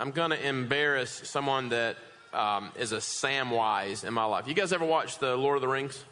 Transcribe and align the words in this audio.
I'm 0.00 0.12
going 0.12 0.30
to 0.30 0.48
embarrass 0.48 1.10
someone 1.10 1.68
that 1.68 1.96
um, 2.32 2.72
is 2.78 2.92
a 2.92 2.96
Samwise 2.96 4.02
in 4.02 4.14
my 4.14 4.24
life. 4.24 4.48
You 4.48 4.54
guys 4.54 4.72
ever 4.72 4.86
watch 4.86 5.18
the 5.18 5.36
Lord 5.36 5.56
of 5.56 5.60
the 5.60 5.68
Rings? 5.68 6.02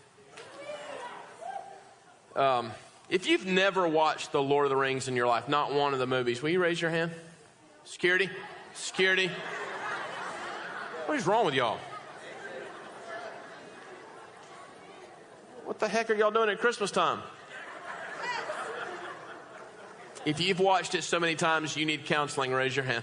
Um, 2.37 2.71
if 3.09 3.27
you've 3.27 3.46
never 3.46 3.88
watched 3.88 4.30
the 4.30 4.43
Lord 4.43 4.66
of 4.66 4.71
the 4.71 4.77
Rings 4.77 5.09
in 5.09 5.16
your 5.16 5.27
life, 5.27 5.48
not 5.48 5.72
one 5.72 5.95
of 5.95 6.01
the 6.01 6.06
movies, 6.06 6.43
will 6.43 6.51
you 6.51 6.61
raise 6.61 6.79
your 6.82 6.90
hand? 6.90 7.12
Security? 7.85 8.29
Security? 8.74 9.31
What 11.07 11.17
is 11.17 11.27
wrong 11.27 11.47
with 11.47 11.55
y'all? 11.55 11.79
What 15.65 15.79
the 15.79 15.89
heck 15.89 16.11
are 16.11 16.15
y'all 16.15 16.30
doing 16.30 16.51
at 16.51 16.59
Christmas 16.59 16.91
time? 16.91 17.20
If 20.27 20.43
you've 20.43 20.61
watched 20.61 20.95
it 20.95 21.05
so 21.05 21.19
many 21.19 21.37
times 21.37 21.75
you 21.75 21.87
need 21.87 22.05
counseling, 22.05 22.52
raise 22.52 22.77
your 22.77 22.84
hand. 22.84 23.02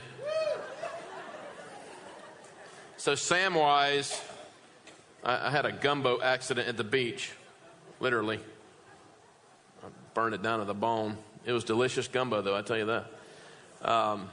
So, 3.05 3.13
Samwise, 3.13 4.19
I, 5.23 5.49
I 5.49 5.51
had 5.51 5.67
a 5.67 5.71
gumbo 5.71 6.19
accident 6.23 6.67
at 6.67 6.75
the 6.75 6.83
beach, 6.83 7.33
literally. 7.99 8.39
I 9.83 9.87
burned 10.15 10.33
it 10.33 10.41
down 10.41 10.57
to 10.57 10.65
the 10.65 10.73
bone. 10.73 11.15
It 11.45 11.51
was 11.51 11.63
delicious 11.63 12.07
gumbo, 12.07 12.41
though, 12.41 12.55
I 12.55 12.63
tell 12.63 12.79
you 12.79 12.85
that. 12.85 13.05
Um, 13.87 14.29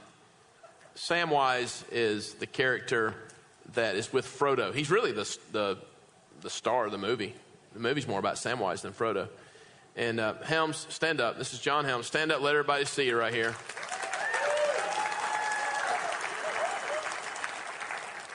Samwise 0.95 1.83
is 1.91 2.33
the 2.33 2.47
character 2.47 3.13
that 3.75 3.95
is 3.95 4.11
with 4.11 4.25
Frodo. 4.25 4.73
He's 4.73 4.89
really 4.89 5.11
the, 5.11 5.37
the, 5.51 5.77
the 6.41 6.49
star 6.49 6.87
of 6.87 6.91
the 6.91 6.97
movie. 6.97 7.35
The 7.73 7.79
movie's 7.79 8.07
more 8.07 8.17
about 8.17 8.37
Samwise 8.37 8.81
than 8.81 8.91
Frodo. 8.91 9.27
And 9.95 10.19
uh, 10.19 10.33
Helms, 10.41 10.87
stand 10.89 11.21
up. 11.21 11.37
This 11.37 11.53
is 11.53 11.59
John 11.59 11.85
Helms. 11.85 12.07
Stand 12.07 12.31
up, 12.31 12.41
let 12.41 12.55
everybody 12.55 12.85
see 12.85 13.05
you 13.05 13.19
right 13.19 13.31
here. 13.31 13.53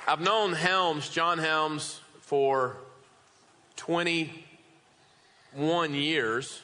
I've 0.09 0.21
known 0.23 0.55
Helms, 0.55 1.11
John 1.11 1.37
Helms, 1.37 2.01
for 2.23 2.79
21 3.77 5.93
years. 5.93 6.63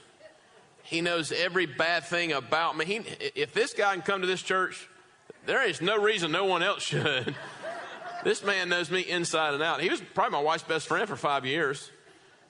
He 0.83 1.03
knows 1.03 1.31
every 1.31 1.67
bad 1.67 2.05
thing 2.05 2.33
about 2.33 2.75
me. 2.75 2.87
He, 2.87 2.97
if 3.34 3.53
this 3.53 3.75
guy 3.75 3.92
can 3.92 4.00
come 4.00 4.22
to 4.22 4.27
this 4.27 4.41
church, 4.41 4.89
there 5.45 5.62
is 5.62 5.83
no 5.83 6.00
reason 6.00 6.33
no 6.33 6.47
one 6.47 6.62
else 6.62 6.83
should. 6.84 7.34
this 8.25 8.42
man 8.42 8.70
knows 8.70 8.91
me 8.91 9.03
inside 9.03 9.53
and 9.53 9.62
out. 9.62 9.83
He 9.83 9.91
was 9.91 10.00
probably 10.15 10.39
my 10.39 10.42
wife's 10.42 10.65
best 10.65 10.89
friend 10.89 11.06
for 11.06 11.17
five 11.17 11.45
years. 11.45 11.91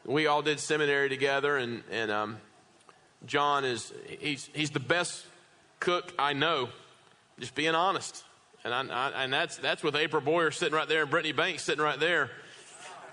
We 0.05 0.29
all 0.29 0.43
did 0.43 0.61
seminary 0.61 1.09
together, 1.09 1.57
and, 1.57 1.83
and 1.91 2.13
um, 2.13 2.37
John 3.27 3.65
is 3.65 3.93
he's, 4.21 4.49
he's 4.55 4.71
the 4.71 4.79
best 4.79 5.27
cook 5.81 6.13
I 6.21 6.35
know, 6.35 6.69
just 7.41 7.57
being 7.57 7.75
honest. 7.75 8.23
And, 8.65 8.73
I, 8.73 8.83
I, 8.83 9.25
and 9.25 9.33
that's, 9.33 9.59
that's 9.59 9.83
with 9.83 9.95
April 9.95 10.23
Boyer 10.23 10.51
sitting 10.51 10.75
right 10.75 10.89
there 10.89 11.03
and 11.03 11.11
Brittany 11.11 11.33
Banks 11.33 11.63
sitting 11.63 11.85
right 11.85 12.01
there. 12.01 12.31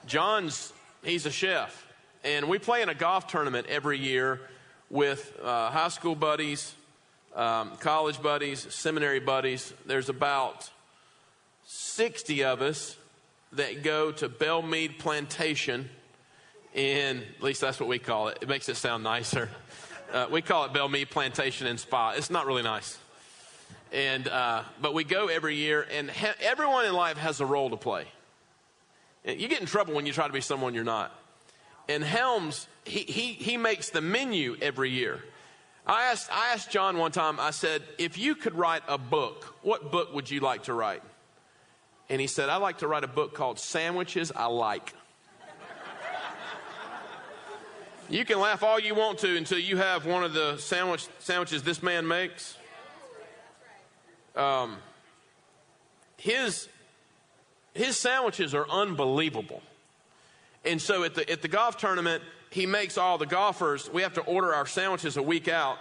John's, 0.06 0.72
he's 1.04 1.26
a 1.26 1.32
chef. 1.32 1.88
And 2.24 2.48
we 2.48 2.58
play 2.58 2.82
in 2.82 2.90
a 2.90 2.96
golf 2.96 3.28
tournament 3.28 3.68
every 3.68 4.00
year 4.00 4.40
with 4.90 5.38
uh, 5.44 5.70
high 5.70 5.90
school 5.90 6.16
buddies, 6.16 6.74
um, 7.36 7.72
college 7.78 8.22
buddies, 8.22 8.74
seminary 8.74 9.20
buddies. 9.20 9.74
There's 9.86 10.10
about 10.10 10.70
60 11.66 12.44
of 12.46 12.62
us 12.62 12.96
that 13.54 13.84
go 13.84 14.12
to 14.14 14.30
Bellmead 14.30 15.00
Plantation 15.00 15.90
in, 16.74 17.24
at 17.38 17.44
least 17.44 17.60
that's 17.60 17.80
what 17.80 17.90
we 17.90 18.00
call 18.00 18.30
it. 18.30 18.38
It 18.42 18.48
makes 18.48 18.70
it 18.70 18.78
sound 18.78 19.04
nicer. 19.04 19.50
Uh, 20.14 20.28
we 20.32 20.42
call 20.42 20.66
it 20.66 20.74
Bellmead 20.74 21.10
Plantation 21.10 21.68
and 21.68 21.80
Spa. 21.80 22.12
It's 22.12 22.30
not 22.30 22.46
really 22.46 22.64
nice. 22.64 22.98
And, 23.92 24.28
uh, 24.28 24.64
but 24.81 24.94
we 24.94 25.03
go 25.03 25.28
every 25.28 25.56
year, 25.56 25.86
and 25.92 26.09
ha- 26.09 26.36
everyone 26.39 26.86
in 26.86 26.94
life 26.94 27.17
has 27.17 27.42
a 27.42 27.45
role 27.45 27.70
to 27.72 27.78
play. 27.78 28.06
You 29.25 29.47
get 29.47 29.59
in 29.59 29.66
trouble 29.66 29.94
when 29.94 30.06
you 30.06 30.14
try 30.14 30.28
to 30.28 30.34
be 30.34 30.42
someone 30.42 30.73
you're 30.73 30.84
not. 30.84 31.14
And 31.89 32.03
Helms, 32.03 32.67
he, 32.86 33.00
he, 33.00 33.34
he 33.34 33.57
makes 33.57 33.90
the 33.90 34.01
menu 34.01 34.56
every 34.62 34.90
year. 34.90 35.19
I 35.85 36.06
asked, 36.06 36.30
I 36.31 36.53
asked 36.53 36.72
John 36.72 36.97
one 36.97 37.12
time, 37.12 37.40
I 37.40 37.51
said, 37.51 37.81
if 37.97 38.18
you 38.18 38.35
could 38.35 38.56
write 38.56 38.84
a 38.88 38.97
book, 38.97 39.56
what 39.62 39.91
book 39.91 40.13
would 40.13 40.31
you 40.31 40.40
like 40.40 40.63
to 40.63 40.74
write? 40.74 41.03
And 42.09 42.22
he 42.22 42.28
said, 42.28 42.50
I'd 42.50 42.57
like 42.57 42.80
to 42.80 42.88
write 42.88 43.03
a 43.03 43.07
book 43.07 43.34
called 43.34 43.59
Sandwiches 43.59 44.31
I 44.34 44.46
Like. 44.46 44.94
you 48.09 48.25
can 48.25 48.40
laugh 48.40 48.63
all 48.63 48.80
you 48.80 48.96
want 48.96 49.19
to 49.19 49.38
until 49.38 49.59
you 49.59 49.78
have 49.78 50.06
one 50.06 50.24
of 50.24 50.34
the 50.34 50.57
sandwich, 50.57 51.07
sandwiches 51.19 51.63
this 51.63 51.84
man 51.84 52.07
makes 52.07 52.57
um, 54.36 54.78
his 56.18 56.68
his 57.74 57.97
sandwiches 57.97 58.53
are 58.53 58.68
unbelievable. 58.69 59.62
And 60.66 60.81
so 60.81 61.03
at 61.03 61.16
the 61.16 61.30
at 61.30 61.42
the 61.42 61.47
golf 61.47 61.78
tournament, 61.78 62.24
he 62.50 62.66
makes 62.66 62.97
all 62.97 63.18
the 63.18 63.25
golfers. 63.25 63.90
We 63.92 64.02
have 64.03 64.14
to 64.14 64.22
order 64.22 64.53
our 64.53 64.66
sandwiches 64.66 65.18
a 65.18 65.24
week 65.24 65.47
out. 65.47 65.78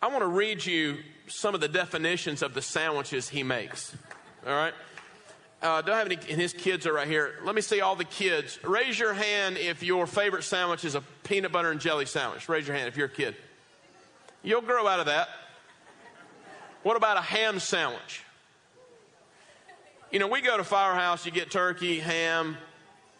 I 0.00 0.08
want 0.08 0.20
to 0.20 0.28
read 0.28 0.64
you 0.64 0.98
some 1.26 1.54
of 1.54 1.60
the 1.60 1.68
definitions 1.68 2.42
of 2.42 2.54
the 2.54 2.62
sandwiches 2.62 3.28
he 3.28 3.42
makes. 3.42 3.96
All 4.46 4.52
right. 4.52 4.74
Uh, 5.60 5.82
don't 5.82 5.96
have 5.96 6.06
any, 6.06 6.16
and 6.30 6.40
his 6.40 6.52
kids 6.52 6.86
are 6.86 6.92
right 6.92 7.08
here. 7.08 7.34
Let 7.44 7.56
me 7.56 7.62
see 7.62 7.80
all 7.80 7.96
the 7.96 8.04
kids. 8.04 8.60
Raise 8.62 8.96
your 8.96 9.12
hand 9.12 9.58
if 9.58 9.82
your 9.82 10.06
favorite 10.06 10.44
sandwich 10.44 10.84
is 10.84 10.94
a 10.94 11.00
peanut 11.24 11.50
butter 11.50 11.72
and 11.72 11.80
jelly 11.80 12.06
sandwich. 12.06 12.48
Raise 12.48 12.68
your 12.68 12.76
hand 12.76 12.86
if 12.86 12.96
you're 12.96 13.06
a 13.06 13.10
kid. 13.10 13.34
You'll 14.44 14.62
grow 14.62 14.86
out 14.86 15.00
of 15.00 15.06
that. 15.06 15.28
What 16.88 16.96
about 16.96 17.18
a 17.18 17.20
ham 17.20 17.60
sandwich? 17.60 18.24
You 20.10 20.20
know, 20.20 20.26
we 20.26 20.40
go 20.40 20.56
to 20.56 20.64
Firehouse, 20.64 21.26
you 21.26 21.30
get 21.30 21.50
turkey, 21.50 21.98
ham. 21.98 22.56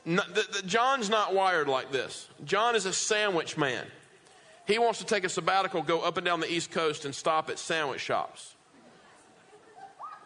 No, 0.06 0.22
the, 0.26 0.46
the, 0.50 0.66
John's 0.66 1.10
not 1.10 1.34
wired 1.34 1.68
like 1.68 1.92
this. 1.92 2.30
John 2.46 2.76
is 2.76 2.86
a 2.86 2.94
sandwich 2.94 3.58
man. 3.58 3.84
He 4.66 4.78
wants 4.78 5.00
to 5.00 5.04
take 5.04 5.24
a 5.24 5.28
sabbatical, 5.28 5.82
go 5.82 6.00
up 6.00 6.16
and 6.16 6.24
down 6.24 6.40
the 6.40 6.50
East 6.50 6.70
Coast, 6.70 7.04
and 7.04 7.14
stop 7.14 7.50
at 7.50 7.58
sandwich 7.58 8.00
shops. 8.00 8.54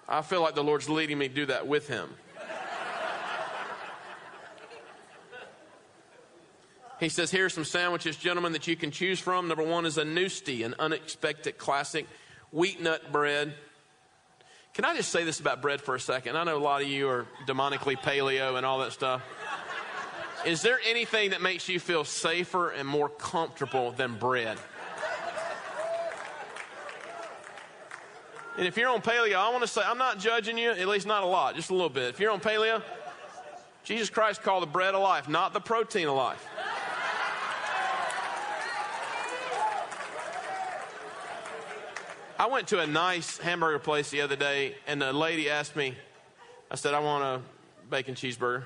I 0.08 0.22
feel 0.22 0.40
like 0.40 0.54
the 0.54 0.62
Lord's 0.62 0.88
leading 0.88 1.18
me 1.18 1.26
to 1.26 1.34
do 1.34 1.46
that 1.46 1.66
with 1.66 1.88
him. 1.88 2.10
He 7.00 7.08
says, 7.08 7.32
Here 7.32 7.46
are 7.46 7.48
some 7.48 7.64
sandwiches, 7.64 8.16
gentlemen, 8.16 8.52
that 8.52 8.68
you 8.68 8.76
can 8.76 8.92
choose 8.92 9.18
from. 9.18 9.48
Number 9.48 9.64
one 9.64 9.84
is 9.84 9.98
a 9.98 10.04
Newsty, 10.04 10.64
an 10.64 10.76
unexpected 10.78 11.58
classic 11.58 12.06
wheat 12.52 12.80
nut 12.80 13.10
bread. 13.10 13.54
Can 14.74 14.84
I 14.84 14.94
just 14.96 15.10
say 15.10 15.24
this 15.24 15.40
about 15.40 15.60
bread 15.60 15.80
for 15.80 15.94
a 15.94 16.00
second? 16.00 16.36
I 16.36 16.44
know 16.44 16.56
a 16.56 16.58
lot 16.58 16.82
of 16.82 16.88
you 16.88 17.08
are 17.08 17.26
demonically 17.46 17.96
paleo 17.96 18.56
and 18.56 18.64
all 18.64 18.78
that 18.78 18.92
stuff. 18.92 19.22
Is 20.46 20.62
there 20.62 20.80
anything 20.86 21.30
that 21.30 21.42
makes 21.42 21.68
you 21.68 21.78
feel 21.78 22.04
safer 22.04 22.70
and 22.70 22.88
more 22.88 23.08
comfortable 23.08 23.92
than 23.92 24.16
bread? 24.16 24.58
And 28.58 28.66
if 28.66 28.76
you're 28.76 28.90
on 28.90 29.00
paleo, 29.00 29.36
I 29.36 29.50
want 29.50 29.62
to 29.62 29.68
say, 29.68 29.80
I'm 29.84 29.98
not 29.98 30.18
judging 30.18 30.58
you, 30.58 30.70
at 30.70 30.86
least 30.88 31.06
not 31.06 31.22
a 31.22 31.26
lot, 31.26 31.54
just 31.54 31.70
a 31.70 31.74
little 31.74 31.88
bit. 31.88 32.10
If 32.10 32.20
you're 32.20 32.32
on 32.32 32.40
paleo, 32.40 32.82
Jesus 33.84 34.10
Christ 34.10 34.42
called 34.42 34.62
the 34.62 34.66
bread 34.66 34.94
of 34.94 35.02
life, 35.02 35.28
not 35.28 35.54
the 35.54 35.60
protein 35.60 36.08
of 36.08 36.16
life. 36.16 36.46
I 42.42 42.46
went 42.46 42.66
to 42.68 42.80
a 42.80 42.86
nice 42.88 43.38
hamburger 43.38 43.78
place 43.78 44.10
the 44.10 44.20
other 44.22 44.34
day, 44.34 44.74
and 44.88 45.00
the 45.00 45.12
lady 45.12 45.48
asked 45.48 45.76
me, 45.76 45.94
I 46.72 46.74
said, 46.74 46.92
I 46.92 46.98
want 46.98 47.22
a 47.22 47.40
bacon 47.88 48.16
cheeseburger. 48.16 48.64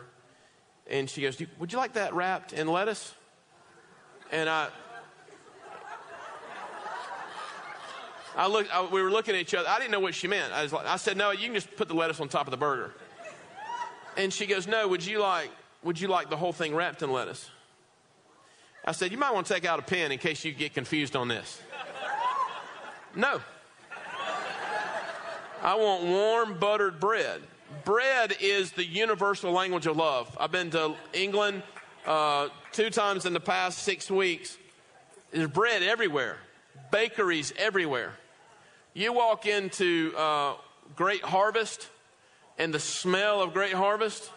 And 0.87 1.10
she 1.10 1.20
goes, 1.20 1.38
Would 1.59 1.75
you 1.75 1.78
like 1.78 1.92
that 1.92 2.15
wrapped 2.15 2.54
in 2.54 2.69
lettuce? 2.69 3.12
And 4.32 4.48
I, 4.48 4.69
I 8.34 8.47
looked, 8.47 8.75
I, 8.75 8.86
we 8.86 9.03
were 9.03 9.10
looking 9.10 9.34
at 9.34 9.42
each 9.42 9.53
other. 9.53 9.69
I 9.69 9.78
didn't 9.78 9.91
know 9.91 10.00
what 10.00 10.15
she 10.15 10.26
meant. 10.26 10.54
I, 10.54 10.62
was 10.62 10.72
like, 10.72 10.86
I 10.86 10.97
said, 10.97 11.19
No, 11.19 11.32
you 11.32 11.44
can 11.44 11.53
just 11.53 11.76
put 11.76 11.88
the 11.88 11.94
lettuce 11.94 12.19
on 12.19 12.31
top 12.31 12.47
of 12.47 12.53
the 12.53 12.56
burger. 12.56 12.95
And 14.16 14.33
she 14.33 14.47
goes, 14.47 14.66
No, 14.66 14.89
would 14.89 15.04
you 15.04 15.21
like, 15.21 15.50
would 15.83 16.00
you 16.00 16.09
like 16.09 16.30
the 16.30 16.39
whole 16.39 16.54
thing 16.54 16.74
wrapped 16.74 17.03
in 17.03 17.12
lettuce? 17.12 17.50
I 18.86 18.92
said, 18.92 19.12
You 19.12 19.18
might 19.18 19.34
want 19.34 19.47
to 19.48 19.53
take 19.53 19.66
out 19.66 19.78
a 19.78 19.83
pen 19.83 20.12
in 20.12 20.18
case 20.18 20.47
you 20.47 20.53
get 20.53 20.72
confused 20.72 21.15
on 21.15 21.28
this. 21.28 21.60
no. 23.15 23.42
I 25.66 25.74
want 25.74 26.04
warm 26.04 26.59
buttered 26.60 27.01
bread. 27.01 27.42
Bread 27.84 28.36
is 28.41 28.71
the 28.71 28.84
universal 28.84 29.51
language 29.51 29.86
of 29.86 29.97
love. 29.97 30.34
I've 30.39 30.53
been 30.53 30.71
to 30.71 30.95
England 31.13 31.65
uh, 32.07 32.51
two 32.71 32.89
times 32.89 33.27
in 33.27 33.33
the 33.33 33.41
past 33.41 33.78
six 33.78 34.09
weeks. 34.09 34.57
There's 35.33 35.48
bread 35.48 35.83
everywhere, 35.83 36.36
bakeries 36.92 37.53
everywhere. 37.59 38.13
You 38.95 39.13
walk 39.13 39.47
into 39.47 40.15
uh, 40.16 40.54
Great 40.95 41.24
Harvest 41.24 41.89
and 42.59 42.72
the 42.72 42.78
smell 42.78 43.42
of 43.42 43.53
Great 43.53 43.74
Harvest, 43.74 44.30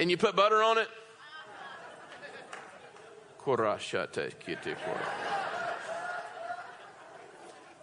and 0.00 0.10
you 0.10 0.16
put 0.16 0.34
butter 0.34 0.64
on 0.64 0.78
it. 0.78 0.88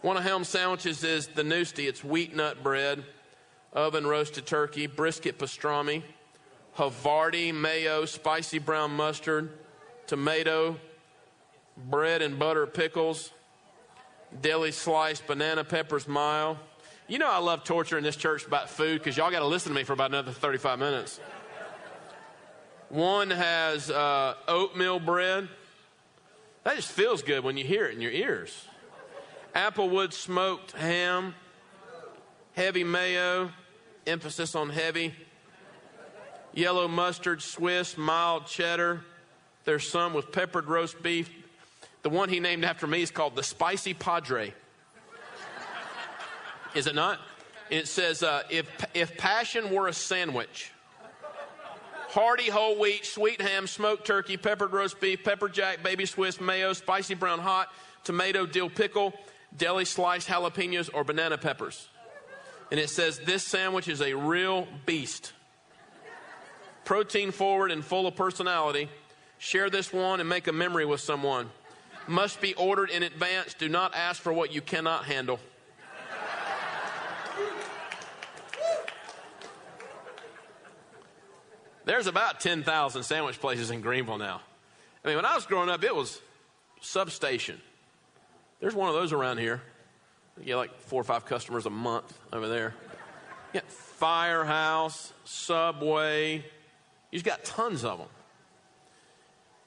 One 0.04 0.18
of 0.18 0.24
Helm's 0.24 0.50
sandwiches 0.50 1.02
is 1.06 1.28
the 1.28 1.44
Newsty. 1.44 1.88
It's 1.88 2.04
wheat 2.04 2.36
nut 2.36 2.62
bread. 2.62 3.06
oven 3.72 4.06
roasted 4.06 4.46
turkey, 4.46 4.86
brisket 4.86 5.40
pastrami, 5.40 6.04
Havarti 6.78 7.54
mayo, 7.54 8.04
spicy 8.04 8.60
brown 8.60 8.92
mustard, 8.92 9.50
tomato, 10.06 10.78
bread 11.78 12.22
and 12.22 12.38
butter 12.38 12.68
pickles, 12.68 13.32
deli 14.42 14.74
sliced 14.74 15.26
banana 15.26 15.64
peppers 15.64 16.06
mild. 16.06 16.58
You 17.08 17.18
know 17.18 17.32
I 17.32 17.38
love 17.38 17.64
torturing 17.64 18.04
this 18.04 18.18
church 18.18 18.46
about 18.46 18.70
food 18.70 19.00
because 19.00 19.16
y'all 19.16 19.32
got 19.32 19.40
to 19.40 19.48
listen 19.48 19.72
to 19.72 19.76
me 19.76 19.86
for 19.86 19.94
about 19.94 20.12
another 20.12 20.34
35 20.34 20.80
minutes. 20.80 21.22
One 22.90 23.30
has 23.30 23.90
uh, 23.90 24.36
oatmeal 24.50 25.00
bread. 25.00 25.48
That 26.66 26.76
just 26.76 26.92
feels 26.92 27.24
good 27.24 27.46
when 27.46 27.56
you 27.56 27.64
hear 27.64 27.86
it 27.86 27.96
in 27.96 28.02
your 28.02 28.12
ears. 28.12 28.68
Applewood 29.56 30.14
smoked 30.14 30.72
ham, 30.72 31.36
heavy 32.54 32.84
mayo, 32.84 33.52
emphasis 34.08 34.56
on 34.56 34.70
heavy. 34.70 35.14
Yellow 36.54 36.88
mustard, 36.88 37.42
Swiss, 37.42 37.98
mild 37.98 38.48
cheddar. 38.48 39.02
There's 39.66 39.88
some 39.88 40.14
with 40.14 40.32
peppered 40.32 40.66
roast 40.66 41.02
beef. 41.02 41.30
The 42.02 42.10
one 42.10 42.30
he 42.30 42.40
named 42.40 42.66
after 42.66 42.86
me 42.86 43.02
is 43.02 43.12
called 43.12 43.36
the 43.36 43.44
Spicy 43.44 43.94
Padre. 43.94 44.54
Is 46.76 46.88
it 46.88 46.96
not? 46.96 47.20
It 47.70 47.88
says, 47.88 48.24
uh, 48.24 48.44
if, 48.50 48.68
if 48.94 49.18
passion 49.18 49.74
were 49.74 49.88
a 49.88 49.94
sandwich, 49.94 50.72
hearty 52.10 52.50
whole 52.50 52.78
wheat, 52.78 53.06
sweet 53.06 53.42
ham, 53.42 53.68
smoked 53.68 54.06
turkey, 54.06 54.38
peppered 54.38 54.74
roast 54.74 55.00
beef, 55.00 55.24
pepper 55.24 55.48
jack, 55.48 55.82
baby 55.84 56.06
Swiss, 56.06 56.42
mayo, 56.42 56.74
spicy 56.74 57.14
brown 57.14 57.40
hot, 57.40 57.70
tomato, 58.04 58.46
dill 58.46 58.70
pickle, 58.70 59.14
deli 59.56 59.86
sliced 59.86 60.28
jalapenos, 60.28 60.90
or 60.94 61.04
banana 61.04 61.38
peppers. 61.38 61.88
And 62.72 62.80
it 62.80 62.90
says, 62.90 63.20
this 63.20 63.44
sandwich 63.44 63.88
is 63.88 64.02
a 64.02 64.14
real 64.14 64.68
beast. 64.86 65.34
Protein 66.86 67.32
forward 67.32 67.72
and 67.72 67.84
full 67.84 68.08
of 68.08 68.16
personality. 68.16 68.90
Share 69.38 69.70
this 69.70 69.94
one 69.94 70.20
and 70.20 70.28
make 70.28 70.48
a 70.48 70.54
memory 70.54 70.86
with 70.86 71.02
someone. 71.02 71.50
Must 72.08 72.42
be 72.42 72.54
ordered 72.56 72.90
in 72.90 73.04
advance. 73.04 73.54
Do 73.54 73.70
not 73.70 73.94
ask 73.96 74.22
for 74.22 74.34
what 74.34 74.54
you 74.54 74.62
cannot 74.62 75.06
handle. 75.06 75.40
There's 81.86 82.08
about 82.08 82.40
10,000 82.40 83.04
sandwich 83.04 83.40
places 83.40 83.70
in 83.70 83.82
Greenville 83.82 84.18
now. 84.18 84.42
I 85.04 85.10
mean, 85.10 85.18
when 85.18 85.26
I 85.26 85.36
was 85.36 85.46
growing 85.46 85.70
up, 85.70 85.84
it 85.84 85.94
was 85.94 86.22
substation. 86.82 87.62
There's 88.64 88.76
one 88.76 88.88
of 88.88 88.96
those 88.96 89.12
around 89.12 89.40
here. 89.40 89.62
You 90.40 90.46
get 90.46 90.56
like 90.56 90.80
four 90.80 91.02
or 91.02 91.04
five 91.04 91.26
customers 91.26 91.66
a 91.66 91.70
month 91.70 92.18
over 92.32 92.48
there. 92.48 92.74
Yeah, 93.52 93.60
Firehouse, 93.68 95.12
Subway. 95.26 96.46
You've 97.12 97.26
got 97.26 97.44
tons 97.44 97.84
of 97.84 97.98
them. 97.98 98.08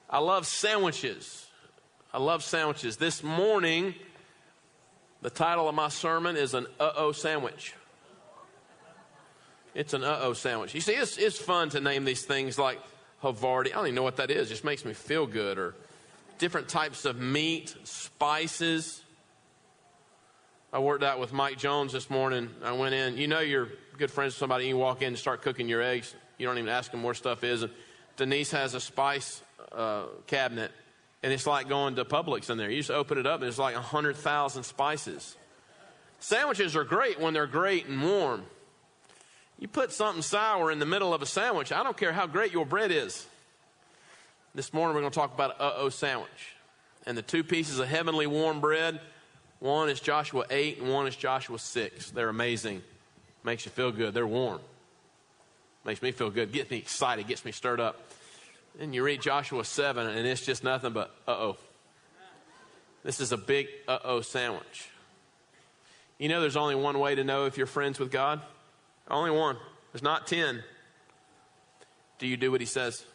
I 0.09 0.17
love 0.17 0.47
sandwiches. 0.47 1.45
I 2.11 2.17
love 2.17 2.43
sandwiches. 2.43 2.97
This 2.97 3.21
morning, 3.21 3.93
the 5.21 5.29
title 5.29 5.69
of 5.69 5.75
my 5.75 5.89
sermon 5.89 6.35
is 6.35 6.55
an 6.55 6.65
uh 6.79 6.93
oh 6.95 7.11
sandwich. 7.11 7.75
It's 9.75 9.93
an 9.93 10.03
uh 10.03 10.21
oh 10.23 10.33
sandwich. 10.33 10.73
You 10.73 10.81
see, 10.81 10.93
it's, 10.93 11.19
it's 11.19 11.37
fun 11.37 11.69
to 11.69 11.79
name 11.79 12.03
these 12.03 12.25
things 12.25 12.57
like 12.57 12.79
Havarti. 13.21 13.67
I 13.67 13.75
don't 13.75 13.85
even 13.85 13.95
know 13.95 14.01
what 14.01 14.15
that 14.15 14.31
is. 14.31 14.47
It 14.47 14.53
just 14.53 14.63
makes 14.63 14.83
me 14.83 14.93
feel 14.93 15.27
good. 15.27 15.59
Or 15.59 15.75
different 16.37 16.67
types 16.69 17.05
of 17.05 17.17
meat, 17.17 17.75
spices. 17.83 19.01
I 20.71 20.79
worked 20.79 21.03
out 21.03 21.19
with 21.19 21.33
Mike 21.33 21.57
Jones 21.57 21.93
this 21.93 22.09
morning. 22.09 22.49
I 22.63 22.73
went 22.73 22.93
in. 22.93 23.17
You 23.17 23.27
know, 23.27 23.39
you're 23.39 23.69
good 23.97 24.11
friends 24.11 24.33
with 24.33 24.39
somebody. 24.39 24.67
You 24.67 24.77
walk 24.77 25.01
in 25.01 25.09
and 25.09 25.17
start 25.17 25.41
cooking 25.41 25.67
your 25.67 25.81
eggs. 25.81 26.13
You 26.37 26.45
don't 26.45 26.57
even 26.57 26.69
ask 26.69 26.91
them 26.91 27.03
where 27.03 27.13
stuff 27.13 27.43
is. 27.43 27.65
Denise 28.15 28.51
has 28.51 28.73
a 28.73 28.79
spice 28.79 29.41
uh, 29.71 30.03
cabinet, 30.27 30.71
and 31.23 31.33
it's 31.33 31.47
like 31.47 31.69
going 31.69 31.95
to 31.95 32.05
Publix 32.05 32.49
in 32.49 32.57
there. 32.57 32.69
You 32.69 32.77
just 32.77 32.91
open 32.91 33.17
it 33.17 33.25
up, 33.25 33.41
and 33.41 33.47
it's 33.47 33.57
like 33.57 33.75
100,000 33.75 34.63
spices. 34.63 35.35
Sandwiches 36.19 36.75
are 36.75 36.83
great 36.83 37.19
when 37.19 37.33
they're 37.33 37.47
great 37.47 37.85
and 37.85 38.01
warm. 38.01 38.43
You 39.59 39.67
put 39.67 39.91
something 39.91 40.21
sour 40.21 40.71
in 40.71 40.79
the 40.79 40.85
middle 40.85 41.13
of 41.13 41.21
a 41.21 41.25
sandwich, 41.25 41.71
I 41.71 41.83
don't 41.83 41.97
care 41.97 42.13
how 42.13 42.27
great 42.27 42.51
your 42.51 42.65
bread 42.65 42.91
is. 42.91 43.25
This 44.57 44.73
morning 44.73 44.95
we're 44.95 45.01
going 45.01 45.11
to 45.11 45.19
talk 45.19 45.35
about 45.35 45.61
uh 45.61 45.73
oh 45.75 45.89
sandwich. 45.89 46.55
And 47.05 47.15
the 47.15 47.21
two 47.21 47.43
pieces 47.43 47.77
of 47.77 47.87
heavenly 47.87 48.25
warm 48.25 48.59
bread 48.59 48.99
one 49.59 49.87
is 49.87 49.99
Joshua 49.99 50.45
8 50.49 50.79
and 50.79 50.91
one 50.91 51.05
is 51.05 51.15
Joshua 51.15 51.59
6. 51.59 52.09
They're 52.09 52.27
amazing. 52.27 52.81
Makes 53.43 53.65
you 53.65 53.71
feel 53.71 53.91
good. 53.91 54.15
They're 54.15 54.25
warm. 54.25 54.59
Makes 55.85 56.01
me 56.01 56.11
feel 56.11 56.31
good. 56.31 56.51
Gets 56.51 56.71
me 56.71 56.77
excited. 56.77 57.27
Gets 57.27 57.45
me 57.45 57.51
stirred 57.51 57.79
up. 57.79 58.01
And 58.79 58.95
you 58.95 59.03
read 59.03 59.21
Joshua 59.21 59.63
7 59.63 60.07
and 60.07 60.27
it's 60.27 60.43
just 60.43 60.63
nothing 60.63 60.91
but 60.91 61.15
uh 61.27 61.33
oh. 61.33 61.57
This 63.03 63.19
is 63.19 63.31
a 63.31 63.37
big 63.37 63.67
uh 63.87 63.99
oh 64.03 64.21
sandwich. 64.21 64.89
You 66.17 66.29
know, 66.29 66.41
there's 66.41 66.57
only 66.57 66.73
one 66.73 66.97
way 66.97 67.13
to 67.13 67.23
know 67.23 67.45
if 67.45 67.59
you're 67.59 67.67
friends 67.67 67.99
with 67.99 68.09
God. 68.09 68.41
Only 69.07 69.29
one. 69.29 69.57
There's 69.93 70.01
not 70.01 70.25
10. 70.25 70.63
Do 72.17 72.25
you 72.25 72.37
do 72.37 72.49
what 72.49 72.59
he 72.59 72.65
says? 72.65 73.05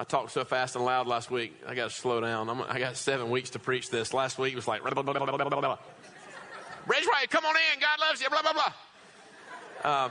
I 0.00 0.04
talked 0.04 0.32
so 0.32 0.44
fast 0.44 0.76
and 0.76 0.84
loud 0.84 1.06
last 1.06 1.30
week. 1.30 1.54
I 1.66 1.74
got 1.74 1.90
to 1.90 1.94
slow 1.94 2.22
down. 2.22 2.48
I'm, 2.48 2.62
i 2.62 2.78
got 2.78 2.96
seven 2.96 3.28
weeks 3.28 3.50
to 3.50 3.58
preach 3.58 3.90
this. 3.90 4.14
Last 4.14 4.38
week 4.38 4.56
was 4.56 4.66
like. 4.66 4.82
Ridgeway, 4.82 5.04
come 7.28 7.44
on 7.44 7.54
in. 7.54 7.80
God 7.80 8.00
loves 8.00 8.22
you. 8.22 8.30
Blah, 8.30 8.40
blah, 8.40 8.52
blah. 8.54 8.72
Uh, 9.84 10.08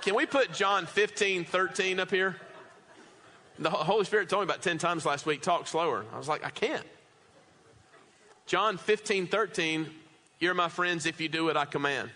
can 0.00 0.14
we 0.14 0.26
put 0.26 0.52
John 0.52 0.86
15, 0.86 1.44
13 1.44 1.98
up 1.98 2.10
here? 2.10 2.36
The 3.58 3.70
Holy 3.70 4.04
Spirit 4.04 4.28
told 4.28 4.42
me 4.42 4.44
about 4.44 4.62
10 4.62 4.78
times 4.78 5.04
last 5.04 5.26
week, 5.26 5.42
talk 5.42 5.66
slower. 5.66 6.04
I 6.14 6.18
was 6.18 6.28
like, 6.28 6.46
I 6.46 6.50
can't. 6.50 6.86
John 8.46 8.76
15, 8.78 9.26
13 9.26 9.88
you're 10.42 10.54
my 10.54 10.68
friends 10.68 11.06
if 11.06 11.20
you 11.20 11.28
do 11.28 11.44
what 11.44 11.56
I 11.56 11.64
command. 11.64 12.10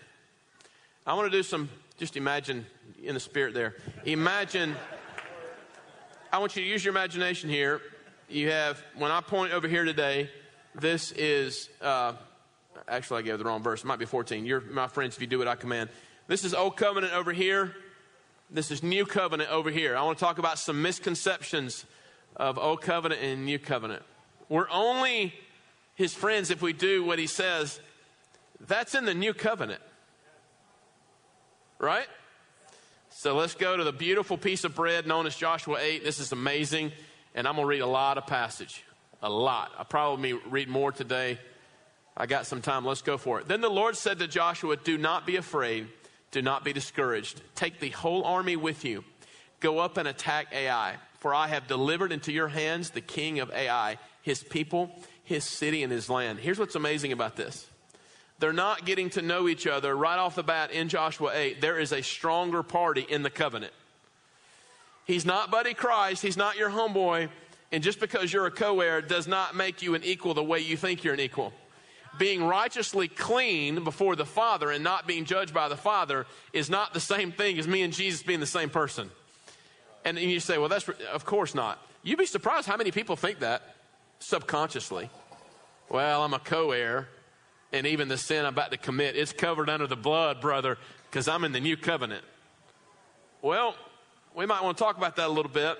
I 1.05 1.13
want 1.13 1.31
to 1.31 1.37
do 1.37 1.43
some, 1.43 1.69
just 1.97 2.17
imagine 2.17 2.65
in 3.01 3.13
the 3.13 3.21
spirit 3.21 3.53
there. 3.53 3.75
Imagine, 4.03 4.75
I 6.37 6.39
want 6.39 6.55
you 6.55 6.61
to 6.61 6.69
use 6.69 6.85
your 6.85 6.91
imagination 6.91 7.49
here. 7.49 7.81
You 8.29 8.51
have, 8.51 8.79
when 8.95 9.09
I 9.09 9.21
point 9.21 9.53
over 9.53 9.67
here 9.67 9.83
today, 9.83 10.29
this 10.75 11.11
is, 11.13 11.67
uh, 11.81 12.13
actually, 12.87 13.17
I 13.17 13.21
gave 13.23 13.39
the 13.39 13.43
wrong 13.43 13.63
verse. 13.63 13.81
It 13.81 13.87
might 13.87 13.97
be 13.97 14.05
14. 14.05 14.45
You're 14.45 14.61
my 14.61 14.87
friends 14.87 15.15
if 15.15 15.21
you 15.21 15.25
do 15.25 15.39
what 15.39 15.47
I 15.47 15.55
command. 15.55 15.89
This 16.27 16.43
is 16.43 16.53
Old 16.53 16.77
Covenant 16.77 17.11
over 17.13 17.33
here. 17.33 17.75
This 18.51 18.69
is 18.69 18.83
New 18.83 19.03
Covenant 19.03 19.49
over 19.49 19.71
here. 19.71 19.97
I 19.97 20.03
want 20.03 20.19
to 20.19 20.23
talk 20.23 20.37
about 20.37 20.59
some 20.59 20.79
misconceptions 20.79 21.87
of 22.35 22.59
Old 22.59 22.81
Covenant 22.83 23.19
and 23.19 23.43
New 23.43 23.57
Covenant. 23.57 24.03
We're 24.47 24.69
only 24.69 25.33
his 25.95 26.13
friends 26.13 26.51
if 26.51 26.61
we 26.61 26.71
do 26.71 27.03
what 27.03 27.17
he 27.17 27.25
says 27.25 27.79
that's 28.67 28.93
in 28.93 29.05
the 29.05 29.15
new 29.15 29.33
covenant. 29.33 29.81
Right? 31.79 32.05
So 33.19 33.35
let's 33.35 33.55
go 33.55 33.75
to 33.75 33.83
the 33.83 33.91
beautiful 33.91 34.37
piece 34.37 34.63
of 34.63 34.75
bread 34.75 35.07
known 35.07 35.25
as 35.25 35.35
Joshua 35.35 35.79
8. 35.81 36.03
This 36.03 36.19
is 36.19 36.31
amazing. 36.31 36.91
And 37.33 37.47
I'm 37.47 37.55
going 37.55 37.65
to 37.65 37.67
read 37.67 37.81
a 37.81 37.87
lot 37.87 38.19
of 38.19 38.27
passage. 38.27 38.83
A 39.23 39.29
lot. 39.29 39.71
I 39.75 39.85
probably 39.85 40.33
read 40.33 40.67
more 40.67 40.91
today. 40.91 41.39
I 42.15 42.27
got 42.27 42.45
some 42.45 42.61
time. 42.61 42.85
Let's 42.85 43.01
go 43.01 43.17
for 43.17 43.39
it. 43.39 43.47
Then 43.47 43.59
the 43.59 43.71
Lord 43.71 43.97
said 43.97 44.19
to 44.19 44.27
Joshua, 44.27 44.77
Do 44.77 44.99
not 44.99 45.25
be 45.25 45.35
afraid. 45.35 45.87
Do 46.29 46.43
not 46.43 46.63
be 46.63 46.73
discouraged. 46.73 47.41
Take 47.55 47.79
the 47.79 47.89
whole 47.89 48.23
army 48.23 48.55
with 48.55 48.85
you. 48.85 49.03
Go 49.61 49.79
up 49.79 49.97
and 49.97 50.07
attack 50.07 50.49
Ai. 50.51 50.97
For 51.17 51.33
I 51.33 51.47
have 51.47 51.65
delivered 51.65 52.11
into 52.11 52.31
your 52.31 52.49
hands 52.49 52.91
the 52.91 53.01
king 53.01 53.39
of 53.39 53.49
Ai, 53.49 53.97
his 54.21 54.43
people, 54.43 54.91
his 55.23 55.43
city, 55.43 55.81
and 55.81 55.91
his 55.91 56.07
land. 56.07 56.37
Here's 56.37 56.59
what's 56.59 56.75
amazing 56.75 57.13
about 57.13 57.35
this 57.35 57.65
they're 58.39 58.53
not 58.53 58.85
getting 58.85 59.09
to 59.11 59.21
know 59.21 59.47
each 59.47 59.65
other 59.65 59.95
right 59.95 60.17
off 60.17 60.35
the 60.35 60.43
bat 60.43 60.71
in 60.71 60.89
Joshua 60.89 61.31
8. 61.33 61.61
There 61.61 61.79
is 61.79 61.91
a 61.91 62.01
stronger 62.01 62.61
party 62.61 63.05
in 63.07 63.23
the 63.23 63.29
covenant. 63.29 63.73
He's 65.05 65.25
not 65.25 65.49
Buddy 65.49 65.73
Christ, 65.73 66.21
he's 66.21 66.37
not 66.37 66.57
your 66.57 66.69
homeboy, 66.69 67.29
and 67.71 67.83
just 67.83 67.99
because 67.99 68.31
you're 68.31 68.45
a 68.45 68.51
co 68.51 68.81
heir 68.81 69.01
does 69.01 69.27
not 69.27 69.55
make 69.55 69.81
you 69.81 69.95
an 69.95 70.03
equal 70.03 70.33
the 70.33 70.43
way 70.43 70.59
you 70.59 70.77
think 70.77 71.03
you're 71.03 71.13
an 71.13 71.19
equal. 71.19 71.53
Being 72.19 72.43
righteously 72.43 73.07
clean 73.07 73.83
before 73.83 74.15
the 74.15 74.25
Father 74.25 74.71
and 74.71 74.83
not 74.83 75.07
being 75.07 75.25
judged 75.25 75.53
by 75.53 75.67
the 75.67 75.77
Father 75.77 76.25
is 76.51 76.69
not 76.69 76.93
the 76.93 76.99
same 76.99 77.31
thing 77.31 77.57
as 77.59 77.67
me 77.67 77.83
and 77.83 77.93
Jesus 77.93 78.23
being 78.23 78.39
the 78.39 78.45
same 78.45 78.69
person. 78.69 79.11
And 80.03 80.17
you 80.17 80.39
say, 80.39 80.57
well, 80.57 80.69
that's, 80.69 80.87
of 81.11 81.25
course 81.25 81.53
not. 81.53 81.79
You'd 82.03 82.17
be 82.17 82.25
surprised 82.25 82.67
how 82.67 82.77
many 82.77 82.91
people 82.91 83.15
think 83.15 83.39
that 83.39 83.75
subconsciously. 84.19 85.09
Well, 85.89 86.23
I'm 86.23 86.33
a 86.33 86.39
co 86.39 86.71
heir 86.71 87.07
and 87.71 87.85
even 87.87 88.07
the 88.07 88.17
sin 88.17 88.45
I'm 88.45 88.53
about 88.53 88.71
to 88.71 88.77
commit, 88.77 89.15
it's 89.15 89.33
covered 89.33 89.69
under 89.69 89.87
the 89.87 89.95
blood, 89.95 90.41
brother, 90.41 90.77
because 91.09 91.27
I'm 91.27 91.43
in 91.43 91.51
the 91.51 91.59
new 91.59 91.77
covenant. 91.77 92.23
Well, 93.41 93.75
we 94.35 94.45
might 94.45 94.63
want 94.63 94.77
to 94.77 94.83
talk 94.83 94.97
about 94.97 95.15
that 95.17 95.27
a 95.27 95.31
little 95.31 95.51
bit. 95.51 95.77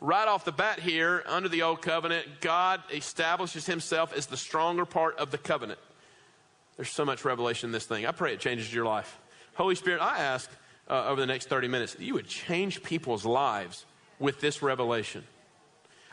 Right 0.00 0.28
off 0.28 0.44
the 0.44 0.52
bat 0.52 0.78
here, 0.78 1.24
under 1.26 1.48
the 1.48 1.62
old 1.62 1.82
covenant, 1.82 2.40
God 2.40 2.80
establishes 2.92 3.66
himself 3.66 4.12
as 4.16 4.26
the 4.26 4.36
stronger 4.36 4.84
part 4.84 5.18
of 5.18 5.30
the 5.30 5.38
covenant. 5.38 5.80
There's 6.76 6.90
so 6.90 7.04
much 7.04 7.24
revelation 7.24 7.68
in 7.68 7.72
this 7.72 7.86
thing. 7.86 8.06
I 8.06 8.12
pray 8.12 8.32
it 8.32 8.40
changes 8.40 8.72
your 8.72 8.84
life. 8.84 9.18
Holy 9.54 9.74
Spirit, 9.74 10.00
I 10.00 10.18
ask 10.18 10.48
uh, 10.88 11.06
over 11.08 11.20
the 11.20 11.26
next 11.26 11.48
30 11.48 11.66
minutes 11.66 11.94
that 11.94 12.04
you 12.04 12.14
would 12.14 12.28
change 12.28 12.82
people's 12.84 13.24
lives 13.24 13.84
with 14.20 14.40
this 14.40 14.62
revelation. 14.62 15.24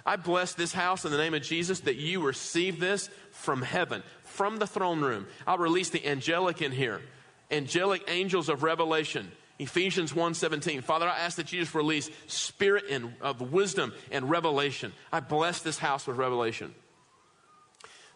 I 0.04 0.16
bless 0.16 0.54
this 0.54 0.74
house 0.74 1.06
in 1.06 1.12
the 1.12 1.18
name 1.18 1.34
of 1.34 1.44
Jesus 1.44 1.82
that 1.82 1.96
you 1.96 2.22
receive 2.22 2.80
this 2.80 3.10
from 3.32 3.62
heaven, 3.62 4.04
from 4.36 4.58
the 4.58 4.68
throne 4.68 5.02
room. 5.02 5.26
I'll 5.48 5.58
release 5.58 5.90
the 5.90 6.06
angelic 6.06 6.62
in 6.62 6.72
here, 6.72 7.02
angelic 7.50 8.04
angels 8.08 8.50
of 8.50 8.64
revelation. 8.64 9.32
Ephesians 9.58 10.14
1:17. 10.14 10.84
Father, 10.84 11.08
I 11.08 11.18
ask 11.20 11.38
that 11.38 11.54
you 11.54 11.62
just 11.62 11.74
release 11.74 12.10
spirit 12.28 12.86
and, 12.90 13.16
of 13.22 13.54
wisdom 13.54 13.94
and 14.12 14.30
revelation. 14.30 14.92
I 15.12 15.22
bless 15.22 15.62
this 15.62 15.78
house 15.78 16.06
with 16.06 16.18
revelation. 16.18 16.76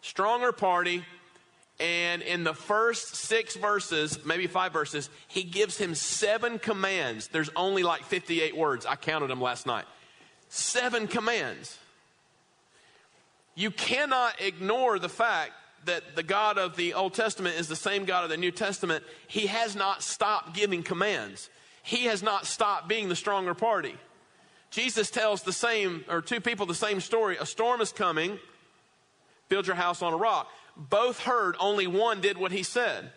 Stronger 0.02 0.52
party, 0.52 1.06
and 1.80 2.22
in 2.22 2.44
the 2.44 2.54
first 2.54 3.16
six 3.16 3.56
verses, 3.56 4.26
maybe 4.26 4.48
five 4.48 4.74
verses, 4.74 5.10
he 5.30 5.44
gives 5.44 5.78
him 5.78 5.96
seven 5.96 6.60
commands. 6.60 7.30
There's 7.30 7.50
only 7.56 7.84
like 7.84 8.04
58 8.04 8.56
words. 8.56 8.86
I 8.86 8.98
counted 8.98 9.30
them 9.30 9.42
last 9.42 9.66
night. 9.66 9.86
Seven 10.50 11.08
commands. 11.08 11.78
You 13.56 13.72
cannot 13.72 14.42
ignore 14.42 15.00
the 15.00 15.10
fact 15.10 15.54
that 15.86 16.16
the 16.16 16.24
God 16.24 16.58
of 16.58 16.76
the 16.76 16.94
Old 16.94 17.14
Testament 17.14 17.60
is 17.60 17.68
the 17.68 17.76
same 17.76 18.06
God 18.06 18.24
of 18.24 18.30
the 18.30 18.38
New 18.38 18.52
Testament. 18.52 19.04
He 19.28 19.48
has 19.48 19.76
not 19.76 20.04
stopped 20.04 20.54
giving 20.54 20.84
commands, 20.84 21.50
He 21.84 22.06
has 22.06 22.22
not 22.24 22.46
stopped 22.46 22.88
being 22.88 23.10
the 23.10 23.16
stronger 23.16 23.54
party. 23.54 23.96
Jesus 24.72 25.10
tells 25.10 25.42
the 25.42 25.54
same, 25.54 26.06
or 26.08 26.22
two 26.22 26.40
people 26.40 26.68
the 26.68 26.76
same 26.76 27.00
story. 27.00 27.38
A 27.40 27.46
storm 27.46 27.82
is 27.82 27.92
coming, 27.92 28.38
build 29.48 29.66
your 29.66 29.76
house 29.76 30.02
on 30.02 30.14
a 30.14 30.18
rock. 30.18 30.48
Both 30.78 31.22
heard, 31.22 31.56
only 31.60 31.88
one 31.88 32.22
did 32.22 32.38
what 32.38 32.52
he 32.52 32.64
said. 32.64 33.12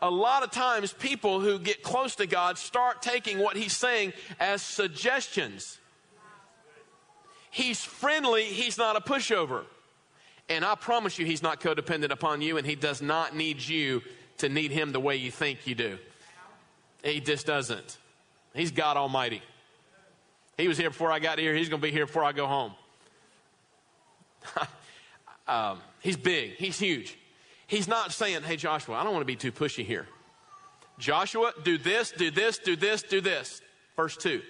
A 0.00 0.10
lot 0.10 0.42
of 0.42 0.50
times, 0.50 0.92
people 0.92 1.40
who 1.40 1.58
get 1.58 1.82
close 1.82 2.16
to 2.16 2.26
God 2.26 2.58
start 2.58 3.02
taking 3.02 3.38
what 3.38 3.56
he's 3.56 3.76
saying 3.76 4.12
as 4.40 4.62
suggestions. 4.62 5.78
He's 7.50 7.84
friendly, 7.84 8.44
he's 8.44 8.76
not 8.76 8.96
a 8.96 9.00
pushover. 9.00 9.64
And 10.48 10.64
I 10.64 10.74
promise 10.74 11.18
you, 11.18 11.24
he's 11.24 11.42
not 11.42 11.60
codependent 11.60 12.10
upon 12.10 12.42
you, 12.42 12.58
and 12.58 12.66
he 12.66 12.74
does 12.74 13.00
not 13.00 13.34
need 13.34 13.60
you 13.60 14.02
to 14.38 14.48
need 14.48 14.70
him 14.70 14.92
the 14.92 15.00
way 15.00 15.16
you 15.16 15.30
think 15.30 15.66
you 15.66 15.74
do. 15.74 15.98
He 17.02 17.20
just 17.20 17.46
doesn't. 17.46 17.98
He's 18.54 18.70
God 18.70 18.96
Almighty. 18.96 19.42
He 20.56 20.68
was 20.68 20.78
here 20.78 20.90
before 20.90 21.10
I 21.10 21.18
got 21.18 21.38
here. 21.38 21.54
He's 21.54 21.68
going 21.68 21.80
to 21.80 21.86
be 21.86 21.92
here 21.92 22.06
before 22.06 22.24
I 22.24 22.32
go 22.32 22.46
home. 22.46 22.72
um, 25.48 25.80
he's 26.00 26.16
big. 26.16 26.54
He's 26.56 26.78
huge. 26.78 27.18
He's 27.66 27.88
not 27.88 28.12
saying, 28.12 28.42
hey, 28.42 28.56
Joshua, 28.56 28.96
I 28.96 29.04
don't 29.04 29.12
want 29.12 29.22
to 29.22 29.26
be 29.26 29.36
too 29.36 29.52
pushy 29.52 29.84
here. 29.84 30.06
Joshua, 30.98 31.52
do 31.64 31.76
this, 31.76 32.12
do 32.12 32.30
this, 32.30 32.58
do 32.58 32.76
this, 32.76 33.02
do 33.02 33.20
this. 33.20 33.60
Verse 33.96 34.16
2. 34.16 34.42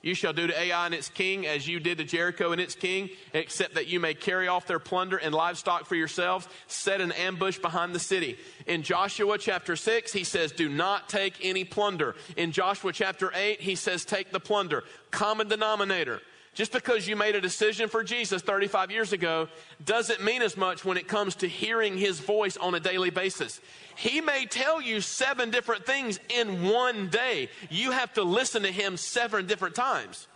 You 0.00 0.14
shall 0.14 0.32
do 0.32 0.46
to 0.46 0.58
Ai 0.58 0.86
and 0.86 0.94
its 0.94 1.08
king 1.08 1.46
as 1.46 1.66
you 1.66 1.80
did 1.80 1.98
to 1.98 2.04
Jericho 2.04 2.52
and 2.52 2.60
its 2.60 2.76
king, 2.76 3.10
except 3.32 3.74
that 3.74 3.88
you 3.88 3.98
may 3.98 4.14
carry 4.14 4.46
off 4.46 4.66
their 4.66 4.78
plunder 4.78 5.16
and 5.16 5.34
livestock 5.34 5.86
for 5.86 5.96
yourselves. 5.96 6.46
Set 6.68 7.00
an 7.00 7.10
ambush 7.12 7.58
behind 7.58 7.94
the 7.94 7.98
city. 7.98 8.38
In 8.66 8.82
Joshua 8.82 9.38
chapter 9.38 9.74
6, 9.74 10.12
he 10.12 10.22
says, 10.22 10.52
Do 10.52 10.68
not 10.68 11.08
take 11.08 11.38
any 11.42 11.64
plunder. 11.64 12.14
In 12.36 12.52
Joshua 12.52 12.92
chapter 12.92 13.32
8, 13.34 13.60
he 13.60 13.74
says, 13.74 14.04
Take 14.04 14.30
the 14.30 14.40
plunder. 14.40 14.84
Common 15.10 15.48
denominator. 15.48 16.20
Just 16.54 16.72
because 16.72 17.06
you 17.06 17.14
made 17.14 17.36
a 17.36 17.40
decision 17.40 17.88
for 17.88 18.02
Jesus 18.02 18.42
35 18.42 18.90
years 18.90 19.12
ago 19.12 19.48
doesn't 19.84 20.22
mean 20.22 20.42
as 20.42 20.56
much 20.56 20.84
when 20.84 20.96
it 20.96 21.06
comes 21.06 21.36
to 21.36 21.48
hearing 21.48 21.96
his 21.96 22.18
voice 22.18 22.56
on 22.56 22.74
a 22.74 22.80
daily 22.80 23.10
basis. 23.10 23.60
He 23.96 24.20
may 24.20 24.46
tell 24.46 24.80
you 24.80 25.00
seven 25.00 25.50
different 25.50 25.86
things 25.86 26.18
in 26.28 26.68
one 26.68 27.08
day. 27.08 27.48
You 27.70 27.92
have 27.92 28.12
to 28.14 28.22
listen 28.22 28.62
to 28.62 28.72
him 28.72 28.96
seven 28.96 29.46
different 29.46 29.74
times. 29.74 30.26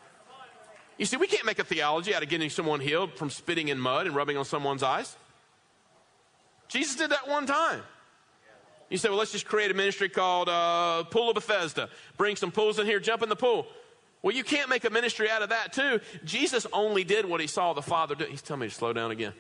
You 0.98 1.06
see, 1.06 1.16
we 1.16 1.26
can't 1.26 1.46
make 1.46 1.58
a 1.58 1.64
theology 1.64 2.14
out 2.14 2.22
of 2.22 2.28
getting 2.28 2.50
someone 2.50 2.78
healed 2.78 3.14
from 3.14 3.30
spitting 3.30 3.68
in 3.68 3.78
mud 3.78 4.06
and 4.06 4.14
rubbing 4.14 4.36
on 4.36 4.44
someone's 4.44 4.82
eyes. 4.82 5.16
Jesus 6.68 6.96
did 6.96 7.10
that 7.10 7.28
one 7.28 7.46
time. 7.46 7.82
You 8.88 8.98
say, 8.98 9.08
well, 9.08 9.18
let's 9.18 9.32
just 9.32 9.46
create 9.46 9.70
a 9.70 9.74
ministry 9.74 10.10
called 10.10 10.48
uh, 10.48 11.04
Pool 11.04 11.30
of 11.30 11.34
Bethesda. 11.34 11.88
Bring 12.18 12.36
some 12.36 12.52
pools 12.52 12.78
in 12.78 12.86
here, 12.86 13.00
jump 13.00 13.22
in 13.22 13.30
the 13.30 13.36
pool. 13.36 13.66
Well, 14.22 14.34
you 14.34 14.44
can't 14.44 14.68
make 14.68 14.84
a 14.84 14.90
ministry 14.90 15.28
out 15.28 15.42
of 15.42 15.48
that, 15.48 15.72
too. 15.72 16.00
Jesus 16.24 16.64
only 16.72 17.02
did 17.02 17.24
what 17.24 17.40
he 17.40 17.48
saw 17.48 17.72
the 17.72 17.82
Father 17.82 18.14
do. 18.14 18.24
He's 18.24 18.40
telling 18.40 18.60
me 18.60 18.68
to 18.68 18.74
slow 18.74 18.92
down 18.92 19.10
again. 19.10 19.32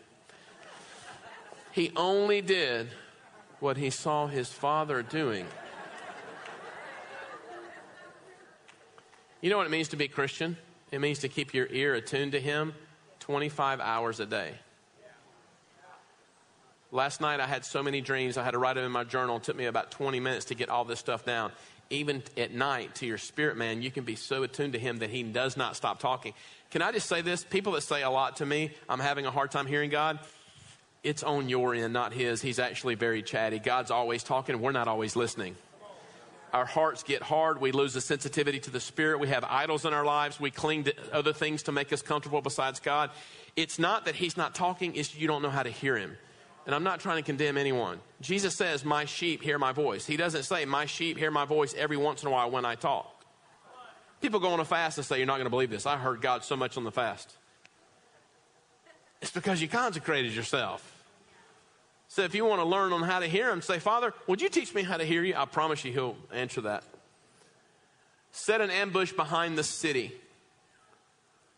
He 1.70 1.92
only 1.96 2.40
did 2.40 2.88
what 3.60 3.76
he 3.76 3.90
saw 3.90 4.26
his 4.26 4.48
Father 4.48 5.02
doing. 5.02 5.46
You 9.40 9.50
know 9.50 9.56
what 9.56 9.66
it 9.66 9.70
means 9.70 9.88
to 9.88 9.96
be 9.96 10.08
Christian? 10.08 10.56
It 10.90 11.00
means 11.00 11.20
to 11.20 11.28
keep 11.28 11.54
your 11.54 11.66
ear 11.70 11.94
attuned 11.94 12.32
to 12.32 12.40
him 12.40 12.74
25 13.20 13.80
hours 13.80 14.20
a 14.20 14.26
day. 14.26 14.54
Last 16.90 17.20
night 17.20 17.40
I 17.40 17.46
had 17.46 17.64
so 17.64 17.82
many 17.82 18.00
dreams, 18.00 18.36
I 18.36 18.44
had 18.44 18.50
to 18.50 18.58
write 18.58 18.74
them 18.74 18.84
in 18.84 18.92
my 18.92 19.04
journal. 19.04 19.36
It 19.36 19.44
took 19.44 19.56
me 19.56 19.64
about 19.64 19.90
20 19.90 20.20
minutes 20.20 20.46
to 20.46 20.54
get 20.54 20.68
all 20.68 20.84
this 20.84 20.98
stuff 20.98 21.24
down 21.24 21.52
even 21.90 22.22
at 22.36 22.52
night 22.52 22.94
to 22.96 23.06
your 23.06 23.18
spirit 23.18 23.56
man, 23.56 23.82
you 23.82 23.90
can 23.90 24.04
be 24.04 24.16
so 24.16 24.42
attuned 24.42 24.72
to 24.72 24.78
him 24.78 24.98
that 24.98 25.10
he 25.10 25.22
does 25.22 25.56
not 25.56 25.76
stop 25.76 26.00
talking. 26.00 26.34
Can 26.70 26.82
I 26.82 26.92
just 26.92 27.08
say 27.08 27.20
this? 27.20 27.44
People 27.44 27.72
that 27.72 27.82
say 27.82 28.02
a 28.02 28.10
lot 28.10 28.36
to 28.36 28.46
me, 28.46 28.70
I'm 28.88 29.00
having 29.00 29.26
a 29.26 29.30
hard 29.30 29.50
time 29.50 29.66
hearing 29.66 29.90
God. 29.90 30.18
It's 31.02 31.22
on 31.22 31.48
your 31.48 31.74
end, 31.74 31.92
not 31.92 32.12
his. 32.12 32.40
He's 32.40 32.58
actually 32.58 32.94
very 32.94 33.22
chatty. 33.22 33.58
God's 33.58 33.90
always 33.90 34.22
talking, 34.22 34.60
we're 34.60 34.72
not 34.72 34.88
always 34.88 35.16
listening. 35.16 35.56
Our 36.52 36.66
hearts 36.66 37.02
get 37.02 37.22
hard. 37.22 37.60
We 37.60 37.72
lose 37.72 37.94
the 37.94 38.02
sensitivity 38.02 38.60
to 38.60 38.70
the 38.70 38.80
Spirit. 38.80 39.20
We 39.20 39.28
have 39.28 39.42
idols 39.42 39.86
in 39.86 39.94
our 39.94 40.04
lives. 40.04 40.38
We 40.38 40.50
cling 40.50 40.84
to 40.84 40.94
other 41.10 41.32
things 41.32 41.62
to 41.64 41.72
make 41.72 41.92
us 41.94 42.02
comfortable 42.02 42.42
besides 42.42 42.78
God. 42.78 43.10
It's 43.56 43.78
not 43.78 44.04
that 44.04 44.14
He's 44.16 44.36
not 44.36 44.54
talking, 44.54 44.94
it's 44.94 45.14
you 45.14 45.26
don't 45.26 45.40
know 45.40 45.50
how 45.50 45.62
to 45.62 45.70
hear 45.70 45.96
Him. 45.96 46.16
And 46.64 46.74
I'm 46.74 46.84
not 46.84 47.00
trying 47.00 47.16
to 47.16 47.22
condemn 47.22 47.56
anyone. 47.56 47.98
Jesus 48.20 48.54
says, 48.54 48.84
My 48.84 49.04
sheep 49.04 49.42
hear 49.42 49.58
my 49.58 49.72
voice. 49.72 50.06
He 50.06 50.16
doesn't 50.16 50.44
say, 50.44 50.64
My 50.64 50.86
sheep 50.86 51.18
hear 51.18 51.30
my 51.30 51.44
voice 51.44 51.74
every 51.76 51.96
once 51.96 52.22
in 52.22 52.28
a 52.28 52.30
while 52.30 52.50
when 52.50 52.64
I 52.64 52.76
talk. 52.76 53.24
People 54.20 54.38
go 54.38 54.50
on 54.50 54.60
a 54.60 54.64
fast 54.64 54.98
and 54.98 55.04
say, 55.04 55.18
You're 55.18 55.26
not 55.26 55.36
going 55.36 55.46
to 55.46 55.50
believe 55.50 55.70
this. 55.70 55.86
I 55.86 55.96
heard 55.96 56.20
God 56.20 56.44
so 56.44 56.56
much 56.56 56.76
on 56.76 56.84
the 56.84 56.92
fast. 56.92 57.32
It's 59.20 59.32
because 59.32 59.60
you 59.60 59.68
consecrated 59.68 60.32
yourself. 60.32 60.88
So 62.08 62.22
if 62.22 62.34
you 62.34 62.44
want 62.44 62.60
to 62.60 62.66
learn 62.66 62.92
on 62.92 63.02
how 63.02 63.20
to 63.20 63.26
hear 63.26 63.50
Him, 63.50 63.62
say, 63.62 63.78
Father, 63.78 64.12
would 64.26 64.42
you 64.42 64.48
teach 64.48 64.74
me 64.74 64.82
how 64.82 64.98
to 64.98 65.04
hear 65.04 65.24
you? 65.24 65.34
I 65.36 65.46
promise 65.46 65.84
you 65.84 65.92
He'll 65.92 66.16
answer 66.32 66.60
that. 66.62 66.84
Set 68.32 68.60
an 68.60 68.70
ambush 68.70 69.12
behind 69.12 69.58
the 69.58 69.64
city. 69.64 70.12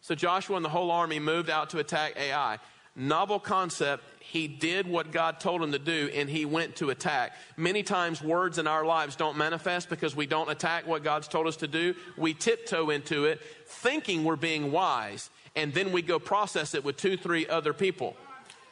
So 0.00 0.14
Joshua 0.14 0.56
and 0.56 0.64
the 0.64 0.70
whole 0.70 0.90
army 0.90 1.18
moved 1.18 1.50
out 1.50 1.70
to 1.70 1.78
attack 1.78 2.14
Ai. 2.16 2.58
Novel 2.94 3.40
concept 3.40 4.04
he 4.30 4.48
did 4.48 4.88
what 4.88 5.12
God 5.12 5.38
told 5.38 5.62
him 5.62 5.72
to 5.72 5.78
do 5.78 6.10
and 6.14 6.28
he 6.28 6.44
went 6.44 6.76
to 6.76 6.90
attack. 6.90 7.34
Many 7.56 7.82
times, 7.82 8.22
words 8.22 8.58
in 8.58 8.66
our 8.66 8.84
lives 8.84 9.16
don't 9.16 9.36
manifest 9.36 9.88
because 9.88 10.16
we 10.16 10.26
don't 10.26 10.50
attack 10.50 10.86
what 10.86 11.04
God's 11.04 11.28
told 11.28 11.46
us 11.46 11.56
to 11.58 11.68
do. 11.68 11.94
We 12.16 12.32
tiptoe 12.32 12.90
into 12.90 13.26
it 13.26 13.40
thinking 13.66 14.24
we're 14.24 14.36
being 14.36 14.72
wise, 14.72 15.30
and 15.54 15.72
then 15.74 15.92
we 15.92 16.02
go 16.02 16.18
process 16.18 16.74
it 16.74 16.84
with 16.84 16.96
two, 16.96 17.16
three 17.16 17.46
other 17.46 17.72
people. 17.72 18.16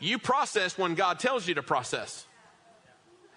You 0.00 0.18
process 0.18 0.76
when 0.78 0.94
God 0.94 1.18
tells 1.18 1.46
you 1.46 1.54
to 1.54 1.62
process. 1.62 2.26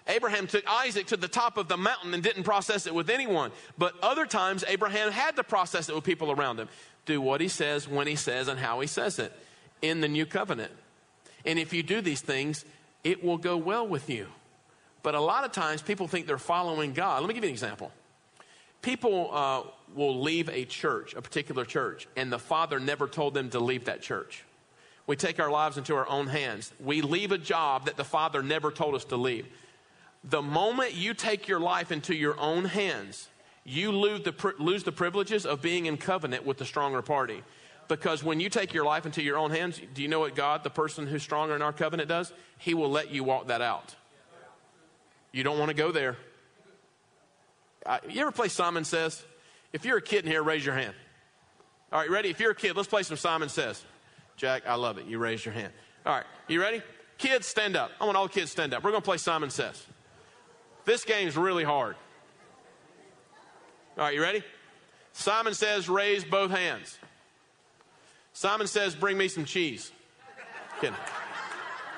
Abraham 0.08 0.46
took 0.46 0.64
Isaac 0.68 1.06
to 1.08 1.16
the 1.16 1.28
top 1.28 1.58
of 1.58 1.68
the 1.68 1.76
mountain 1.76 2.14
and 2.14 2.22
didn't 2.22 2.44
process 2.44 2.86
it 2.86 2.94
with 2.94 3.10
anyone. 3.10 3.52
But 3.76 3.94
other 4.02 4.24
times, 4.24 4.64
Abraham 4.66 5.12
had 5.12 5.36
to 5.36 5.44
process 5.44 5.88
it 5.88 5.94
with 5.94 6.04
people 6.04 6.32
around 6.32 6.58
him. 6.58 6.68
Do 7.04 7.20
what 7.20 7.40
he 7.40 7.48
says, 7.48 7.86
when 7.86 8.06
he 8.06 8.16
says, 8.16 8.48
and 8.48 8.58
how 8.58 8.80
he 8.80 8.86
says 8.86 9.18
it 9.18 9.32
in 9.82 10.00
the 10.00 10.08
new 10.08 10.26
covenant. 10.26 10.72
And 11.46 11.58
if 11.58 11.72
you 11.72 11.82
do 11.82 12.00
these 12.00 12.20
things, 12.20 12.64
it 13.04 13.24
will 13.24 13.38
go 13.38 13.56
well 13.56 13.86
with 13.86 14.10
you. 14.10 14.26
But 15.02 15.14
a 15.14 15.20
lot 15.20 15.44
of 15.44 15.52
times 15.52 15.80
people 15.80 16.08
think 16.08 16.26
they're 16.26 16.36
following 16.36 16.92
God. 16.92 17.22
Let 17.22 17.28
me 17.28 17.34
give 17.34 17.44
you 17.44 17.48
an 17.48 17.54
example. 17.54 17.92
People 18.82 19.30
uh, 19.32 19.62
will 19.94 20.20
leave 20.20 20.48
a 20.48 20.64
church, 20.64 21.14
a 21.14 21.22
particular 21.22 21.64
church, 21.64 22.08
and 22.16 22.32
the 22.32 22.38
Father 22.38 22.80
never 22.80 23.06
told 23.06 23.32
them 23.34 23.48
to 23.50 23.60
leave 23.60 23.84
that 23.84 24.02
church. 24.02 24.44
We 25.06 25.14
take 25.14 25.38
our 25.38 25.50
lives 25.50 25.78
into 25.78 25.94
our 25.94 26.08
own 26.08 26.26
hands. 26.26 26.72
We 26.80 27.00
leave 27.00 27.30
a 27.30 27.38
job 27.38 27.86
that 27.86 27.96
the 27.96 28.04
Father 28.04 28.42
never 28.42 28.72
told 28.72 28.96
us 28.96 29.04
to 29.06 29.16
leave. 29.16 29.46
The 30.24 30.42
moment 30.42 30.94
you 30.94 31.14
take 31.14 31.46
your 31.46 31.60
life 31.60 31.92
into 31.92 32.14
your 32.14 32.38
own 32.40 32.64
hands, 32.64 33.28
you 33.64 33.92
lose 33.92 34.22
the, 34.22 34.54
lose 34.58 34.82
the 34.82 34.92
privileges 34.92 35.46
of 35.46 35.62
being 35.62 35.86
in 35.86 35.96
covenant 35.96 36.44
with 36.44 36.58
the 36.58 36.64
stronger 36.64 37.02
party. 37.02 37.44
Because 37.88 38.24
when 38.24 38.40
you 38.40 38.48
take 38.48 38.74
your 38.74 38.84
life 38.84 39.06
into 39.06 39.22
your 39.22 39.38
own 39.38 39.50
hands, 39.50 39.80
do 39.94 40.02
you 40.02 40.08
know 40.08 40.20
what 40.20 40.34
God, 40.34 40.64
the 40.64 40.70
person 40.70 41.06
who's 41.06 41.22
stronger 41.22 41.54
in 41.54 41.62
our 41.62 41.72
covenant, 41.72 42.08
does? 42.08 42.32
He 42.58 42.74
will 42.74 42.90
let 42.90 43.10
you 43.10 43.22
walk 43.22 43.48
that 43.48 43.60
out. 43.60 43.94
You 45.32 45.44
don't 45.44 45.58
want 45.58 45.68
to 45.68 45.74
go 45.74 45.92
there. 45.92 46.16
Uh, 47.84 47.98
you 48.08 48.20
ever 48.20 48.32
play 48.32 48.48
Simon 48.48 48.84
Says? 48.84 49.22
If 49.72 49.84
you're 49.84 49.98
a 49.98 50.02
kid 50.02 50.24
in 50.24 50.30
here, 50.30 50.42
raise 50.42 50.64
your 50.64 50.74
hand. 50.74 50.94
All 51.92 52.00
right, 52.00 52.10
ready? 52.10 52.30
If 52.30 52.40
you're 52.40 52.50
a 52.50 52.56
kid, 52.56 52.76
let's 52.76 52.88
play 52.88 53.02
some 53.04 53.16
Simon 53.16 53.48
Says. 53.48 53.84
Jack, 54.36 54.64
I 54.66 54.74
love 54.74 54.98
it. 54.98 55.06
You 55.06 55.18
raise 55.18 55.44
your 55.44 55.54
hand. 55.54 55.72
All 56.04 56.14
right, 56.14 56.24
you 56.48 56.60
ready? 56.60 56.82
Kids, 57.18 57.46
stand 57.46 57.76
up. 57.76 57.90
I 58.00 58.04
want 58.04 58.16
all 58.16 58.26
the 58.26 58.32
kids 58.32 58.50
stand 58.50 58.74
up. 58.74 58.82
We're 58.82 58.90
going 58.90 59.02
to 59.02 59.06
play 59.06 59.18
Simon 59.18 59.50
Says. 59.50 59.86
This 60.84 61.04
game's 61.04 61.36
really 61.36 61.64
hard. 61.64 61.96
All 63.96 64.04
right, 64.04 64.14
you 64.14 64.20
ready? 64.20 64.42
Simon 65.12 65.54
says, 65.54 65.88
raise 65.88 66.24
both 66.24 66.50
hands. 66.50 66.98
Simon 68.36 68.66
says, 68.66 68.94
bring 68.94 69.16
me 69.16 69.28
some 69.28 69.46
cheese. 69.46 69.90
Kidding. 70.78 70.94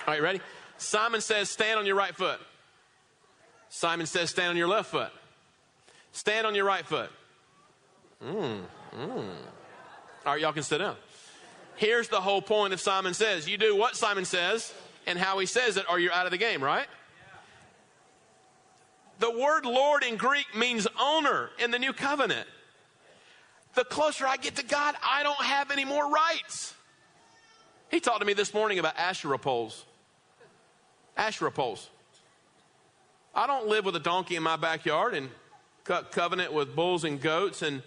All 0.07 0.15
right, 0.15 0.23
ready? 0.23 0.41
Simon 0.77 1.21
says, 1.21 1.51
stand 1.51 1.81
on 1.81 1.85
your 1.85 1.97
right 1.97 2.15
foot. 2.15 2.39
Simon 3.71 4.07
says, 4.07 4.31
stand 4.31 4.51
on 4.51 4.57
your 4.57 4.69
left 4.69 4.89
foot. 4.89 5.11
Stand 6.13 6.47
on 6.47 6.55
your 6.55 6.65
right 6.65 6.87
foot. 6.87 7.11
Mmm, 8.25 8.61
mmm. 8.97 9.29
All 10.25 10.33
right, 10.33 10.41
y'all 10.41 10.53
can 10.53 10.63
sit 10.63 10.79
down. 10.79 10.95
Here's 11.75 12.07
the 12.07 12.21
whole 12.21 12.41
point 12.41 12.73
of 12.73 12.81
Simon 12.81 13.15
Says. 13.15 13.49
You 13.49 13.59
do 13.59 13.75
what 13.75 13.97
Simon 13.97 14.25
says 14.25 14.73
and 15.09 15.19
how 15.19 15.41
he 15.41 15.47
says 15.47 15.77
it, 15.77 15.87
or 15.91 15.99
you're 15.99 16.13
out 16.13 16.27
of 16.27 16.31
the 16.31 16.39
game, 16.39 16.63
right? 16.63 16.87
The 19.19 19.31
word 19.31 19.67
Lord 19.67 20.05
in 20.05 20.15
Greek 20.15 20.47
means 20.57 20.87
owner 21.01 21.51
in 21.59 21.73
the 21.73 21.81
new 21.81 21.93
covenant. 21.93 22.47
The 23.79 23.85
closer 23.85 24.27
I 24.27 24.39
get 24.39 24.57
to 24.57 24.65
God, 24.65 24.97
I 25.05 25.23
don't 25.23 25.41
have 25.41 25.71
any 25.71 25.85
more 25.85 26.11
rights. 26.11 26.75
He 27.93 28.01
talked 28.01 28.19
to 28.19 28.27
me 28.27 28.33
this 28.33 28.53
morning 28.53 28.81
about 28.81 28.99
Asherah 28.99 29.39
poles. 29.39 29.85
Asherah 31.17 31.53
poles. 31.53 31.89
I 33.33 33.47
don't 33.47 33.69
live 33.69 33.85
with 33.85 33.95
a 33.95 34.01
donkey 34.01 34.35
in 34.35 34.43
my 34.43 34.57
backyard 34.57 35.15
and 35.15 35.29
cut 35.85 36.11
covenant 36.11 36.53
with 36.53 36.75
bulls 36.75 37.05
and 37.05 37.21
goats 37.21 37.63
and 37.63 37.85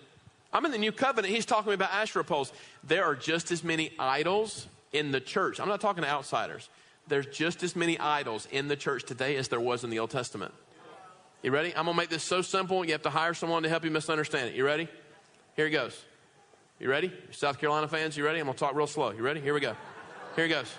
I'm 0.54 0.64
in 0.64 0.72
the 0.72 0.78
new 0.78 0.94
covenant. 0.94 1.34
He's 1.34 1.46
talking 1.46 1.74
about 1.74 1.92
Asherah 1.92 2.24
poles. 2.24 2.54
There 2.86 3.04
are 3.04 3.14
just 3.14 3.52
as 3.52 3.62
many 3.62 3.92
idols 4.00 4.68
in 4.94 5.12
the 5.12 5.20
church. 5.20 5.60
I'm 5.60 5.68
not 5.68 5.82
talking 5.82 6.04
to 6.04 6.10
outsiders. 6.10 6.70
There's 7.10 7.26
just 7.26 7.64
as 7.64 7.76
many 7.76 8.00
idols 8.00 8.48
in 8.50 8.70
the 8.70 8.78
church 8.78 9.04
today 9.04 9.36
as 9.36 9.50
there 9.50 9.60
was 9.60 9.84
in 9.84 9.90
the 9.90 10.00
Old 10.00 10.12
Testament. 10.12 10.54
You 11.44 11.52
ready? 11.52 11.76
I'm 11.76 11.84
going 11.84 11.96
to 11.96 12.02
make 12.02 12.10
this 12.10 12.24
so 12.24 12.42
simple, 12.42 12.86
you 12.86 12.94
have 12.94 13.02
to 13.02 13.10
hire 13.10 13.34
someone 13.34 13.64
to 13.64 13.70
help 13.70 13.84
you 13.84 13.92
misunderstand 13.92 14.48
it. 14.48 14.56
You 14.56 14.64
ready? 14.64 14.88
Here 15.56 15.68
it 15.68 15.72
goes. 15.72 16.00
You 16.80 16.90
ready? 16.90 17.12
South 17.32 17.60
Carolina 17.60 17.88
fans, 17.88 18.18
you 18.18 18.26
ready? 18.26 18.40
I'm 18.40 18.46
going 18.46 18.56
to 18.56 18.60
talk 18.60 18.76
real 18.76 18.88
slow. 18.88 19.12
You 19.12 19.22
ready? 19.22 19.42
Here 19.42 19.54
we 19.54 19.60
go. 19.60 19.76
Here 20.36 20.46
it 20.46 20.50
goes. 20.50 20.74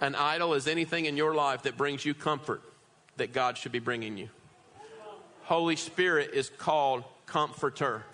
An 0.00 0.14
idol 0.14 0.54
is 0.54 0.66
anything 0.66 1.06
in 1.06 1.16
your 1.16 1.34
life 1.34 1.62
that 1.62 1.76
brings 1.76 2.04
you 2.04 2.12
comfort 2.12 2.62
that 3.16 3.32
God 3.32 3.56
should 3.56 3.72
be 3.72 3.78
bringing 3.78 4.18
you. 4.18 4.28
Holy 5.44 5.76
Spirit 5.76 6.30
is 6.34 6.50
called 6.50 7.04
comforter. 7.24 8.04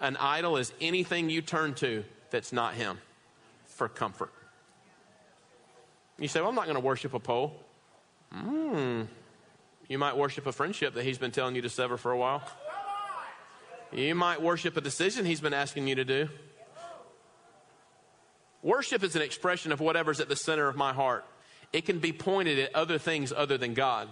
An 0.00 0.16
idol 0.16 0.56
is 0.56 0.72
anything 0.80 1.30
you 1.30 1.42
turn 1.42 1.74
to 1.74 2.04
that's 2.30 2.52
not 2.52 2.74
Him 2.74 2.98
for 3.66 3.88
comfort. 3.88 4.32
You 6.18 6.26
say, 6.28 6.40
Well, 6.40 6.48
I'm 6.48 6.54
not 6.54 6.64
going 6.64 6.76
to 6.76 6.80
worship 6.80 7.14
a 7.14 7.20
pole. 7.20 7.54
Hmm. 8.32 9.02
You 9.88 9.98
might 9.98 10.16
worship 10.16 10.46
a 10.46 10.52
friendship 10.52 10.94
that 10.94 11.04
he's 11.04 11.18
been 11.18 11.30
telling 11.30 11.54
you 11.54 11.62
to 11.62 11.70
sever 11.70 11.96
for 11.96 12.10
a 12.10 12.18
while. 12.18 12.42
You 13.92 14.14
might 14.14 14.42
worship 14.42 14.76
a 14.76 14.80
decision 14.80 15.24
he's 15.24 15.40
been 15.40 15.54
asking 15.54 15.88
you 15.88 15.94
to 15.94 16.04
do. 16.04 16.28
Worship 18.62 19.02
is 19.02 19.16
an 19.16 19.22
expression 19.22 19.72
of 19.72 19.80
whatever's 19.80 20.20
at 20.20 20.28
the 20.28 20.36
center 20.36 20.68
of 20.68 20.76
my 20.76 20.92
heart. 20.92 21.24
It 21.72 21.86
can 21.86 21.98
be 21.98 22.12
pointed 22.12 22.58
at 22.58 22.74
other 22.74 22.98
things 22.98 23.32
other 23.34 23.56
than 23.56 23.74
God. 23.74 24.08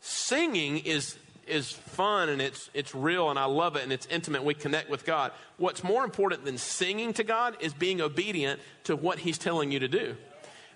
Singing 0.00 0.78
is 0.78 1.18
is 1.46 1.70
fun 1.70 2.30
and 2.30 2.40
it's 2.40 2.70
it's 2.72 2.94
real 2.94 3.28
and 3.28 3.38
I 3.38 3.44
love 3.44 3.76
it 3.76 3.82
and 3.82 3.92
it's 3.92 4.06
intimate. 4.06 4.44
We 4.44 4.54
connect 4.54 4.90
with 4.90 5.04
God. 5.04 5.32
What's 5.58 5.84
more 5.84 6.04
important 6.04 6.44
than 6.44 6.58
singing 6.58 7.12
to 7.14 7.24
God 7.24 7.56
is 7.60 7.72
being 7.74 8.00
obedient 8.00 8.60
to 8.84 8.96
what 8.96 9.18
he's 9.18 9.38
telling 9.38 9.70
you 9.70 9.78
to 9.78 9.88
do 9.88 10.16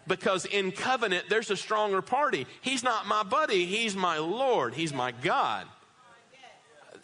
because 0.09 0.47
in 0.47 0.73
covenant, 0.73 1.27
there's 1.29 1.51
a 1.51 1.57
stronger 1.57 2.03
party. 2.03 2.47
He's 2.63 2.83
not 2.83 3.07
my 3.07 3.23
buddy, 3.23 3.67
he's 3.67 3.95
my 3.95 4.19
Lord, 4.19 4.75
he's 4.75 4.93
my 4.93 5.13
God. 5.13 5.67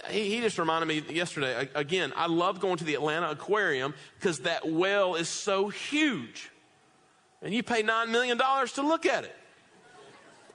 He, 0.08 0.34
he 0.34 0.40
just 0.40 0.58
reminded 0.58 0.86
me 0.86 1.14
yesterday, 1.14 1.68
again, 1.74 2.12
I 2.16 2.26
love 2.26 2.60
going 2.60 2.76
to 2.76 2.84
the 2.84 2.94
Atlanta 2.94 3.30
Aquarium 3.30 3.94
because 4.18 4.40
that 4.40 4.70
whale 4.70 5.14
is 5.14 5.28
so 5.28 5.68
huge. 5.68 6.50
And 7.42 7.52
you 7.52 7.62
pay 7.62 7.82
$9 7.82 8.08
million 8.10 8.38
to 8.38 8.82
look 8.82 9.06
at 9.06 9.24
it. 9.24 9.36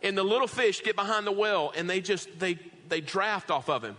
And 0.02 0.18
the 0.18 0.24
little 0.24 0.48
fish 0.48 0.82
get 0.84 0.96
behind 0.96 1.28
the 1.28 1.32
whale 1.32 1.72
and 1.76 1.90
they 1.90 2.02
just, 2.02 2.40
they, 2.40 2.58
they 2.88 3.02
draft 3.02 3.52
off 3.52 3.70
of 3.70 3.84
him. 3.84 3.96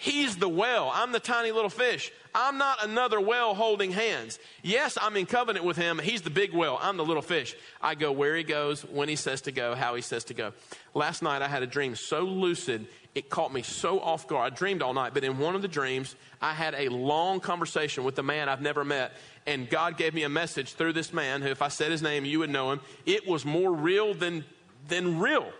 He's 0.00 0.36
the 0.36 0.48
whale. 0.48 0.88
I'm 0.94 1.10
the 1.10 1.18
tiny 1.18 1.50
little 1.50 1.70
fish. 1.70 2.12
I'm 2.32 2.56
not 2.56 2.84
another 2.84 3.20
whale 3.20 3.52
holding 3.52 3.90
hands. 3.90 4.38
Yes, 4.62 4.96
I'm 5.00 5.16
in 5.16 5.26
covenant 5.26 5.64
with 5.64 5.76
him. 5.76 5.98
He's 5.98 6.22
the 6.22 6.30
big 6.30 6.54
whale. 6.54 6.78
I'm 6.80 6.96
the 6.96 7.04
little 7.04 7.22
fish. 7.22 7.56
I 7.82 7.96
go 7.96 8.12
where 8.12 8.36
he 8.36 8.44
goes, 8.44 8.82
when 8.82 9.08
he 9.08 9.16
says 9.16 9.40
to 9.42 9.52
go, 9.52 9.74
how 9.74 9.96
he 9.96 10.02
says 10.02 10.22
to 10.24 10.34
go. 10.34 10.52
Last 10.94 11.20
night 11.20 11.42
I 11.42 11.48
had 11.48 11.64
a 11.64 11.66
dream 11.66 11.96
so 11.96 12.20
lucid, 12.20 12.86
it 13.18 13.28
caught 13.28 13.52
me 13.52 13.62
so 13.62 13.98
off 13.98 14.28
guard. 14.28 14.52
I 14.52 14.56
dreamed 14.56 14.80
all 14.80 14.94
night, 14.94 15.12
but 15.12 15.24
in 15.24 15.38
one 15.38 15.56
of 15.56 15.62
the 15.62 15.68
dreams, 15.68 16.14
I 16.40 16.54
had 16.54 16.74
a 16.74 16.88
long 16.88 17.40
conversation 17.40 18.04
with 18.04 18.16
a 18.18 18.22
man 18.22 18.48
I've 18.48 18.62
never 18.62 18.84
met. 18.84 19.12
And 19.44 19.68
God 19.68 19.96
gave 19.96 20.14
me 20.14 20.22
a 20.22 20.28
message 20.28 20.74
through 20.74 20.92
this 20.92 21.12
man 21.12 21.42
who, 21.42 21.48
if 21.48 21.60
I 21.60 21.68
said 21.68 21.90
his 21.90 22.00
name, 22.00 22.24
you 22.24 22.38
would 22.38 22.50
know 22.50 22.70
him. 22.70 22.80
It 23.06 23.26
was 23.26 23.44
more 23.44 23.72
real 23.72 24.14
than, 24.14 24.44
than 24.86 25.18
real 25.18 25.50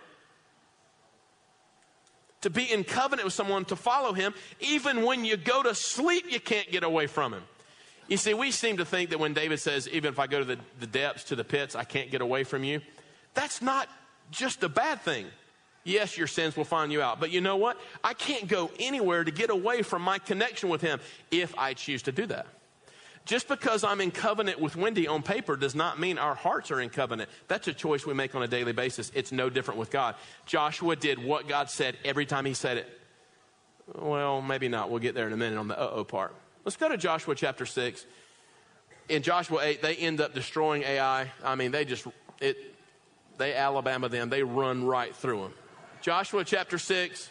to 2.41 2.49
be 2.49 2.71
in 2.71 2.85
covenant 2.85 3.25
with 3.25 3.33
someone, 3.33 3.65
to 3.65 3.75
follow 3.75 4.13
him, 4.13 4.33
even 4.61 5.03
when 5.03 5.25
you 5.25 5.35
go 5.35 5.61
to 5.61 5.75
sleep, 5.75 6.25
you 6.29 6.39
can't 6.39 6.71
get 6.71 6.83
away 6.83 7.07
from 7.07 7.33
him. 7.33 7.43
You 8.07 8.15
see, 8.15 8.33
we 8.33 8.51
seem 8.51 8.77
to 8.77 8.85
think 8.85 9.09
that 9.09 9.19
when 9.19 9.33
David 9.33 9.59
says, 9.59 9.89
even 9.89 10.13
if 10.13 10.19
I 10.19 10.27
go 10.27 10.39
to 10.39 10.45
the, 10.45 10.57
the 10.79 10.87
depths, 10.87 11.25
to 11.25 11.35
the 11.35 11.43
pits, 11.43 11.75
I 11.75 11.83
can't 11.83 12.09
get 12.09 12.21
away 12.21 12.45
from 12.45 12.63
you, 12.63 12.79
that's 13.33 13.61
not 13.61 13.89
just 14.31 14.63
a 14.63 14.69
bad 14.69 15.01
thing. 15.01 15.27
Yes, 15.83 16.17
your 16.17 16.27
sins 16.27 16.55
will 16.55 16.65
find 16.65 16.91
you 16.91 17.01
out. 17.01 17.19
But 17.19 17.31
you 17.31 17.41
know 17.41 17.57
what? 17.57 17.77
I 18.03 18.13
can't 18.13 18.47
go 18.47 18.69
anywhere 18.79 19.23
to 19.23 19.31
get 19.31 19.49
away 19.49 19.81
from 19.81 20.01
my 20.01 20.19
connection 20.19 20.69
with 20.69 20.81
him 20.81 20.99
if 21.31 21.57
I 21.57 21.73
choose 21.73 22.03
to 22.03 22.11
do 22.11 22.25
that. 22.27 22.47
Just 23.25 23.47
because 23.47 23.83
I'm 23.83 24.01
in 24.01 24.11
covenant 24.11 24.59
with 24.59 24.75
Wendy 24.75 25.07
on 25.07 25.21
paper 25.21 25.55
does 25.55 25.75
not 25.75 25.99
mean 25.99 26.17
our 26.17 26.33
hearts 26.35 26.71
are 26.71 26.81
in 26.81 26.89
covenant. 26.89 27.29
That's 27.47 27.67
a 27.67 27.73
choice 27.73 28.05
we 28.05 28.13
make 28.13 28.33
on 28.33 28.41
a 28.41 28.47
daily 28.47 28.71
basis. 28.71 29.11
It's 29.13 29.31
no 29.31 29.49
different 29.49 29.79
with 29.79 29.91
God. 29.91 30.15
Joshua 30.45 30.95
did 30.95 31.23
what 31.23 31.47
God 31.47 31.69
said 31.69 31.95
every 32.03 32.25
time 32.25 32.45
he 32.45 32.53
said 32.53 32.77
it. 32.77 32.89
Well, 33.95 34.41
maybe 34.41 34.67
not. 34.67 34.89
We'll 34.89 34.99
get 34.99 35.15
there 35.15 35.27
in 35.27 35.33
a 35.33 35.37
minute 35.37 35.59
on 35.59 35.67
the 35.67 35.79
uh 35.79 35.91
oh 35.93 36.03
part. 36.03 36.33
Let's 36.65 36.77
go 36.77 36.89
to 36.89 36.97
Joshua 36.97 37.35
chapter 37.35 37.65
6. 37.65 38.05
In 39.09 39.23
Joshua 39.23 39.63
8, 39.63 39.81
they 39.81 39.95
end 39.95 40.21
up 40.21 40.33
destroying 40.33 40.83
Ai. 40.83 41.31
I 41.43 41.55
mean, 41.55 41.71
they 41.71 41.85
just, 41.85 42.05
it, 42.39 42.57
they 43.37 43.55
Alabama 43.55 44.09
them. 44.09 44.29
They 44.29 44.43
run 44.43 44.85
right 44.85 45.15
through 45.15 45.41
them. 45.43 45.53
Joshua 46.01 46.43
chapter 46.43 46.77
6. 46.77 47.29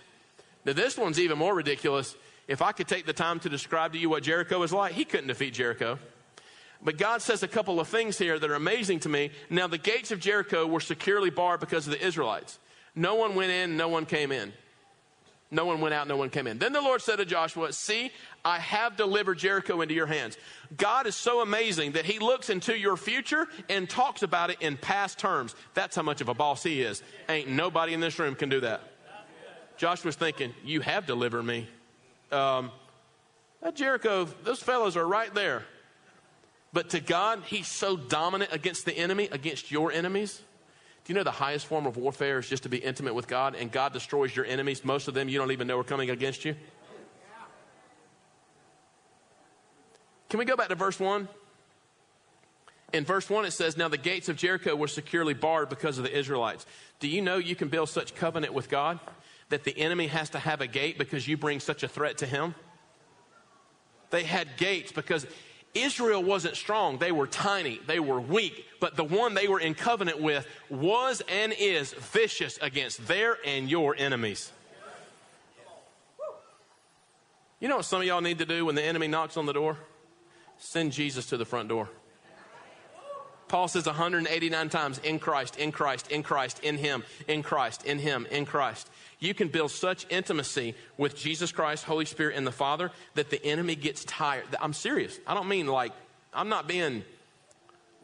Now, 0.64 0.72
this 0.72 0.98
one's 0.98 1.18
even 1.18 1.38
more 1.38 1.54
ridiculous. 1.54 2.14
If 2.46 2.62
I 2.62 2.72
could 2.72 2.88
take 2.88 3.07
the 3.07 3.12
time 3.12 3.40
to 3.40 3.48
describe 3.48 3.92
to 3.92 3.98
you 3.98 4.11
what 4.11 4.22
Jericho 4.22 4.62
is 4.62 4.72
like, 4.72 4.92
he 4.92 5.04
couldn't 5.04 5.28
defeat 5.28 5.54
Jericho. 5.54 5.98
But 6.83 6.96
God 6.96 7.22
says 7.22 7.42
a 7.42 7.48
couple 7.48 7.81
of 7.81 7.88
things 7.88 8.18
here 8.18 8.38
that 8.38 8.50
are 8.50 8.54
amazing 8.54 9.00
to 9.00 9.09
me. 9.09 9.31
Now, 9.50 9.66
the 9.66 9.78
gates 9.78 10.11
of 10.11 10.20
Jericho 10.20 10.66
were 10.66 10.81
securely 10.81 11.31
barred 11.31 11.61
because 11.61 11.87
of 11.87 11.92
the 11.92 12.07
Israelites. 12.07 12.59
No 12.94 13.16
one 13.16 13.35
went 13.35 13.50
in, 13.50 13.76
no 13.76 13.88
one 13.88 14.07
came 14.07 14.33
in. 14.33 14.52
No 15.50 15.64
one 15.64 15.80
went 15.80 15.94
out, 15.94 16.06
no 16.06 16.16
one 16.16 16.28
came 16.28 16.46
in. 16.46 16.58
Then 16.58 16.74
the 16.74 16.80
Lord 16.80 17.00
said 17.00 17.16
to 17.16 17.24
Joshua, 17.24 17.72
See, 17.72 18.11
I 18.44 18.58
have 18.58 18.96
delivered 18.96 19.38
Jericho 19.38 19.80
into 19.80 19.94
your 19.94 20.06
hands. 20.06 20.37
God 20.76 21.06
is 21.06 21.14
so 21.14 21.40
amazing 21.40 21.92
that 21.92 22.04
he 22.04 22.18
looks 22.18 22.50
into 22.50 22.76
your 22.76 22.98
future 22.98 23.48
and 23.70 23.88
talks 23.88 24.22
about 24.22 24.50
it 24.50 24.61
in 24.61 24.76
past 24.76 25.18
terms. 25.18 25.54
That's 25.72 25.96
how 25.96 26.02
much 26.02 26.20
of 26.20 26.28
a 26.28 26.34
boss 26.34 26.62
he 26.62 26.82
is. 26.82 27.02
Ain't 27.30 27.48
nobody 27.48 27.94
in 27.94 28.00
this 28.00 28.18
room 28.18 28.34
can 28.34 28.50
do 28.50 28.61
that. 28.61 28.82
Joshua's 29.78 30.16
thinking, 30.16 30.52
You 30.64 30.80
have 30.82 31.06
delivered 31.06 31.44
me 31.44 31.68
um, 32.30 32.70
that 33.62 33.74
Jericho, 33.74 34.26
those 34.44 34.62
fellows 34.62 34.96
are 34.96 35.06
right 35.06 35.32
there. 35.34 35.64
But 36.72 36.90
to 36.90 37.00
God, 37.00 37.42
He's 37.46 37.68
so 37.68 37.96
dominant 37.96 38.52
against 38.52 38.84
the 38.84 38.92
enemy, 38.92 39.28
against 39.32 39.70
your 39.70 39.90
enemies. 39.90 40.42
Do 41.09 41.14
you 41.14 41.16
know 41.16 41.25
the 41.25 41.31
highest 41.31 41.64
form 41.64 41.87
of 41.87 41.97
warfare 41.97 42.38
is 42.38 42.49
just 42.49 42.64
to 42.64 42.68
be 42.68 42.77
intimate 42.77 43.14
with 43.14 43.27
God 43.27 43.55
and 43.55 43.73
God 43.73 43.94
destroys 43.94 44.37
your 44.37 44.44
enemies? 44.44 44.85
Most 44.85 45.09
of 45.09 45.14
them 45.14 45.27
you 45.31 45.38
don't 45.38 45.53
even 45.53 45.66
know 45.66 45.79
are 45.79 45.85
coming 45.85 46.11
against 46.11 46.44
you. 46.44 46.55
Can 50.29 50.38
we 50.38 50.44
go 50.44 50.55
back 50.55 50.68
to 50.68 50.75
verse 50.75 51.01
1? 51.01 51.27
In 52.92 53.05
verse 53.07 53.29
1, 53.31 53.47
it 53.47 53.53
says, 53.53 53.79
Now 53.79 53.88
the 53.88 53.97
gates 53.97 54.29
of 54.29 54.37
Jericho 54.37 54.77
were 54.77 54.87
securely 54.87 55.33
barred 55.33 55.71
because 55.71 55.97
of 55.97 56.05
the 56.05 56.14
Israelites. 56.14 56.66
Do 57.01 57.09
you 57.09 57.23
know 57.23 57.38
you 57.38 57.57
can 57.57 57.68
build 57.68 57.88
such 57.88 58.14
covenant 58.14 58.53
with 58.53 58.68
God? 58.68 59.01
that 59.49 59.64
the 59.64 59.77
enemy 59.79 60.09
has 60.09 60.31
to 60.31 60.38
have 60.38 60.61
a 60.61 60.66
gate 60.66 60.99
because 60.99 61.27
you 61.27 61.37
bring 61.37 61.61
such 61.61 61.83
a 61.83 61.88
threat 61.88 62.18
to 62.18 62.27
him? 62.27 62.55
They 64.11 64.25
had 64.25 64.57
gates 64.57 64.92
because 64.92 65.27
Israel 65.74 66.22
wasn't 66.22 66.57
strong. 66.57 66.98
They 66.98 67.12
were 67.12 67.26
tiny. 67.26 67.81
They 67.87 68.00
were 68.00 68.20
weak. 68.20 68.66
But 68.81 68.96
the 68.96 69.04
one 69.04 69.35
they 69.35 69.48
were 69.48 69.61
in 69.61 69.74
covenant 69.74 70.20
with 70.20 70.46
was 70.70 71.22
and 71.28 71.52
is 71.52 71.92
vicious 71.92 72.59
against 72.61 73.07
their 73.07 73.38
and 73.44 73.70
your 73.70 73.94
enemies. 73.96 74.50
You 77.61 77.68
know 77.68 77.76
what 77.76 77.85
some 77.85 78.00
of 78.00 78.07
y'all 78.07 78.20
need 78.20 78.38
to 78.38 78.46
do 78.46 78.64
when 78.64 78.74
the 78.74 78.83
enemy 78.83 79.09
knocks 79.09 79.37
on 79.37 79.46
the 79.46 79.52
door? 79.52 79.76
Send 80.59 80.92
Jesus 80.92 81.26
to 81.26 81.37
the 81.37 81.44
front 81.44 81.68
door. 81.68 81.88
Paul 83.48 83.68
says 83.68 83.87
189 83.87 84.68
times 84.68 84.98
in 84.98 85.18
Christ, 85.18 85.56
in 85.56 85.72
Christ, 85.72 86.11
in 86.11 86.22
Christ, 86.22 86.61
in 86.62 86.76
Him, 86.76 87.04
in 87.26 87.42
Christ, 87.42 87.84
in 87.84 87.98
Him, 87.98 88.26
in 88.30 88.44
Christ. 88.44 88.88
You 89.18 89.34
can 89.34 89.48
build 89.48 89.70
such 89.70 90.06
intimacy 90.11 90.74
with 90.96 91.16
Jesus 91.16 91.50
Christ, 91.50 91.84
Holy 91.84 92.04
Spirit, 92.04 92.37
and 92.37 92.46
the 92.46 92.52
Father 92.52 92.90
that 93.14 93.30
the 93.30 93.44
enemy 93.44 93.74
gets 93.74 94.04
tired. 94.04 94.44
I'm 94.61 94.72
serious. 94.72 95.18
I 95.26 95.34
don't 95.34 95.48
mean 95.48 95.66
like, 95.66 95.92
I'm 96.32 96.48
not 96.48 96.68
being 96.68 97.04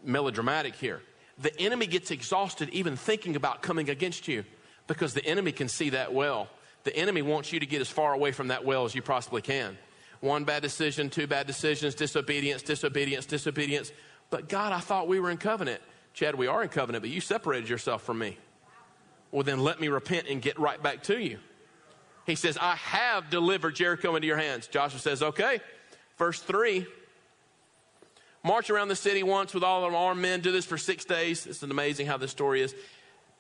melodramatic 0.02 0.74
here. 0.74 1.00
The 1.38 1.58
enemy 1.60 1.86
gets 1.86 2.10
exhausted 2.10 2.68
even 2.70 2.96
thinking 2.96 3.36
about 3.36 3.62
coming 3.62 3.90
against 3.90 4.28
you 4.28 4.44
because 4.86 5.14
the 5.14 5.24
enemy 5.24 5.52
can 5.52 5.68
see 5.68 5.90
that 5.90 6.12
well. 6.12 6.48
The 6.84 6.94
enemy 6.96 7.22
wants 7.22 7.52
you 7.52 7.60
to 7.60 7.66
get 7.66 7.80
as 7.80 7.88
far 7.88 8.12
away 8.12 8.32
from 8.32 8.48
that 8.48 8.64
well 8.64 8.84
as 8.84 8.94
you 8.94 9.02
possibly 9.02 9.42
can. 9.42 9.78
One 10.20 10.44
bad 10.44 10.62
decision, 10.62 11.10
two 11.10 11.26
bad 11.26 11.46
decisions, 11.46 11.94
disobedience, 11.94 12.62
disobedience, 12.62 13.26
disobedience. 13.26 13.92
But 14.34 14.48
God, 14.48 14.72
I 14.72 14.80
thought 14.80 15.06
we 15.06 15.20
were 15.20 15.30
in 15.30 15.36
covenant. 15.36 15.80
Chad, 16.12 16.34
we 16.34 16.48
are 16.48 16.60
in 16.60 16.68
covenant, 16.68 17.02
but 17.04 17.10
you 17.12 17.20
separated 17.20 17.68
yourself 17.68 18.02
from 18.02 18.18
me. 18.18 18.36
Well, 19.30 19.44
then 19.44 19.60
let 19.60 19.80
me 19.80 19.86
repent 19.86 20.26
and 20.28 20.42
get 20.42 20.58
right 20.58 20.82
back 20.82 21.04
to 21.04 21.16
you. 21.16 21.38
He 22.26 22.34
says, 22.34 22.58
I 22.60 22.74
have 22.74 23.30
delivered 23.30 23.76
Jericho 23.76 24.16
into 24.16 24.26
your 24.26 24.36
hands. 24.36 24.66
Joshua 24.66 24.98
says, 24.98 25.22
okay. 25.22 25.60
Verse 26.18 26.40
3 26.40 26.84
March 28.42 28.70
around 28.70 28.88
the 28.88 28.96
city 28.96 29.22
once 29.22 29.54
with 29.54 29.62
all 29.62 29.84
of 29.84 29.94
armed 29.94 30.20
men. 30.20 30.40
Do 30.40 30.50
this 30.50 30.66
for 30.66 30.78
six 30.78 31.04
days. 31.04 31.46
It's 31.46 31.62
amazing 31.62 32.08
how 32.08 32.16
this 32.16 32.32
story 32.32 32.60
is. 32.60 32.74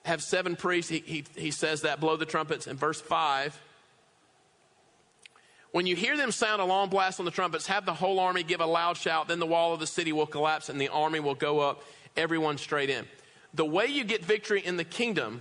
Have 0.04 0.22
seven 0.22 0.54
priests. 0.54 0.88
He, 0.88 1.00
he, 1.00 1.24
he 1.34 1.50
says 1.50 1.80
that, 1.80 1.98
blow 1.98 2.14
the 2.16 2.24
trumpets. 2.24 2.68
In 2.68 2.76
verse 2.76 3.00
5, 3.00 3.60
when 5.74 5.86
you 5.86 5.96
hear 5.96 6.16
them 6.16 6.30
sound 6.30 6.62
a 6.62 6.64
long 6.64 6.88
blast 6.88 7.18
on 7.18 7.24
the 7.24 7.32
trumpets, 7.32 7.66
have 7.66 7.84
the 7.84 7.92
whole 7.92 8.20
army 8.20 8.44
give 8.44 8.60
a 8.60 8.64
loud 8.64 8.96
shout. 8.96 9.26
Then 9.26 9.40
the 9.40 9.46
wall 9.46 9.74
of 9.74 9.80
the 9.80 9.88
city 9.88 10.12
will 10.12 10.24
collapse 10.24 10.68
and 10.68 10.80
the 10.80 10.86
army 10.86 11.18
will 11.18 11.34
go 11.34 11.58
up, 11.58 11.82
everyone 12.16 12.58
straight 12.58 12.90
in. 12.90 13.04
The 13.54 13.64
way 13.64 13.86
you 13.86 14.04
get 14.04 14.24
victory 14.24 14.64
in 14.64 14.76
the 14.76 14.84
kingdom 14.84 15.40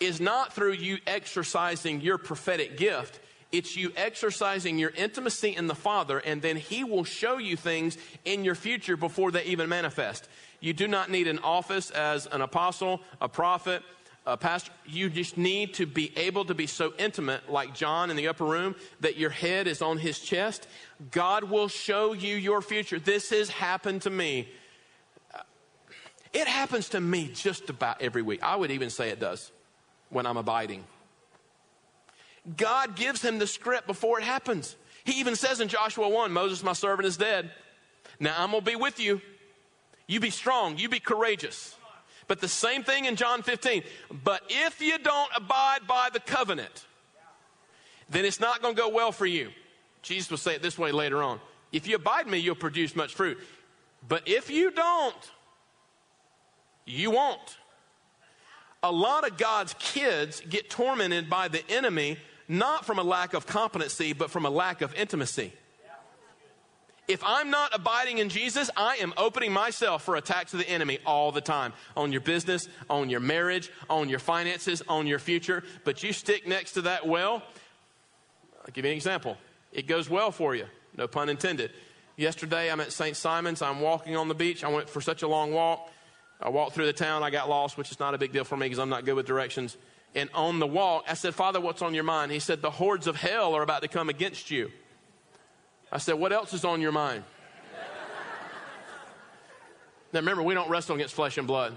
is 0.00 0.20
not 0.20 0.52
through 0.52 0.72
you 0.72 0.98
exercising 1.06 2.00
your 2.00 2.18
prophetic 2.18 2.76
gift. 2.76 3.20
It's 3.52 3.76
you 3.76 3.92
exercising 3.94 4.76
your 4.76 4.90
intimacy 4.90 5.54
in 5.54 5.68
the 5.68 5.76
Father, 5.76 6.18
and 6.18 6.42
then 6.42 6.56
He 6.56 6.82
will 6.82 7.04
show 7.04 7.38
you 7.38 7.56
things 7.56 7.96
in 8.24 8.42
your 8.42 8.56
future 8.56 8.96
before 8.96 9.30
they 9.30 9.44
even 9.44 9.68
manifest. 9.68 10.28
You 10.58 10.72
do 10.72 10.88
not 10.88 11.12
need 11.12 11.28
an 11.28 11.38
office 11.38 11.92
as 11.92 12.26
an 12.26 12.40
apostle, 12.40 13.02
a 13.20 13.28
prophet, 13.28 13.84
uh, 14.26 14.36
Pastor, 14.36 14.72
you 14.86 15.10
just 15.10 15.36
need 15.36 15.74
to 15.74 15.86
be 15.86 16.10
able 16.16 16.46
to 16.46 16.54
be 16.54 16.66
so 16.66 16.94
intimate, 16.98 17.50
like 17.50 17.74
John 17.74 18.10
in 18.10 18.16
the 18.16 18.28
upper 18.28 18.44
room, 18.44 18.74
that 19.00 19.18
your 19.18 19.30
head 19.30 19.66
is 19.66 19.82
on 19.82 19.98
his 19.98 20.18
chest. 20.18 20.66
God 21.10 21.44
will 21.44 21.68
show 21.68 22.14
you 22.14 22.36
your 22.36 22.62
future. 22.62 22.98
This 22.98 23.30
has 23.30 23.50
happened 23.50 24.02
to 24.02 24.10
me. 24.10 24.48
Uh, 25.34 25.40
it 26.32 26.48
happens 26.48 26.88
to 26.90 27.00
me 27.00 27.30
just 27.34 27.68
about 27.68 28.00
every 28.00 28.22
week. 28.22 28.42
I 28.42 28.56
would 28.56 28.70
even 28.70 28.88
say 28.88 29.10
it 29.10 29.20
does 29.20 29.52
when 30.08 30.24
I'm 30.24 30.38
abiding. 30.38 30.84
God 32.56 32.96
gives 32.96 33.22
him 33.22 33.38
the 33.38 33.46
script 33.46 33.86
before 33.86 34.18
it 34.18 34.24
happens. 34.24 34.74
He 35.04 35.20
even 35.20 35.36
says 35.36 35.60
in 35.60 35.68
Joshua 35.68 36.08
1 36.08 36.32
Moses, 36.32 36.62
my 36.62 36.72
servant, 36.72 37.06
is 37.06 37.18
dead. 37.18 37.50
Now 38.20 38.34
I'm 38.38 38.52
going 38.52 38.64
to 38.64 38.70
be 38.70 38.76
with 38.76 39.00
you. 39.00 39.20
You 40.06 40.20
be 40.20 40.30
strong, 40.30 40.78
you 40.78 40.88
be 40.88 41.00
courageous. 41.00 41.76
But 42.26 42.40
the 42.40 42.48
same 42.48 42.82
thing 42.82 43.04
in 43.04 43.16
John 43.16 43.42
15. 43.42 43.82
But 44.22 44.42
if 44.48 44.80
you 44.80 44.98
don't 44.98 45.30
abide 45.36 45.86
by 45.86 46.08
the 46.12 46.20
covenant, 46.20 46.86
then 48.08 48.24
it's 48.24 48.40
not 48.40 48.62
going 48.62 48.74
to 48.74 48.80
go 48.80 48.88
well 48.88 49.12
for 49.12 49.26
you. 49.26 49.50
Jesus 50.02 50.30
will 50.30 50.38
say 50.38 50.54
it 50.54 50.62
this 50.62 50.78
way 50.78 50.92
later 50.92 51.22
on. 51.22 51.40
If 51.72 51.86
you 51.86 51.96
abide 51.96 52.26
me, 52.26 52.38
you'll 52.38 52.54
produce 52.54 52.94
much 52.94 53.14
fruit. 53.14 53.38
But 54.06 54.28
if 54.28 54.50
you 54.50 54.70
don't, 54.70 55.30
you 56.86 57.10
won't. 57.10 57.56
A 58.82 58.92
lot 58.92 59.26
of 59.26 59.38
God's 59.38 59.74
kids 59.78 60.42
get 60.48 60.68
tormented 60.68 61.30
by 61.30 61.48
the 61.48 61.68
enemy, 61.70 62.18
not 62.48 62.84
from 62.84 62.98
a 62.98 63.02
lack 63.02 63.32
of 63.32 63.46
competency, 63.46 64.12
but 64.12 64.30
from 64.30 64.44
a 64.44 64.50
lack 64.50 64.82
of 64.82 64.94
intimacy. 64.94 65.52
If 67.06 67.22
I'm 67.22 67.50
not 67.50 67.74
abiding 67.74 68.18
in 68.18 68.30
Jesus, 68.30 68.70
I 68.76 68.96
am 68.96 69.12
opening 69.16 69.52
myself 69.52 70.04
for 70.04 70.16
attacks 70.16 70.54
of 70.54 70.58
the 70.58 70.68
enemy 70.68 70.98
all 71.04 71.32
the 71.32 71.42
time 71.42 71.74
on 71.96 72.12
your 72.12 72.22
business, 72.22 72.68
on 72.88 73.10
your 73.10 73.20
marriage, 73.20 73.70
on 73.90 74.08
your 74.08 74.18
finances, 74.18 74.82
on 74.88 75.06
your 75.06 75.18
future. 75.18 75.64
But 75.84 76.02
you 76.02 76.14
stick 76.14 76.46
next 76.46 76.72
to 76.72 76.82
that 76.82 77.06
well, 77.06 77.42
I'll 78.60 78.72
give 78.72 78.86
you 78.86 78.90
an 78.90 78.96
example. 78.96 79.36
It 79.72 79.86
goes 79.86 80.08
well 80.08 80.30
for 80.30 80.54
you, 80.54 80.66
no 80.96 81.06
pun 81.06 81.28
intended. 81.28 81.72
Yesterday, 82.16 82.70
I'm 82.70 82.80
at 82.80 82.92
St. 82.92 83.16
Simon's. 83.16 83.60
I'm 83.60 83.80
walking 83.80 84.16
on 84.16 84.28
the 84.28 84.34
beach. 84.34 84.64
I 84.64 84.68
went 84.68 84.88
for 84.88 85.00
such 85.00 85.22
a 85.22 85.28
long 85.28 85.52
walk. 85.52 85.90
I 86.40 86.48
walked 86.48 86.74
through 86.74 86.86
the 86.86 86.92
town. 86.92 87.22
I 87.22 87.30
got 87.30 87.48
lost, 87.48 87.76
which 87.76 87.90
is 87.90 87.98
not 87.98 88.14
a 88.14 88.18
big 88.18 88.32
deal 88.32 88.44
for 88.44 88.56
me 88.56 88.66
because 88.66 88.78
I'm 88.78 88.88
not 88.88 89.04
good 89.04 89.14
with 89.14 89.26
directions. 89.26 89.76
And 90.14 90.30
on 90.32 90.60
the 90.60 90.66
walk, 90.66 91.04
I 91.08 91.14
said, 91.14 91.34
Father, 91.34 91.60
what's 91.60 91.82
on 91.82 91.92
your 91.92 92.04
mind? 92.04 92.30
He 92.30 92.38
said, 92.38 92.62
The 92.62 92.70
hordes 92.70 93.08
of 93.08 93.16
hell 93.16 93.54
are 93.54 93.62
about 93.62 93.82
to 93.82 93.88
come 93.88 94.08
against 94.08 94.50
you. 94.50 94.70
I 95.94 95.98
said, 95.98 96.16
What 96.16 96.32
else 96.32 96.52
is 96.52 96.64
on 96.64 96.80
your 96.80 96.92
mind? 96.92 97.22
now 100.12 100.20
remember, 100.20 100.42
we 100.42 100.52
don't 100.52 100.68
wrestle 100.68 100.96
against 100.96 101.14
flesh 101.14 101.38
and 101.38 101.46
blood. 101.46 101.76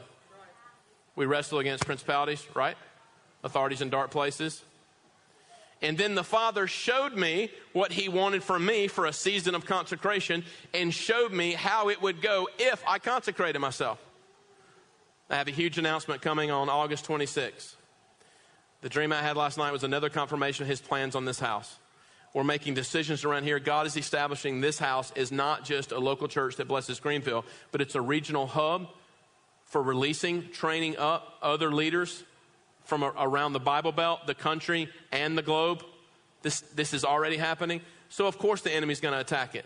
We 1.16 1.28
wrestle 1.28 1.60
against 1.60 1.86
principalities, 1.86 2.46
right? 2.56 2.76
Authorities 3.44 3.82
in 3.82 3.90
dark 3.90 4.10
places. 4.10 4.64
And 5.84 5.96
then 5.96 6.16
the 6.16 6.24
Father 6.24 6.66
showed 6.66 7.14
me 7.14 7.52
what 7.74 7.92
He 7.92 8.10
wanted 8.10 8.44
from 8.44 8.66
me 8.66 8.88
for 8.88 9.06
a 9.06 9.14
season 9.14 9.54
of 9.54 9.68
consecration 9.68 10.44
and 10.74 10.92
showed 10.92 11.32
me 11.32 11.52
how 11.52 11.90
it 11.90 12.02
would 12.02 12.20
go 12.20 12.50
if 12.58 12.84
I 12.88 12.98
consecrated 12.98 13.60
myself. 13.60 14.04
I 15.30 15.36
have 15.36 15.48
a 15.48 15.52
huge 15.52 15.78
announcement 15.78 16.24
coming 16.24 16.50
on 16.50 16.70
August 16.70 17.06
26th. 17.06 17.76
The 18.82 18.90
dream 18.90 19.12
I 19.12 19.22
had 19.22 19.38
last 19.38 19.60
night 19.60 19.72
was 19.72 19.84
another 19.84 20.10
confirmation 20.10 20.64
of 20.64 20.70
His 20.70 20.82
plans 20.82 21.16
on 21.16 21.26
this 21.26 21.40
house 21.40 21.78
we're 22.34 22.44
making 22.44 22.74
decisions 22.74 23.24
around 23.24 23.44
here. 23.44 23.60
God 23.60 23.88
is 23.88 23.98
establishing 23.98 24.62
this 24.62 24.78
house 24.78 25.12
is 25.16 25.32
not 25.32 25.66
just 25.66 25.92
a 25.92 26.00
local 26.00 26.28
church 26.28 26.58
that 26.58 26.68
blesses 26.68 27.00
Greenville, 27.00 27.46
but 27.72 27.82
it's 27.82 27.96
a 27.96 28.02
regional 28.02 28.48
hub 28.48 28.90
for 29.64 29.82
releasing, 29.82 30.50
training 30.52 30.98
up 30.98 31.34
other 31.42 31.72
leaders 31.72 32.24
from 32.86 33.04
around 33.04 33.54
the 33.54 33.60
Bible 33.60 33.92
Belt, 33.92 34.26
the 34.28 34.36
country, 34.36 34.90
and 35.12 35.38
the 35.38 35.42
globe. 35.42 35.84
This, 36.42 36.62
this 36.62 36.94
is 36.94 37.04
already 37.04 37.38
happening. 37.38 37.82
So, 38.10 38.28
of 38.28 38.38
course, 38.38 38.62
the 38.62 38.72
enemy's 38.72 39.02
going 39.02 39.14
to 39.14 39.20
attack 39.20 39.56
it. 39.56 39.66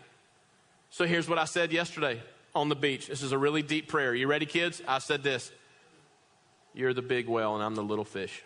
So, 0.90 1.06
here's 1.06 1.30
what 1.30 1.38
I 1.38 1.46
said 1.46 1.72
yesterday 1.72 2.22
on 2.56 2.70
the 2.70 2.76
beach. 2.76 3.08
This 3.08 3.22
is 3.22 3.32
a 3.32 3.38
really 3.38 3.62
deep 3.62 3.88
prayer. 3.88 4.16
You 4.16 4.28
ready, 4.28 4.48
kids? 4.48 4.82
I 4.88 5.00
said 5.00 5.22
this 5.22 5.52
You're 6.74 6.94
the 6.94 7.04
big 7.04 7.28
whale, 7.28 7.54
and 7.56 7.64
I'm 7.64 7.76
the 7.76 7.84
little 7.84 8.06
fish. 8.06 8.44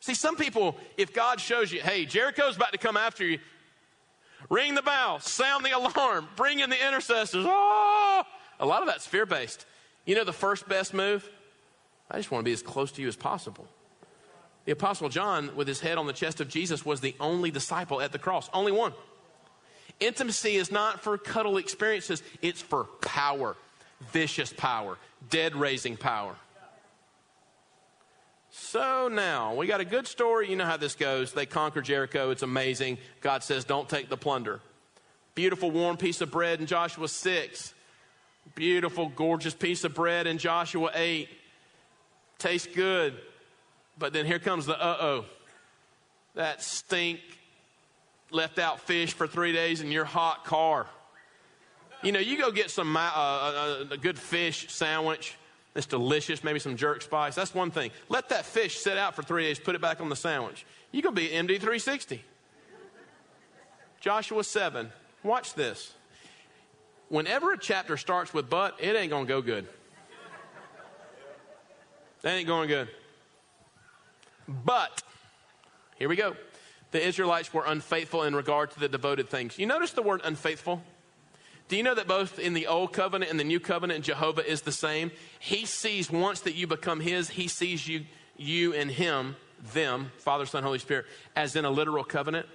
See, 0.00 0.14
some 0.14 0.36
people, 0.36 0.76
if 0.96 1.12
God 1.12 1.40
shows 1.40 1.72
you, 1.72 1.80
hey, 1.80 2.04
Jericho's 2.04 2.56
about 2.56 2.72
to 2.72 2.78
come 2.78 2.96
after 2.96 3.24
you, 3.24 3.38
ring 4.48 4.74
the 4.74 4.82
bell, 4.82 5.18
sound 5.20 5.64
the 5.64 5.72
alarm, 5.76 6.28
bring 6.36 6.60
in 6.60 6.70
the 6.70 6.86
intercessors. 6.86 7.44
Oh! 7.46 8.22
A 8.60 8.66
lot 8.66 8.82
of 8.82 8.88
that's 8.88 9.06
fear 9.06 9.26
based. 9.26 9.66
You 10.04 10.14
know 10.14 10.24
the 10.24 10.32
first 10.32 10.68
best 10.68 10.94
move? 10.94 11.28
I 12.10 12.16
just 12.16 12.30
want 12.30 12.42
to 12.42 12.48
be 12.48 12.52
as 12.52 12.62
close 12.62 12.92
to 12.92 13.02
you 13.02 13.08
as 13.08 13.16
possible. 13.16 13.66
The 14.64 14.72
Apostle 14.72 15.08
John, 15.08 15.54
with 15.56 15.66
his 15.66 15.80
head 15.80 15.98
on 15.98 16.06
the 16.06 16.12
chest 16.12 16.40
of 16.40 16.48
Jesus, 16.48 16.84
was 16.84 17.00
the 17.00 17.14
only 17.20 17.50
disciple 17.50 18.00
at 18.00 18.12
the 18.12 18.18
cross, 18.18 18.50
only 18.52 18.72
one. 18.72 18.92
Intimacy 20.00 20.56
is 20.56 20.70
not 20.70 21.00
for 21.00 21.18
cuddle 21.18 21.56
experiences, 21.56 22.22
it's 22.42 22.60
for 22.60 22.84
power, 23.00 23.56
vicious 24.12 24.52
power, 24.52 24.96
dead 25.30 25.56
raising 25.56 25.96
power. 25.96 26.36
So 28.60 29.08
now, 29.08 29.54
we 29.54 29.66
got 29.66 29.80
a 29.80 29.84
good 29.84 30.06
story. 30.06 30.50
You 30.50 30.56
know 30.56 30.66
how 30.66 30.76
this 30.76 30.94
goes. 30.94 31.32
They 31.32 31.46
conquer 31.46 31.80
Jericho. 31.80 32.30
It's 32.30 32.42
amazing. 32.42 32.98
God 33.22 33.42
says, 33.42 33.64
don't 33.64 33.88
take 33.88 34.10
the 34.10 34.16
plunder. 34.16 34.60
Beautiful, 35.34 35.70
warm 35.70 35.96
piece 35.96 36.20
of 36.20 36.30
bread 36.30 36.60
in 36.60 36.66
Joshua 36.66 37.08
6. 37.08 37.74
Beautiful, 38.54 39.08
gorgeous 39.08 39.54
piece 39.54 39.84
of 39.84 39.94
bread 39.94 40.26
in 40.26 40.36
Joshua 40.36 40.90
8. 40.94 41.28
Tastes 42.38 42.68
good. 42.74 43.14
But 43.98 44.12
then 44.12 44.26
here 44.26 44.38
comes 44.38 44.66
the 44.66 44.78
uh 44.78 44.96
oh. 45.00 45.24
That 46.34 46.62
stink, 46.62 47.20
left 48.30 48.58
out 48.58 48.80
fish 48.80 49.14
for 49.14 49.26
three 49.26 49.52
days 49.52 49.80
in 49.80 49.90
your 49.90 50.04
hot 50.04 50.44
car. 50.44 50.86
You 52.02 52.12
know, 52.12 52.20
you 52.20 52.36
go 52.36 52.50
get 52.50 52.70
some 52.70 52.96
uh, 52.96 53.00
uh, 53.00 53.84
a 53.92 53.96
good 53.96 54.18
fish 54.18 54.70
sandwich 54.70 55.36
it's 55.78 55.86
delicious, 55.86 56.42
maybe 56.42 56.58
some 56.58 56.76
jerk 56.76 57.02
spice. 57.02 57.36
That's 57.36 57.54
one 57.54 57.70
thing. 57.70 57.92
Let 58.08 58.30
that 58.30 58.44
fish 58.44 58.78
sit 58.78 58.98
out 58.98 59.14
for 59.14 59.22
three 59.22 59.44
days, 59.44 59.60
put 59.60 59.76
it 59.76 59.80
back 59.80 60.00
on 60.00 60.08
the 60.08 60.16
sandwich. 60.16 60.66
You're 60.90 61.02
going 61.02 61.14
to 61.14 61.20
be 61.20 61.28
MD 61.28 61.60
360. 61.60 62.24
Joshua 64.00 64.42
7. 64.42 64.90
Watch 65.22 65.54
this. 65.54 65.92
Whenever 67.10 67.52
a 67.52 67.58
chapter 67.58 67.96
starts 67.96 68.34
with 68.34 68.50
but, 68.50 68.74
it 68.80 68.96
ain't 68.96 69.10
going 69.10 69.26
to 69.26 69.28
go 69.28 69.40
good. 69.40 69.68
That 72.22 72.34
ain't 72.34 72.48
going 72.48 72.68
good. 72.68 72.88
But, 74.48 75.00
here 75.96 76.08
we 76.08 76.16
go. 76.16 76.34
The 76.90 77.06
Israelites 77.06 77.54
were 77.54 77.64
unfaithful 77.64 78.24
in 78.24 78.34
regard 78.34 78.72
to 78.72 78.80
the 78.80 78.88
devoted 78.88 79.28
things. 79.28 79.56
You 79.60 79.66
notice 79.66 79.92
the 79.92 80.02
word 80.02 80.22
unfaithful? 80.24 80.82
Do 81.68 81.76
you 81.76 81.82
know 81.82 81.94
that 81.94 82.08
both 82.08 82.38
in 82.38 82.54
the 82.54 82.66
Old 82.66 82.94
Covenant 82.94 83.30
and 83.30 83.38
the 83.38 83.44
New 83.44 83.60
Covenant, 83.60 84.02
Jehovah 84.04 84.46
is 84.50 84.62
the 84.62 84.72
same? 84.72 85.10
He 85.38 85.66
sees 85.66 86.10
once 86.10 86.40
that 86.40 86.54
you 86.54 86.66
become 86.66 86.98
His, 86.98 87.28
He 87.28 87.46
sees 87.46 87.86
you, 87.86 88.06
you 88.38 88.72
and 88.72 88.90
Him, 88.90 89.36
them, 89.74 90.10
Father, 90.16 90.46
Son, 90.46 90.62
Holy 90.62 90.78
Spirit, 90.78 91.04
as 91.36 91.56
in 91.56 91.66
a 91.66 91.70
literal 91.70 92.04
covenant. 92.04 92.46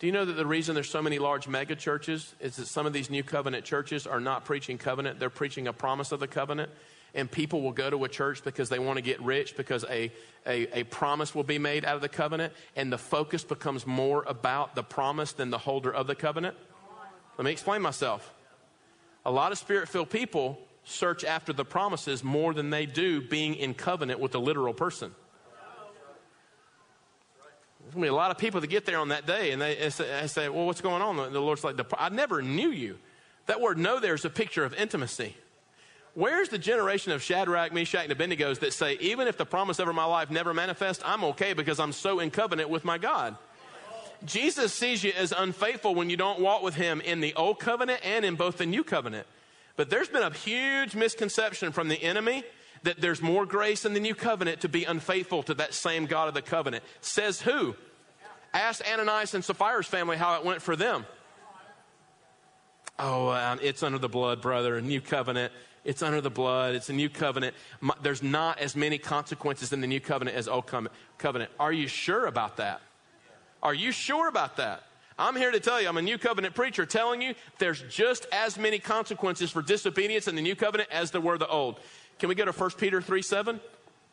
Do 0.00 0.08
you 0.08 0.12
know 0.12 0.24
that 0.24 0.32
the 0.32 0.44
reason 0.44 0.74
there's 0.74 0.90
so 0.90 1.02
many 1.02 1.20
large 1.20 1.46
mega 1.46 1.76
churches 1.76 2.34
is 2.40 2.56
that 2.56 2.66
some 2.66 2.84
of 2.84 2.92
these 2.92 3.10
new 3.10 3.22
covenant 3.22 3.64
churches 3.64 4.08
are 4.08 4.20
not 4.20 4.44
preaching 4.44 4.76
covenant, 4.76 5.20
they're 5.20 5.30
preaching 5.30 5.68
a 5.68 5.72
promise 5.72 6.10
of 6.10 6.18
the 6.18 6.26
covenant? 6.26 6.72
And 7.14 7.30
people 7.30 7.62
will 7.62 7.72
go 7.72 7.90
to 7.90 8.02
a 8.02 8.08
church 8.08 8.42
because 8.42 8.70
they 8.70 8.80
want 8.80 8.96
to 8.96 9.02
get 9.02 9.22
rich, 9.22 9.56
because 9.56 9.84
a, 9.88 10.10
a, 10.48 10.80
a 10.80 10.82
promise 10.82 11.32
will 11.32 11.44
be 11.44 11.60
made 11.60 11.84
out 11.84 11.94
of 11.94 12.00
the 12.00 12.08
covenant, 12.08 12.52
and 12.74 12.92
the 12.92 12.98
focus 12.98 13.44
becomes 13.44 13.86
more 13.86 14.24
about 14.26 14.74
the 14.74 14.82
promise 14.82 15.30
than 15.30 15.50
the 15.50 15.58
holder 15.58 15.94
of 15.94 16.08
the 16.08 16.16
covenant. 16.16 16.56
Let 17.36 17.44
me 17.44 17.52
explain 17.52 17.82
myself. 17.82 18.32
A 19.24 19.30
lot 19.30 19.52
of 19.52 19.58
spirit 19.58 19.88
filled 19.88 20.10
people 20.10 20.58
search 20.84 21.24
after 21.24 21.52
the 21.52 21.64
promises 21.64 22.22
more 22.22 22.52
than 22.52 22.70
they 22.70 22.86
do 22.86 23.20
being 23.20 23.54
in 23.54 23.74
covenant 23.74 24.20
with 24.20 24.32
the 24.32 24.40
literal 24.40 24.74
person. 24.74 25.14
There's 27.80 27.94
going 27.94 28.02
to 28.02 28.06
be 28.06 28.08
a 28.08 28.14
lot 28.14 28.30
of 28.30 28.38
people 28.38 28.60
that 28.60 28.68
get 28.68 28.86
there 28.86 28.98
on 28.98 29.08
that 29.08 29.26
day 29.26 29.50
and 29.50 29.60
they 29.60 29.90
say, 29.90 30.26
say 30.26 30.48
Well, 30.48 30.66
what's 30.66 30.80
going 30.80 31.02
on? 31.02 31.16
The 31.32 31.40
Lord's 31.40 31.64
like, 31.64 31.78
I 31.98 32.08
never 32.08 32.40
knew 32.40 32.70
you. 32.70 32.98
That 33.46 33.60
word 33.60 33.78
know 33.78 34.00
there 34.00 34.14
is 34.14 34.24
a 34.24 34.30
picture 34.30 34.64
of 34.64 34.72
intimacy. 34.74 35.36
Where's 36.14 36.48
the 36.48 36.58
generation 36.58 37.12
of 37.12 37.22
Shadrach, 37.22 37.72
Meshach, 37.72 38.04
and 38.04 38.12
Abednego 38.12 38.54
that 38.54 38.72
say, 38.72 38.96
even 39.00 39.26
if 39.26 39.36
the 39.36 39.44
promise 39.44 39.80
over 39.80 39.92
my 39.92 40.04
life 40.04 40.30
never 40.30 40.54
manifests, 40.54 41.02
I'm 41.04 41.24
okay 41.24 41.54
because 41.54 41.80
I'm 41.80 41.92
so 41.92 42.20
in 42.20 42.30
covenant 42.30 42.70
with 42.70 42.84
my 42.84 42.98
God? 42.98 43.36
Jesus 44.24 44.72
sees 44.72 45.04
you 45.04 45.12
as 45.16 45.32
unfaithful 45.32 45.94
when 45.94 46.10
you 46.10 46.16
don't 46.16 46.40
walk 46.40 46.62
with 46.62 46.74
him 46.74 47.00
in 47.00 47.20
the 47.20 47.34
old 47.34 47.58
covenant 47.58 48.00
and 48.04 48.24
in 48.24 48.36
both 48.36 48.58
the 48.58 48.66
new 48.66 48.84
covenant. 48.84 49.26
But 49.76 49.90
there's 49.90 50.08
been 50.08 50.22
a 50.22 50.32
huge 50.32 50.94
misconception 50.94 51.72
from 51.72 51.88
the 51.88 52.02
enemy 52.02 52.44
that 52.84 53.00
there's 53.00 53.20
more 53.20 53.46
grace 53.46 53.84
in 53.84 53.94
the 53.94 54.00
new 54.00 54.14
covenant 54.14 54.60
to 54.60 54.68
be 54.68 54.84
unfaithful 54.84 55.42
to 55.44 55.54
that 55.54 55.74
same 55.74 56.06
God 56.06 56.28
of 56.28 56.34
the 56.34 56.42
covenant. 56.42 56.84
Says 57.00 57.40
who? 57.40 57.74
Ask 58.52 58.82
Ananias 58.90 59.34
and 59.34 59.42
Sapphira's 59.42 59.86
family 59.86 60.16
how 60.16 60.36
it 60.38 60.44
went 60.44 60.62
for 60.62 60.76
them. 60.76 61.06
Oh, 62.98 63.30
um, 63.30 63.58
it's 63.60 63.82
under 63.82 63.98
the 63.98 64.08
blood, 64.08 64.40
brother. 64.40 64.76
a 64.76 64.82
New 64.82 65.00
covenant. 65.00 65.52
It's 65.84 66.02
under 66.02 66.20
the 66.20 66.30
blood. 66.30 66.74
It's 66.74 66.88
a 66.88 66.92
new 66.92 67.08
covenant. 67.08 67.56
There's 68.00 68.22
not 68.22 68.58
as 68.60 68.76
many 68.76 68.98
consequences 68.98 69.72
in 69.72 69.80
the 69.80 69.86
new 69.86 70.00
covenant 70.00 70.36
as 70.36 70.46
old 70.46 70.70
covenant. 71.18 71.50
Are 71.58 71.72
you 71.72 71.88
sure 71.88 72.26
about 72.26 72.58
that? 72.58 72.80
Are 73.64 73.74
you 73.74 73.90
sure 73.90 74.28
about 74.28 74.58
that? 74.58 74.82
I'm 75.18 75.36
here 75.36 75.50
to 75.50 75.60
tell 75.60 75.80
you, 75.80 75.88
I'm 75.88 75.96
a 75.96 76.02
new 76.02 76.18
covenant 76.18 76.54
preacher 76.54 76.84
telling 76.84 77.22
you 77.22 77.34
there's 77.58 77.82
just 77.88 78.26
as 78.30 78.58
many 78.58 78.78
consequences 78.78 79.50
for 79.50 79.62
disobedience 79.62 80.28
in 80.28 80.34
the 80.34 80.42
new 80.42 80.54
covenant 80.54 80.90
as 80.92 81.12
there 81.12 81.20
were 81.20 81.38
the 81.38 81.48
old. 81.48 81.80
Can 82.18 82.28
we 82.28 82.34
go 82.34 82.44
to 82.44 82.52
1 82.52 82.70
Peter 82.72 83.00
3 83.00 83.22
7? 83.22 83.60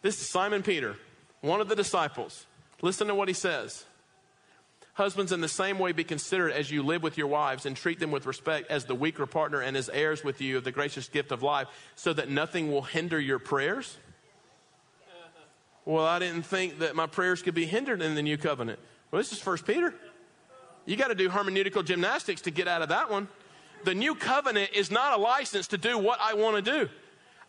This 0.01 0.21
is 0.21 0.29
Simon 0.29 0.63
Peter, 0.63 0.95
one 1.41 1.59
of 1.59 1.67
the 1.67 1.75
disciples. 1.75 2.45
Listen 2.81 3.07
to 3.07 3.15
what 3.15 3.27
he 3.27 3.33
says. 3.33 3.85
Husbands, 4.93 5.31
in 5.31 5.41
the 5.41 5.47
same 5.47 5.79
way, 5.79 5.91
be 5.91 6.03
considerate 6.03 6.55
as 6.55 6.69
you 6.69 6.83
live 6.83 7.01
with 7.01 7.17
your 7.17 7.27
wives 7.27 7.65
and 7.65 7.75
treat 7.75 7.99
them 7.99 8.11
with 8.11 8.25
respect 8.25 8.69
as 8.69 8.85
the 8.85 8.95
weaker 8.95 9.25
partner 9.25 9.61
and 9.61 9.77
as 9.77 9.89
heirs 9.89 10.23
with 10.23 10.41
you 10.41 10.57
of 10.57 10.63
the 10.63 10.71
gracious 10.71 11.07
gift 11.07 11.31
of 11.31 11.43
life, 11.43 11.67
so 11.95 12.13
that 12.13 12.29
nothing 12.29 12.71
will 12.71 12.81
hinder 12.81 13.19
your 13.19 13.39
prayers. 13.39 13.97
Well, 15.85 16.05
I 16.05 16.19
didn't 16.19 16.43
think 16.43 16.79
that 16.79 16.95
my 16.95 17.07
prayers 17.07 17.41
could 17.41 17.55
be 17.55 17.65
hindered 17.65 18.01
in 18.01 18.15
the 18.15 18.21
new 18.21 18.37
covenant. 18.37 18.79
Well, 19.11 19.19
this 19.19 19.33
is 19.33 19.39
First 19.39 19.67
Peter. 19.67 19.93
You 20.85 20.95
got 20.95 21.09
to 21.09 21.15
do 21.15 21.29
hermeneutical 21.29 21.85
gymnastics 21.85 22.41
to 22.41 22.51
get 22.51 22.67
out 22.67 22.81
of 22.81 22.89
that 22.89 23.11
one. 23.11 23.27
The 23.83 23.93
new 23.93 24.15
covenant 24.15 24.71
is 24.73 24.89
not 24.89 25.17
a 25.17 25.21
license 25.21 25.67
to 25.67 25.77
do 25.77 25.97
what 25.97 26.19
I 26.21 26.33
want 26.33 26.63
to 26.63 26.71
do. 26.71 26.89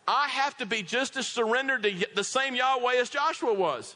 I 0.07 0.27
have 0.27 0.57
to 0.57 0.65
be 0.65 0.83
just 0.83 1.15
as 1.15 1.25
surrendered 1.25 1.83
to 1.83 2.05
the 2.15 2.23
same 2.23 2.55
Yahweh 2.55 2.95
as 2.95 3.09
Joshua 3.09 3.53
was. 3.53 3.95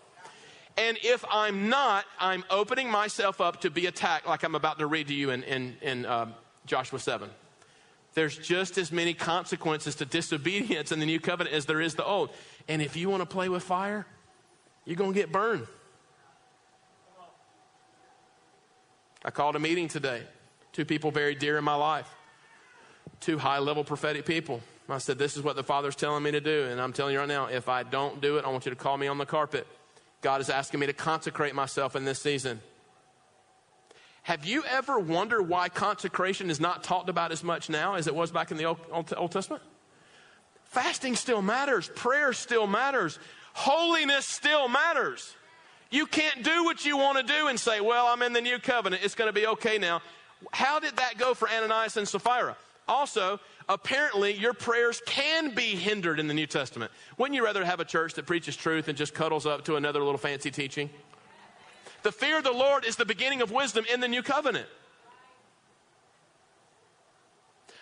And 0.78 0.98
if 1.04 1.26
I'm 1.30 1.70
not, 1.70 2.06
I'm 2.20 2.46
opening 2.50 2.90
myself 2.90 3.42
up 3.42 3.62
to 3.62 3.70
be 3.70 3.88
attacked, 3.88 4.28
like 4.28 4.44
I'm 4.44 4.56
about 4.56 4.80
to 4.80 4.88
read 4.88 5.08
to 5.08 5.14
you 5.14 5.32
in, 5.32 5.44
in, 5.44 5.76
in 5.82 6.06
uh, 6.06 6.28
Joshua 6.66 7.00
7. 7.00 7.30
There's 8.14 8.38
just 8.38 8.78
as 8.78 8.92
many 8.92 9.14
consequences 9.14 9.96
to 9.96 10.06
disobedience 10.06 10.92
in 10.92 11.00
the 11.00 11.06
new 11.06 11.20
covenant 11.20 11.56
as 11.56 11.66
there 11.66 11.82
is 11.82 11.96
the 11.96 12.06
old. 12.06 12.30
And 12.68 12.82
if 12.82 12.96
you 12.96 13.10
want 13.10 13.22
to 13.22 13.26
play 13.26 13.50
with 13.50 13.64
fire, 13.64 14.06
you're 14.86 14.96
going 14.96 15.14
to 15.14 15.20
get 15.20 15.32
burned. 15.32 15.68
I 19.28 19.30
called 19.30 19.58
a 19.58 19.60
meeting 19.60 19.90
today. 19.90 20.24
Two 20.72 20.86
people 20.86 21.12
very 21.12 21.36
dear 21.36 21.58
in 21.58 21.64
my 21.66 21.76
life, 21.76 22.10
two 23.20 23.38
high 23.38 23.60
level 23.60 23.84
prophetic 23.84 24.26
people. 24.26 24.62
I 24.88 25.00
said, 25.00 25.18
This 25.18 25.36
is 25.36 25.44
what 25.44 25.58
the 25.58 25.64
Father's 25.64 25.98
telling 25.98 26.24
me 26.24 26.32
to 26.32 26.40
do. 26.40 26.64
And 26.64 26.80
I'm 26.80 26.94
telling 26.94 27.12
you 27.12 27.20
right 27.20 27.28
now, 27.28 27.48
if 27.48 27.68
I 27.68 27.84
don't 27.84 28.22
do 28.22 28.38
it, 28.38 28.46
I 28.46 28.50
want 28.50 28.66
you 28.66 28.70
to 28.70 28.78
call 28.78 28.96
me 28.96 29.08
on 29.08 29.18
the 29.18 29.26
carpet. 29.26 29.68
God 30.22 30.40
is 30.40 30.50
asking 30.50 30.80
me 30.80 30.86
to 30.86 30.94
consecrate 30.94 31.54
myself 31.54 31.98
in 31.98 32.06
this 32.06 32.22
season. 32.22 32.62
Have 34.24 34.46
you 34.46 34.64
ever 34.64 34.98
wondered 34.98 35.44
why 35.44 35.68
consecration 35.68 36.50
is 36.50 36.62
not 36.62 36.86
talked 36.86 37.10
about 37.10 37.34
as 37.34 37.44
much 37.44 37.70
now 37.70 37.96
as 37.96 38.08
it 38.08 38.16
was 38.16 38.32
back 38.32 38.52
in 38.52 38.58
the 38.58 38.64
Old, 38.64 38.80
Old, 38.94 39.14
Old 39.18 39.32
Testament? 39.34 39.62
Fasting 40.64 41.18
still 41.18 41.42
matters, 41.42 41.90
prayer 41.96 42.32
still 42.32 42.66
matters, 42.66 43.20
holiness 43.52 44.26
still 44.26 44.70
matters. 44.70 45.34
You 45.90 46.06
can't 46.06 46.44
do 46.44 46.64
what 46.64 46.86
you 46.86 46.98
want 46.98 47.18
to 47.18 47.24
do 47.24 47.48
and 47.48 47.60
say, 47.60 47.82
Well, 47.82 48.08
I'm 48.08 48.22
in 48.22 48.34
the 48.34 48.42
new 48.42 48.60
covenant. 48.60 49.04
It's 49.04 49.16
going 49.16 49.30
to 49.30 49.34
be 49.34 49.48
okay 49.48 49.78
now. 49.78 50.02
How 50.52 50.80
did 50.80 50.98
that 50.98 51.18
go 51.18 51.34
for 51.34 51.50
Ananias 51.50 51.98
and 51.98 52.08
Sapphira? 52.08 52.56
Also, 52.88 53.40
apparently, 53.68 54.34
your 54.34 54.54
prayers 54.54 55.02
can 55.06 55.54
be 55.54 55.76
hindered 55.76 56.20
in 56.20 56.28
the 56.28 56.34
New 56.34 56.48
Testament. 56.48 56.92
Wouldn't 57.18 57.36
you 57.36 57.44
rather 57.44 57.66
have 57.66 57.80
a 57.80 57.86
church 57.86 58.14
that 58.14 58.26
preaches 58.26 58.56
truth 58.56 58.88
and 58.88 58.98
just 58.98 59.14
cuddles 59.14 59.46
up 59.46 59.66
to 59.66 59.76
another 59.76 60.00
little 60.00 60.18
fancy 60.18 60.52
teaching? 60.52 60.90
The 62.04 62.12
fear 62.12 62.38
of 62.38 62.44
the 62.44 62.54
Lord 62.54 62.86
is 62.86 62.96
the 62.96 63.06
beginning 63.06 63.42
of 63.42 63.52
wisdom 63.52 63.86
in 63.92 64.00
the 64.00 64.08
new 64.08 64.24
covenant. 64.24 64.68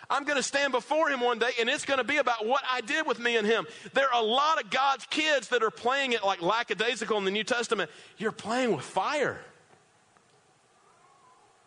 I'm 0.08 0.24
going 0.24 0.36
to 0.36 0.42
stand 0.42 0.72
before 0.72 1.08
him 1.10 1.20
one 1.20 1.38
day 1.38 1.50
and 1.58 1.68
it's 1.68 1.84
going 1.84 1.98
to 1.98 2.04
be 2.04 2.18
about 2.18 2.46
what 2.46 2.62
I 2.70 2.80
did 2.80 3.06
with 3.06 3.18
me 3.18 3.36
and 3.36 3.46
him. 3.46 3.66
There 3.92 4.06
are 4.12 4.22
a 4.22 4.24
lot 4.24 4.62
of 4.62 4.70
God's 4.70 5.04
kids 5.06 5.48
that 5.48 5.62
are 5.62 5.70
playing 5.70 6.12
it 6.12 6.24
like 6.24 6.42
lackadaisical 6.42 7.18
in 7.18 7.24
the 7.24 7.30
New 7.30 7.44
Testament. 7.44 7.90
You're 8.18 8.32
playing 8.32 8.74
with 8.74 8.84
fire. 8.84 9.40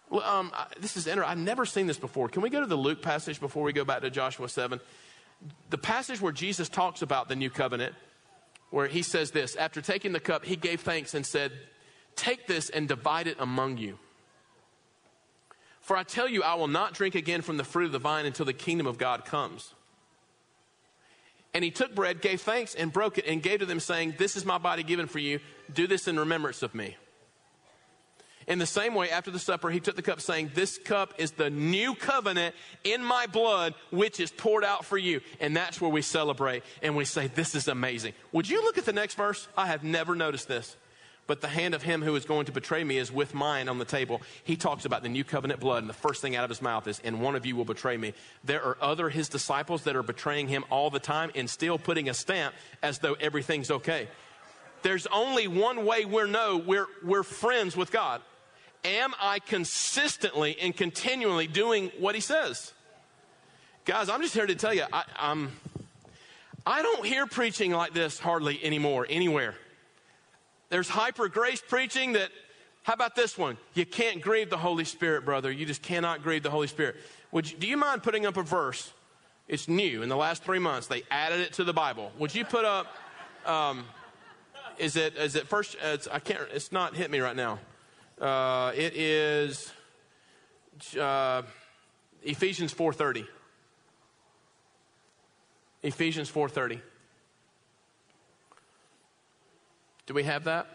Well, 0.09 0.23
um, 0.23 0.51
this 0.79 0.97
is 0.97 1.05
interesting. 1.05 1.31
I've 1.31 1.43
never 1.43 1.65
seen 1.65 1.87
this 1.87 1.99
before. 1.99 2.29
Can 2.29 2.41
we 2.41 2.49
go 2.49 2.59
to 2.59 2.65
the 2.65 2.75
Luke 2.75 3.01
passage 3.01 3.39
before 3.39 3.63
we 3.63 3.73
go 3.73 3.85
back 3.85 4.01
to 4.01 4.09
Joshua 4.09 4.49
7? 4.49 4.79
The 5.69 5.77
passage 5.77 6.19
where 6.19 6.31
Jesus 6.31 6.67
talks 6.67 7.01
about 7.01 7.29
the 7.29 7.35
new 7.35 7.49
covenant, 7.49 7.93
where 8.71 8.87
he 8.87 9.03
says 9.03 9.31
this 9.31 9.55
After 9.55 9.81
taking 9.81 10.11
the 10.11 10.19
cup, 10.19 10.45
he 10.45 10.55
gave 10.55 10.81
thanks 10.81 11.13
and 11.13 11.25
said, 11.25 11.51
Take 12.15 12.47
this 12.47 12.69
and 12.69 12.87
divide 12.87 13.27
it 13.27 13.37
among 13.39 13.77
you. 13.77 13.99
For 15.89 15.97
I 15.97 16.03
tell 16.03 16.29
you, 16.29 16.43
I 16.43 16.53
will 16.53 16.67
not 16.67 16.93
drink 16.93 17.15
again 17.15 17.41
from 17.41 17.57
the 17.57 17.63
fruit 17.63 17.87
of 17.87 17.91
the 17.91 17.97
vine 17.97 18.27
until 18.27 18.45
the 18.45 18.53
kingdom 18.53 18.85
of 18.85 18.99
God 18.99 19.25
comes. 19.25 19.73
And 21.51 21.63
he 21.63 21.71
took 21.71 21.95
bread, 21.95 22.21
gave 22.21 22.41
thanks, 22.41 22.75
and 22.75 22.93
broke 22.93 23.17
it, 23.17 23.25
and 23.25 23.41
gave 23.41 23.61
to 23.61 23.65
them, 23.65 23.79
saying, 23.79 24.13
This 24.19 24.35
is 24.35 24.45
my 24.45 24.59
body 24.59 24.83
given 24.83 25.07
for 25.07 25.17
you. 25.17 25.39
Do 25.73 25.87
this 25.87 26.07
in 26.07 26.19
remembrance 26.19 26.61
of 26.61 26.75
me. 26.75 26.95
In 28.45 28.59
the 28.59 28.67
same 28.67 28.93
way, 28.93 29.09
after 29.09 29.31
the 29.31 29.39
supper, 29.39 29.71
he 29.71 29.79
took 29.79 29.95
the 29.95 30.03
cup, 30.03 30.21
saying, 30.21 30.51
This 30.53 30.77
cup 30.77 31.15
is 31.17 31.31
the 31.31 31.49
new 31.49 31.95
covenant 31.95 32.53
in 32.83 33.03
my 33.03 33.25
blood, 33.25 33.73
which 33.89 34.19
is 34.19 34.29
poured 34.29 34.63
out 34.63 34.85
for 34.85 34.99
you. 34.99 35.21
And 35.39 35.57
that's 35.57 35.81
where 35.81 35.89
we 35.89 36.03
celebrate 36.03 36.61
and 36.83 36.95
we 36.95 37.03
say, 37.03 37.25
This 37.33 37.55
is 37.55 37.67
amazing. 37.67 38.13
Would 38.31 38.47
you 38.47 38.61
look 38.61 38.77
at 38.77 38.85
the 38.85 38.93
next 38.93 39.15
verse? 39.15 39.47
I 39.57 39.65
have 39.65 39.83
never 39.83 40.13
noticed 40.13 40.47
this 40.47 40.77
but 41.29 41.41
the 41.41 41.47
hand 41.47 41.75
of 41.75 41.83
him 41.83 42.01
who 42.01 42.15
is 42.15 42.25
going 42.25 42.47
to 42.47 42.51
betray 42.51 42.83
me 42.83 42.97
is 42.97 43.11
with 43.11 43.35
mine 43.35 43.69
on 43.69 43.77
the 43.77 43.85
table. 43.85 44.19
He 44.43 44.55
talks 44.55 44.83
about 44.83 45.03
the 45.03 45.09
new 45.09 45.23
covenant 45.23 45.59
blood, 45.59 45.83
and 45.83 45.87
the 45.87 45.93
first 45.93 46.23
thing 46.23 46.35
out 46.35 46.43
of 46.43 46.49
his 46.49 46.59
mouth 46.59 46.87
is, 46.87 46.99
and 47.03 47.21
one 47.21 47.35
of 47.35 47.45
you 47.45 47.55
will 47.55 47.65
betray 47.65 47.97
me. 47.97 48.15
There 48.43 48.63
are 48.63 48.75
other 48.81 49.11
his 49.11 49.29
disciples 49.29 49.83
that 49.83 49.95
are 49.95 50.01
betraying 50.01 50.47
him 50.47 50.65
all 50.71 50.89
the 50.89 50.99
time 50.99 51.29
and 51.35 51.47
still 51.47 51.77
putting 51.77 52.09
a 52.09 52.15
stamp 52.15 52.55
as 52.81 52.97
though 52.97 53.13
everything's 53.13 53.69
okay. 53.69 54.07
There's 54.81 55.05
only 55.05 55.47
one 55.47 55.85
way 55.85 56.03
we 56.03 56.27
know 56.31 56.57
we're, 56.57 56.87
we're 57.03 57.21
friends 57.21 57.77
with 57.77 57.91
God. 57.91 58.23
Am 58.83 59.13
I 59.21 59.37
consistently 59.37 60.57
and 60.59 60.75
continually 60.75 61.45
doing 61.45 61.91
what 61.99 62.15
he 62.15 62.21
says? 62.21 62.73
Guys, 63.85 64.09
I'm 64.09 64.23
just 64.23 64.33
here 64.33 64.47
to 64.47 64.55
tell 64.55 64.73
you, 64.73 64.85
I, 64.91 65.03
I'm, 65.15 65.51
I 66.65 66.81
don't 66.81 67.05
hear 67.05 67.27
preaching 67.27 67.71
like 67.71 67.93
this 67.93 68.17
hardly 68.17 68.59
anymore, 68.65 69.05
anywhere. 69.07 69.53
There's 70.69 70.89
hyper 70.89 71.27
grace 71.27 71.61
preaching 71.67 72.13
that, 72.13 72.29
how 72.83 72.93
about 72.93 73.15
this 73.15 73.37
one? 73.37 73.57
You 73.73 73.85
can't 73.85 74.21
grieve 74.21 74.49
the 74.49 74.57
Holy 74.57 74.85
Spirit, 74.85 75.25
brother. 75.25 75.51
You 75.51 75.65
just 75.65 75.81
cannot 75.81 76.23
grieve 76.23 76.43
the 76.43 76.49
Holy 76.49 76.67
Spirit. 76.67 76.95
Would 77.31 77.51
you, 77.51 77.57
do 77.57 77.67
you 77.67 77.77
mind 77.77 78.03
putting 78.03 78.25
up 78.25 78.37
a 78.37 78.43
verse? 78.43 78.91
It's 79.47 79.67
new. 79.67 80.03
In 80.03 80.09
the 80.09 80.15
last 80.15 80.43
three 80.43 80.59
months, 80.59 80.87
they 80.87 81.03
added 81.09 81.39
it 81.39 81.53
to 81.53 81.63
the 81.63 81.73
Bible. 81.73 82.11
Would 82.19 82.35
you 82.35 82.45
put 82.45 82.65
up, 82.65 82.87
um, 83.45 83.83
is 84.77 84.95
it, 84.95 85.15
is 85.17 85.35
it 85.35 85.47
first, 85.47 85.75
it's, 85.83 86.07
I 86.07 86.19
can't, 86.19 86.41
it's 86.53 86.71
not 86.71 86.95
hit 86.95 87.09
me 87.09 87.19
right 87.19 87.35
now. 87.35 87.59
Uh, 88.21 88.71
it 88.75 88.95
is, 88.95 89.71
uh, 90.99 91.41
Ephesians 92.23 92.73
4:30. 92.73 93.25
Ephesians 95.83 96.29
4:30. 96.29 96.81
Do 100.09 100.15
we 100.15 100.23
have 100.23 100.45
that? 100.45 100.65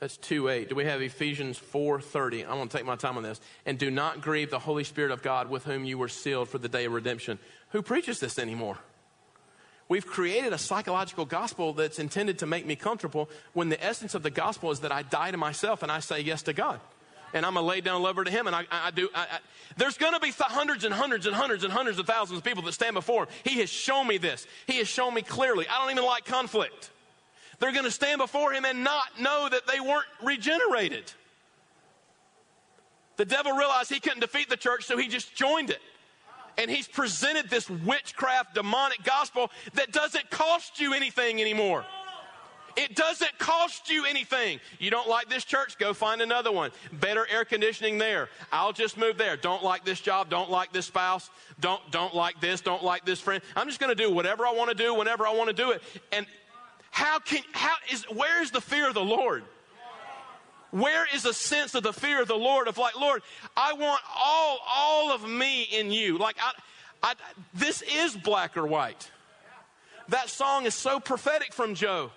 That's 0.00 0.16
2 0.16 0.48
8. 0.48 0.70
Do 0.70 0.74
we 0.74 0.86
have 0.86 1.02
Ephesians 1.02 1.60
4.30? 1.60 2.48
I 2.48 2.54
want 2.54 2.70
to 2.70 2.78
take 2.78 2.86
my 2.86 2.96
time 2.96 3.18
on 3.18 3.22
this. 3.22 3.42
And 3.66 3.76
do 3.76 3.90
not 3.90 4.22
grieve 4.22 4.48
the 4.48 4.58
Holy 4.58 4.84
Spirit 4.84 5.10
of 5.10 5.20
God 5.20 5.50
with 5.50 5.66
whom 5.66 5.84
you 5.84 5.98
were 5.98 6.08
sealed 6.08 6.48
for 6.48 6.56
the 6.56 6.70
day 6.70 6.86
of 6.86 6.94
redemption. 6.94 7.38
Who 7.72 7.82
preaches 7.82 8.20
this 8.20 8.38
anymore? 8.38 8.78
We've 9.86 10.06
created 10.06 10.54
a 10.54 10.58
psychological 10.58 11.26
gospel 11.26 11.74
that's 11.74 11.98
intended 11.98 12.38
to 12.38 12.46
make 12.46 12.64
me 12.64 12.74
comfortable 12.74 13.28
when 13.52 13.68
the 13.68 13.84
essence 13.84 14.14
of 14.14 14.22
the 14.22 14.30
gospel 14.30 14.70
is 14.70 14.80
that 14.80 14.90
I 14.90 15.02
die 15.02 15.30
to 15.30 15.36
myself 15.36 15.82
and 15.82 15.92
I 15.92 16.00
say 16.00 16.20
yes 16.20 16.40
to 16.44 16.54
God. 16.54 16.80
And 17.34 17.44
I'm 17.44 17.58
a 17.58 17.62
lay 17.62 17.82
down 17.82 18.00
lover 18.00 18.24
to 18.24 18.30
Him, 18.30 18.46
and 18.46 18.56
I, 18.56 18.64
I 18.70 18.90
do. 18.92 19.10
I, 19.14 19.24
I, 19.24 19.38
there's 19.76 19.98
going 19.98 20.14
to 20.14 20.20
be 20.20 20.32
th- 20.32 20.40
hundreds 20.40 20.84
and 20.84 20.94
hundreds 20.94 21.26
and 21.26 21.36
hundreds 21.36 21.64
and 21.64 21.72
hundreds 21.72 21.98
of 21.98 22.06
thousands 22.06 22.38
of 22.38 22.44
people 22.44 22.62
that 22.62 22.72
stand 22.72 22.94
before 22.94 23.24
Him. 23.24 23.28
He 23.44 23.60
has 23.60 23.68
shown 23.68 24.06
me 24.06 24.16
this. 24.16 24.46
He 24.66 24.78
has 24.78 24.88
shown 24.88 25.12
me 25.12 25.20
clearly. 25.20 25.66
I 25.68 25.78
don't 25.82 25.90
even 25.90 26.04
like 26.04 26.24
conflict. 26.24 26.92
They're 27.58 27.72
going 27.72 27.84
to 27.84 27.90
stand 27.90 28.18
before 28.18 28.52
him 28.52 28.64
and 28.64 28.84
not 28.84 29.20
know 29.20 29.48
that 29.50 29.66
they 29.66 29.80
weren't 29.80 30.06
regenerated. 30.22 31.12
The 33.16 33.24
devil 33.24 33.52
realized 33.52 33.90
he 33.90 34.00
couldn't 34.00 34.20
defeat 34.20 34.50
the 34.50 34.56
church, 34.56 34.84
so 34.84 34.96
he 34.98 35.08
just 35.08 35.34
joined 35.34 35.70
it. 35.70 35.80
And 36.58 36.70
he's 36.70 36.88
presented 36.88 37.50
this 37.50 37.68
witchcraft, 37.68 38.54
demonic 38.54 39.02
gospel 39.04 39.50
that 39.74 39.92
doesn't 39.92 40.30
cost 40.30 40.80
you 40.80 40.94
anything 40.94 41.40
anymore. 41.40 41.84
It 42.76 42.94
doesn't 42.94 43.38
cost 43.38 43.90
you 43.90 44.04
anything. 44.04 44.60
You 44.78 44.90
don't 44.90 45.08
like 45.08 45.30
this 45.30 45.46
church? 45.46 45.78
Go 45.78 45.94
find 45.94 46.20
another 46.20 46.52
one. 46.52 46.72
Better 46.92 47.26
air 47.30 47.46
conditioning 47.46 47.96
there. 47.96 48.28
I'll 48.52 48.74
just 48.74 48.98
move 48.98 49.16
there. 49.16 49.38
Don't 49.38 49.64
like 49.64 49.86
this 49.86 49.98
job. 49.98 50.28
Don't 50.28 50.50
like 50.50 50.72
this 50.72 50.84
spouse. 50.84 51.30
Don't, 51.58 51.80
don't 51.90 52.14
like 52.14 52.38
this. 52.40 52.60
Don't 52.60 52.84
like 52.84 53.06
this 53.06 53.18
friend. 53.18 53.42
I'm 53.54 53.66
just 53.66 53.80
going 53.80 53.96
to 53.96 54.02
do 54.02 54.12
whatever 54.12 54.46
I 54.46 54.52
want 54.52 54.68
to 54.68 54.76
do 54.76 54.92
whenever 54.92 55.26
I 55.26 55.34
want 55.34 55.48
to 55.48 55.54
do 55.54 55.70
it. 55.70 55.82
And 56.12 56.26
how 56.96 57.18
can, 57.18 57.42
how 57.52 57.74
is, 57.92 58.04
where 58.04 58.42
is 58.42 58.52
the 58.52 58.60
fear 58.62 58.88
of 58.88 58.94
the 58.94 59.04
Lord? 59.04 59.44
Where 60.70 61.06
is 61.14 61.26
a 61.26 61.34
sense 61.34 61.74
of 61.74 61.82
the 61.82 61.92
fear 61.92 62.22
of 62.22 62.26
the 62.26 62.36
Lord 62.38 62.68
of 62.68 62.78
like, 62.78 62.98
Lord, 62.98 63.20
I 63.54 63.74
want 63.74 64.00
all, 64.18 64.58
all 64.66 65.12
of 65.12 65.28
me 65.28 65.64
in 65.64 65.92
you. 65.92 66.16
Like, 66.16 66.36
I, 66.40 66.52
I, 67.02 67.14
this 67.52 67.82
is 67.82 68.16
black 68.16 68.56
or 68.56 68.66
white. 68.66 69.10
That 70.08 70.30
song 70.30 70.64
is 70.64 70.72
so 70.72 70.98
prophetic 70.98 71.52
from 71.52 71.74
Joe. 71.74 72.12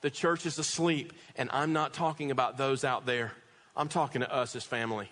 The 0.00 0.10
church 0.10 0.44
is 0.44 0.58
asleep, 0.58 1.12
and 1.36 1.48
I'm 1.52 1.72
not 1.72 1.92
talking 1.92 2.32
about 2.32 2.58
those 2.58 2.82
out 2.82 3.06
there. 3.06 3.30
I'm 3.76 3.88
talking 3.88 4.22
to 4.22 4.34
us 4.34 4.56
as 4.56 4.64
family. 4.64 5.08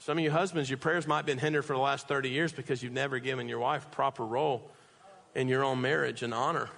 Some 0.00 0.18
of 0.18 0.24
you 0.24 0.32
husbands, 0.32 0.68
your 0.68 0.78
prayers 0.78 1.06
might 1.06 1.18
have 1.18 1.26
been 1.26 1.38
hindered 1.38 1.66
for 1.66 1.74
the 1.74 1.78
last 1.78 2.08
30 2.08 2.30
years 2.30 2.52
because 2.52 2.82
you've 2.82 2.92
never 2.92 3.20
given 3.20 3.48
your 3.48 3.60
wife 3.60 3.92
proper 3.92 4.26
role 4.26 4.72
in 5.34 5.48
your 5.48 5.64
own 5.64 5.80
marriage 5.80 6.22
and 6.22 6.32
honor. 6.32 6.68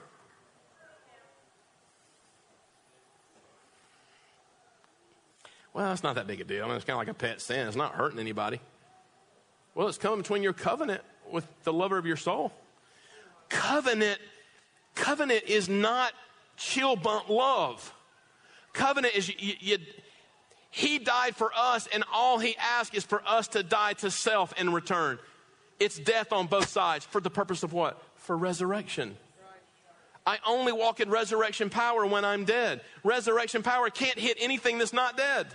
Well, 5.74 5.92
it's 5.92 6.02
not 6.02 6.14
that 6.14 6.26
big 6.26 6.40
a 6.40 6.44
deal. 6.44 6.64
I 6.64 6.68
mean, 6.68 6.76
it's 6.76 6.86
kind 6.86 6.94
of 6.94 7.00
like 7.00 7.08
a 7.08 7.14
pet 7.14 7.40
sin. 7.40 7.68
It's 7.68 7.76
not 7.76 7.92
hurting 7.92 8.18
anybody. 8.18 8.60
Well, 9.74 9.88
it's 9.88 9.98
coming 9.98 10.22
between 10.22 10.42
your 10.42 10.54
covenant 10.54 11.02
with 11.30 11.46
the 11.64 11.72
lover 11.72 11.98
of 11.98 12.06
your 12.06 12.16
soul. 12.16 12.50
Covenant, 13.50 14.18
covenant 14.94 15.44
is 15.44 15.68
not 15.68 16.12
chill 16.56 16.96
bump 16.96 17.28
love. 17.28 17.92
Covenant 18.72 19.14
is 19.14 19.28
you, 19.28 19.54
you, 19.60 19.78
he 20.70 20.98
died 20.98 21.36
for 21.36 21.50
us, 21.54 21.86
and 21.92 22.04
all 22.12 22.38
he 22.38 22.56
asks 22.56 22.96
is 22.96 23.04
for 23.04 23.22
us 23.26 23.48
to 23.48 23.62
die 23.62 23.92
to 23.94 24.10
self 24.10 24.58
in 24.58 24.72
return. 24.72 25.18
It's 25.78 25.98
death 25.98 26.32
on 26.32 26.46
both 26.46 26.68
sides 26.68 27.04
for 27.04 27.20
the 27.20 27.30
purpose 27.30 27.62
of 27.62 27.74
what? 27.74 28.02
For 28.26 28.36
resurrection. 28.36 29.16
I 30.26 30.38
only 30.44 30.72
walk 30.72 31.00
in 31.00 31.08
resurrection 31.08 31.70
power 31.70 32.04
when 32.04 32.24
I'm 32.24 32.44
dead. 32.44 32.80
Resurrection 33.04 33.62
power 33.62 33.88
can't 33.90 34.18
hit 34.18 34.36
anything 34.40 34.78
that's 34.78 34.92
not 34.92 35.16
dead. 35.16 35.46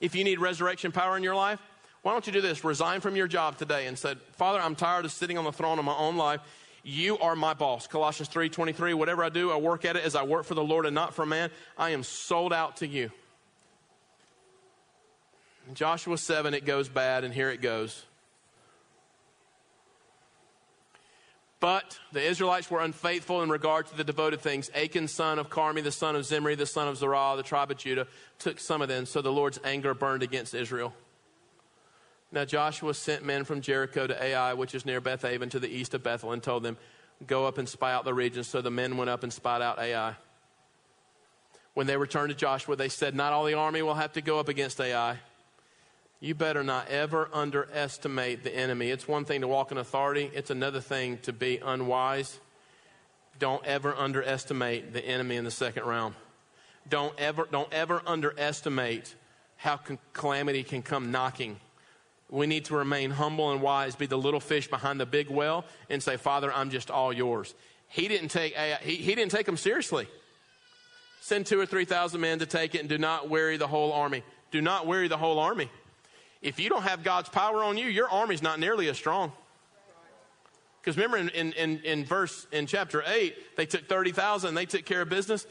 If 0.00 0.14
you 0.14 0.22
need 0.22 0.38
resurrection 0.38 0.92
power 0.92 1.16
in 1.16 1.24
your 1.24 1.34
life, 1.34 1.60
why 2.02 2.12
don't 2.12 2.24
you 2.26 2.32
do 2.32 2.40
this? 2.40 2.62
Resign 2.62 3.00
from 3.00 3.16
your 3.16 3.26
job 3.26 3.58
today 3.58 3.88
and 3.88 3.98
said, 3.98 4.18
Father, 4.36 4.60
I'm 4.60 4.76
tired 4.76 5.04
of 5.04 5.10
sitting 5.10 5.36
on 5.36 5.44
the 5.44 5.52
throne 5.52 5.80
of 5.80 5.84
my 5.84 5.96
own 5.96 6.16
life. 6.16 6.40
You 6.84 7.18
are 7.18 7.34
my 7.34 7.54
boss. 7.54 7.88
Colossians 7.88 8.28
3 8.28 8.48
23. 8.48 8.94
Whatever 8.94 9.24
I 9.24 9.30
do, 9.30 9.50
I 9.50 9.56
work 9.56 9.84
at 9.84 9.96
it 9.96 10.04
as 10.04 10.14
I 10.14 10.22
work 10.22 10.44
for 10.44 10.54
the 10.54 10.62
Lord 10.62 10.86
and 10.86 10.94
not 10.94 11.12
for 11.12 11.26
man. 11.26 11.50
I 11.76 11.90
am 11.90 12.04
sold 12.04 12.52
out 12.52 12.76
to 12.78 12.86
you. 12.86 13.10
In 15.68 15.74
Joshua 15.74 16.16
7, 16.16 16.54
it 16.54 16.64
goes 16.64 16.88
bad, 16.88 17.24
and 17.24 17.34
here 17.34 17.50
it 17.50 17.60
goes. 17.60 18.06
But 21.60 21.98
the 22.12 22.22
Israelites 22.22 22.70
were 22.70 22.80
unfaithful 22.80 23.42
in 23.42 23.50
regard 23.50 23.86
to 23.88 23.96
the 23.96 24.04
devoted 24.04 24.40
things. 24.40 24.70
Achan, 24.74 25.08
son 25.08 25.40
of 25.40 25.50
Carmi, 25.50 25.82
the 25.82 25.90
son 25.90 26.14
of 26.14 26.24
Zimri, 26.24 26.54
the 26.54 26.66
son 26.66 26.86
of 26.86 26.96
Zerah, 26.96 27.34
the 27.36 27.42
tribe 27.42 27.70
of 27.70 27.78
Judah, 27.78 28.06
took 28.38 28.60
some 28.60 28.80
of 28.80 28.88
them, 28.88 29.06
so 29.06 29.20
the 29.20 29.32
Lord's 29.32 29.58
anger 29.64 29.92
burned 29.92 30.22
against 30.22 30.54
Israel. 30.54 30.94
Now 32.30 32.44
Joshua 32.44 32.94
sent 32.94 33.24
men 33.24 33.44
from 33.44 33.60
Jericho 33.60 34.06
to 34.06 34.22
Ai, 34.22 34.54
which 34.54 34.74
is 34.74 34.86
near 34.86 35.00
Bethaven, 35.00 35.50
to 35.50 35.58
the 35.58 35.68
east 35.68 35.94
of 35.94 36.02
Bethel, 36.02 36.32
and 36.32 36.42
told 36.42 36.62
them, 36.62 36.76
Go 37.26 37.46
up 37.46 37.58
and 37.58 37.68
spy 37.68 37.92
out 37.92 38.04
the 38.04 38.14
region. 38.14 38.44
So 38.44 38.60
the 38.60 38.70
men 38.70 38.96
went 38.96 39.10
up 39.10 39.24
and 39.24 39.32
spied 39.32 39.60
out 39.60 39.80
Ai. 39.80 40.14
When 41.74 41.88
they 41.88 41.96
returned 41.96 42.28
to 42.28 42.36
Joshua, 42.36 42.76
they 42.76 42.88
said, 42.88 43.16
Not 43.16 43.32
all 43.32 43.44
the 43.44 43.54
army 43.54 43.82
will 43.82 43.94
have 43.94 44.12
to 44.12 44.20
go 44.20 44.38
up 44.38 44.48
against 44.48 44.80
Ai 44.80 45.18
you 46.20 46.34
better 46.34 46.64
not 46.64 46.88
ever 46.88 47.28
underestimate 47.32 48.42
the 48.42 48.54
enemy. 48.54 48.90
It's 48.90 49.06
one 49.06 49.24
thing 49.24 49.42
to 49.42 49.48
walk 49.48 49.70
in 49.70 49.78
authority, 49.78 50.30
it's 50.34 50.50
another 50.50 50.80
thing 50.80 51.18
to 51.18 51.32
be 51.32 51.58
unwise. 51.58 52.38
Don't 53.38 53.64
ever 53.64 53.94
underestimate 53.94 54.92
the 54.92 55.04
enemy 55.04 55.36
in 55.36 55.44
the 55.44 55.50
second 55.50 55.84
realm. 55.84 56.16
Don't 56.88 57.14
ever, 57.18 57.46
don't 57.50 57.72
ever 57.72 58.02
underestimate 58.04 59.14
how 59.56 59.76
con- 59.76 59.98
calamity 60.12 60.64
can 60.64 60.82
come 60.82 61.12
knocking. 61.12 61.60
We 62.30 62.46
need 62.46 62.64
to 62.66 62.76
remain 62.76 63.10
humble 63.10 63.52
and 63.52 63.62
wise, 63.62 63.94
be 63.94 64.06
the 64.06 64.18
little 64.18 64.40
fish 64.40 64.68
behind 64.68 65.00
the 65.00 65.06
big 65.06 65.30
well, 65.30 65.64
and 65.88 66.02
say, 66.02 66.16
Father, 66.16 66.52
I'm 66.52 66.70
just 66.70 66.90
all 66.90 67.12
yours. 67.12 67.54
He 67.88 68.08
didn't 68.08 68.28
take, 68.28 68.54
eh, 68.56 68.76
he, 68.82 68.96
he 68.96 69.14
didn't 69.14 69.30
take 69.30 69.46
them 69.46 69.56
seriously. 69.56 70.08
Send 71.20 71.46
two 71.46 71.60
or 71.60 71.66
three 71.66 71.84
thousand 71.84 72.20
men 72.20 72.38
to 72.40 72.46
take 72.46 72.74
it 72.74 72.80
and 72.80 72.88
do 72.88 72.98
not 72.98 73.28
weary 73.28 73.56
the 73.56 73.66
whole 73.66 73.92
army. 73.92 74.22
Do 74.50 74.60
not 74.60 74.86
weary 74.86 75.08
the 75.08 75.16
whole 75.16 75.38
army. 75.38 75.70
If 76.40 76.60
you 76.60 76.68
don't 76.68 76.82
have 76.82 77.02
God's 77.02 77.28
power 77.28 77.64
on 77.64 77.76
you, 77.76 77.86
your 77.86 78.08
army's 78.08 78.42
not 78.42 78.60
nearly 78.60 78.88
as 78.88 78.96
strong. 78.96 79.32
Because 80.80 80.96
remember 80.96 81.16
in, 81.18 81.28
in, 81.30 81.52
in, 81.54 81.80
in, 81.84 82.04
verse 82.04 82.46
in 82.52 82.66
chapter 82.66 83.02
8, 83.06 83.56
they 83.56 83.66
took 83.66 83.88
30,000, 83.88 84.54
they 84.54 84.64
took 84.64 84.84
care 84.84 85.02
of 85.02 85.08
business. 85.08 85.46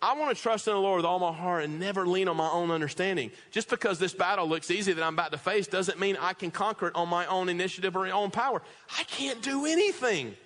I 0.00 0.14
want 0.14 0.36
to 0.36 0.42
trust 0.42 0.66
in 0.66 0.74
the 0.74 0.80
Lord 0.80 0.98
with 0.98 1.06
all 1.06 1.18
my 1.18 1.32
heart 1.32 1.64
and 1.64 1.78
never 1.78 2.06
lean 2.06 2.28
on 2.28 2.36
my 2.36 2.48
own 2.48 2.70
understanding. 2.70 3.30
Just 3.50 3.70
because 3.70 3.98
this 3.98 4.12
battle 4.12 4.46
looks 4.46 4.70
easy 4.70 4.92
that 4.92 5.02
I'm 5.02 5.14
about 5.14 5.32
to 5.32 5.38
face 5.38 5.66
doesn't 5.66 5.98
mean 5.98 6.16
I 6.20 6.32
can 6.32 6.50
conquer 6.50 6.88
it 6.88 6.94
on 6.94 7.08
my 7.08 7.24
own 7.26 7.48
initiative 7.48 7.96
or 7.96 8.00
my 8.00 8.10
own 8.10 8.30
power. 8.30 8.62
I 8.98 9.04
can't 9.04 9.40
do 9.42 9.64
anything. 9.64 10.36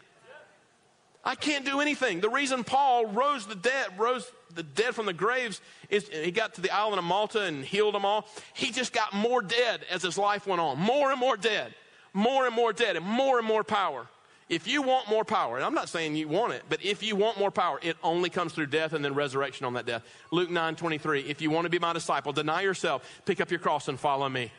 I 1.25 1.35
can't 1.35 1.65
do 1.65 1.81
anything. 1.81 2.21
The 2.21 2.31
reason 2.31 2.65
Paul 2.65 3.07
rose 3.07 3.47
the 3.47 3.55
dead, 3.55 3.99
rose 3.99 4.31
the 4.55 4.63
dead 4.63 4.95
from 4.95 5.07
the 5.07 5.13
graves 5.13 5.61
is 5.91 6.09
he 6.09 6.31
got 6.31 6.55
to 6.55 6.61
the 6.61 6.71
island 6.71 6.99
of 6.99 7.05
Malta 7.05 7.43
and 7.43 7.65
healed 7.65 7.95
them 7.95 8.05
all. 8.05 8.27
He 8.55 8.71
just 8.71 8.93
got 8.93 9.13
more 9.13 9.43
dead 9.43 9.85
as 9.91 10.03
his 10.03 10.17
life 10.17 10.47
went 10.47 10.61
on. 10.61 10.79
More 10.79 11.11
and 11.11 11.21
more 11.21 11.37
dead. 11.37 11.75
More 12.15 12.47
and 12.47 12.55
more 12.55 12.73
dead 12.73 12.97
and 12.97 13.05
more 13.05 13.39
and 13.39 13.47
more 13.47 13.63
power. 13.63 14.07
If 14.49 14.67
you 14.67 14.81
want 14.81 15.11
more 15.11 15.25
power, 15.25 15.57
and 15.57 15.65
I'm 15.65 15.75
not 15.75 15.91
saying 15.91 16.17
you 16.17 16.27
want 16.27 16.55
it, 16.55 16.63
but 16.71 16.83
if 16.83 17.03
you 17.03 17.17
want 17.17 17.39
more 17.39 17.51
power, 17.51 17.79
it 17.83 17.99
only 18.03 18.31
comes 18.31 18.55
through 18.55 18.67
death 18.67 18.95
and 18.95 19.05
then 19.05 19.15
resurrection 19.15 19.67
on 19.67 19.75
that 19.75 19.85
death. 19.85 20.03
Luke 20.31 20.49
9 20.49 20.75
23. 20.75 21.21
If 21.23 21.43
you 21.43 21.51
want 21.51 21.67
to 21.67 21.71
be 21.71 21.79
my 21.79 21.93
disciple, 21.93 22.33
deny 22.33 22.63
yourself, 22.63 23.07
pick 23.27 23.43
up 23.43 23.51
your 23.51 23.61
cross, 23.61 23.89
and 23.89 24.01
follow 24.01 24.27
me. 24.29 24.51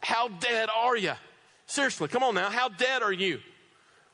How 0.00 0.28
dead 0.28 0.68
are 0.76 0.96
you? 0.96 1.14
Seriously, 1.66 2.08
come 2.08 2.22
on 2.22 2.34
now. 2.34 2.50
How 2.50 2.68
dead 2.68 3.02
are 3.02 3.12
you? 3.12 3.40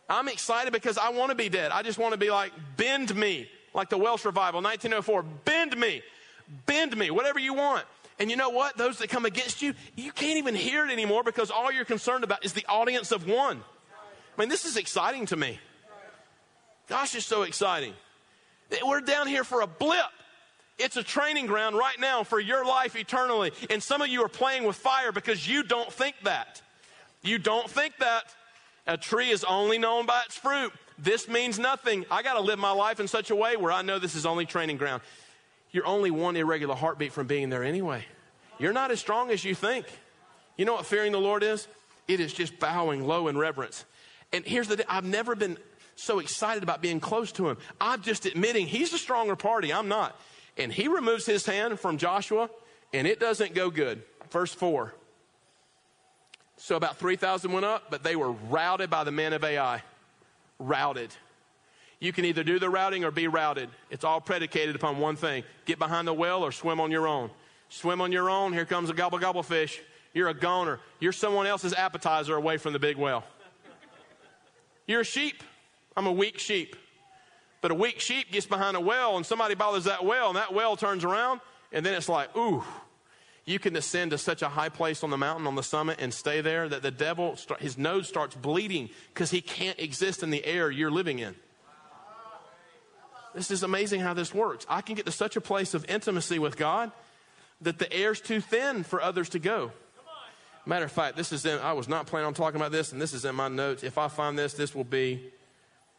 I'm 0.09 0.29
excited 0.29 0.73
because 0.73 0.97
I 0.97 1.11
want 1.11 1.31
to 1.31 1.35
be 1.35 1.49
dead. 1.49 1.71
I 1.71 1.83
just 1.83 1.99
want 1.99 2.13
to 2.13 2.19
be 2.19 2.31
like, 2.31 2.53
bend 2.77 3.15
me, 3.15 3.49
like 3.75 3.91
the 3.91 3.99
Welsh 3.99 4.25
revival, 4.25 4.63
1904. 4.63 5.23
Bend 5.45 5.77
me, 5.77 6.03
bend 6.67 6.97
me, 6.97 7.11
whatever 7.11 7.39
you 7.39 7.55
want. 7.55 7.85
And 8.19 8.31
you 8.31 8.37
know 8.37 8.51
what? 8.51 8.77
Those 8.77 8.99
that 8.99 9.11
come 9.11 9.27
against 9.27 9.63
you, 9.63 9.75
you 9.95 10.11
can't 10.11 10.39
even 10.39 10.55
hear 10.55 10.85
it 10.85 10.91
anymore 10.91 11.23
because 11.23 11.51
all 11.51 11.71
you're 11.71 11.85
concerned 11.85 12.25
about 12.25 12.45
is 12.45 12.53
the 12.53 12.65
audience 12.67 13.13
of 13.13 13.29
one. 13.29 13.61
I 14.37 14.41
mean, 14.41 14.49
this 14.49 14.65
is 14.65 14.77
exciting 14.77 15.27
to 15.27 15.37
me. 15.37 15.59
Gosh, 16.89 17.15
it's 17.15 17.27
so 17.27 17.43
exciting. 17.43 17.93
We're 18.85 19.03
down 19.03 19.27
here 19.27 19.45
for 19.45 19.61
a 19.61 19.67
blip. 19.67 20.07
It's 20.79 20.97
a 20.97 21.03
training 21.03 21.47
ground 21.47 21.77
right 21.77 21.99
now 21.99 22.23
for 22.23 22.41
your 22.41 22.65
life 22.65 22.97
eternally. 22.97 23.53
And 23.69 23.83
some 23.83 24.01
of 24.01 24.09
you 24.09 24.25
are 24.25 24.29
playing 24.29 24.65
with 24.65 24.77
fire 24.77 25.13
because 25.13 25.47
you 25.47 25.63
don't 25.63 25.93
think 25.93 26.15
that. 26.23 26.63
You 27.23 27.39
don't 27.39 27.69
think 27.69 27.99
that. 27.99 28.35
A 28.89 28.97
tree 28.97 29.29
is 29.29 29.45
only 29.45 29.79
known 29.79 30.07
by 30.07 30.23
its 30.25 30.37
fruit. 30.37 30.73
This 30.99 31.29
means 31.29 31.59
nothing. 31.59 32.07
I 32.11 32.23
got 32.23 32.35
to 32.35 32.41
live 32.41 32.59
my 32.59 32.73
life 32.73 33.01
in 33.01 33.07
such 33.07 33.31
a 33.31 33.37
way 33.37 33.57
where 33.57 33.71
I 33.71 33.83
know 33.83 33.99
this 33.99 34.15
is 34.15 34.25
only 34.25 34.47
training 34.47 34.79
ground. 34.79 35.03
You're 35.71 35.87
only 35.87 36.11
one 36.11 36.37
irregular 36.37 36.75
heartbeat 36.75 37.13
from 37.13 37.27
being 37.27 37.51
there 37.51 37.63
anyway. 37.63 38.07
You're 38.59 38.73
not 38.73 38.91
as 38.91 38.99
strong 38.99 39.31
as 39.31 39.45
you 39.45 39.55
think. 39.55 39.85
You 40.57 40.65
know 40.65 40.73
what 40.73 40.87
fearing 40.87 41.13
the 41.13 41.21
Lord 41.21 41.43
is? 41.43 41.69
It 42.09 42.19
is 42.19 42.33
just 42.33 42.59
bowing 42.59 43.07
low 43.07 43.29
in 43.29 43.37
reverence. 43.37 43.85
And 44.33 44.45
here's 44.45 44.69
the 44.69 44.85
I've 44.91 45.05
never 45.05 45.37
been 45.37 45.59
so 45.95 46.19
excited 46.19 46.63
about 46.63 46.81
being 46.81 46.99
close 46.99 47.31
to 47.33 47.49
him. 47.49 47.59
I'm 47.81 48.01
just 48.03 48.25
admitting 48.25 48.67
he's 48.67 48.91
the 48.91 48.99
stronger 48.99 49.37
party. 49.37 49.73
I'm 49.73 49.89
not. 49.89 50.19
And 50.57 50.73
he 50.73 50.89
removes 50.89 51.27
his 51.27 51.45
hand 51.45 51.79
from 51.79 51.99
Joshua, 51.99 52.49
and 52.93 53.07
it 53.07 53.21
doesn't 53.21 53.55
go 53.55 53.71
good. 53.71 54.03
Verse 54.31 54.55
4. 54.55 54.95
So 56.59 56.77
about 56.77 56.99
3,000 56.99 57.53
went 57.53 57.65
up, 57.65 57.85
but 57.89 58.03
they 58.03 58.17
were 58.17 58.33
routed 58.33 58.91
by 58.91 59.05
the 59.05 59.13
men 59.13 59.33
of 59.33 59.45
Ai. 59.45 59.83
Routed. 60.59 61.15
You 62.01 62.13
can 62.13 62.25
either 62.25 62.45
do 62.45 62.59
the 62.59 62.69
routing 62.69 63.05
or 63.05 63.11
be 63.11 63.29
routed. 63.29 63.71
It's 63.91 64.05
all 64.05 64.21
predicated 64.21 64.77
upon 64.77 64.99
one 64.99 65.17
thing 65.17 65.45
get 65.65 65.79
behind 65.79 66.07
the 66.07 66.13
well 66.13 66.43
or 66.43 66.53
swim 66.53 66.81
on 66.81 66.91
your 66.91 67.07
own. 67.07 67.31
Swim 67.71 68.01
on 68.01 68.13
your 68.13 68.29
own, 68.29 68.53
here 68.53 68.65
comes 68.65 68.91
a 68.91 68.95
gobble 68.95 69.19
gobble 69.19 69.43
fish. 69.43 69.81
You're 70.15 70.29
a 70.29 70.35
goner. 70.35 70.81
You're 71.01 71.13
someone 71.13 71.47
else's 71.47 71.75
appetizer 71.75 72.35
away 72.35 72.57
from 72.57 72.73
the 72.73 72.79
big 72.79 72.97
well. 72.97 73.25
You're 74.87 75.03
a 75.03 75.05
sheep. 75.05 75.43
I'm 75.97 76.07
a 76.07 76.13
weak 76.13 76.39
sheep. 76.39 76.77
But 77.61 77.71
a 77.71 77.75
weak 77.75 78.01
sheep 78.01 78.33
gets 78.33 78.47
behind 78.47 78.77
a 78.77 78.81
well 78.81 79.17
and 79.17 79.25
somebody 79.25 79.55
bothers 79.55 79.85
that 79.85 80.05
well 80.05 80.29
and 80.29 80.37
that 80.37 80.53
well 80.53 80.77
turns 80.77 81.05
around 81.05 81.41
and 81.73 81.85
then 81.85 81.95
it's 81.95 82.09
like, 82.09 82.35
ooh, 82.37 82.65
you 83.49 83.59
can 83.59 83.75
ascend 83.77 84.11
to 84.11 84.19
such 84.19 84.43
a 84.43 84.49
high 84.49 84.69
place 84.69 85.03
on 85.03 85.11
the 85.11 85.17
mountain 85.17 85.47
on 85.47 85.55
the 85.55 85.63
summit 85.63 85.99
and 86.01 86.13
stay 86.13 86.41
there 86.41 86.69
that 86.69 86.83
the 86.83 86.91
devil, 86.91 87.37
his 87.61 87.79
nose 87.79 88.07
starts 88.07 88.35
bleeding 88.35 88.91
because 89.15 89.31
he 89.31 89.41
can't 89.41 89.79
exist 89.79 90.23
in 90.23 90.31
the 90.31 90.45
air 90.45 90.71
you're 90.71 90.91
living 90.91 91.19
in. 91.19 91.35
This 93.35 93.51
is 93.51 93.63
amazing 93.63 94.01
how 94.01 94.15
this 94.15 94.35
works. 94.35 94.67
I 94.69 94.81
can 94.81 94.97
get 94.97 95.07
to 95.07 95.13
such 95.13 95.37
a 95.37 95.41
place 95.41 95.73
of 95.73 95.89
intimacy 95.89 96.39
with 96.39 96.57
God 96.57 96.93
that 97.61 97.79
the 97.79 97.91
air's 97.93 98.21
too 98.21 98.41
thin 98.41 98.85
for 98.85 99.01
others 99.01 99.31
to 99.31 99.39
go. 99.39 99.73
Matter 100.67 100.85
of 100.85 100.93
fact, 100.93 101.17
this 101.17 101.33
is 101.33 101.47
in, 101.47 101.59
I 101.61 101.73
was 101.73 101.89
not 101.89 102.07
planning 102.07 102.27
on 102.27 102.35
talking 102.35 102.61
about 102.61 102.73
this, 102.73 102.93
and 102.93 103.01
this 103.01 103.15
is 103.15 103.25
in 103.25 103.35
my 103.35 103.49
notes. 103.49 103.83
If 103.83 103.97
I 103.97 104.09
find 104.09 104.39
this, 104.39 104.53
this 104.53 104.75
will 104.75 104.85
be 104.85 105.33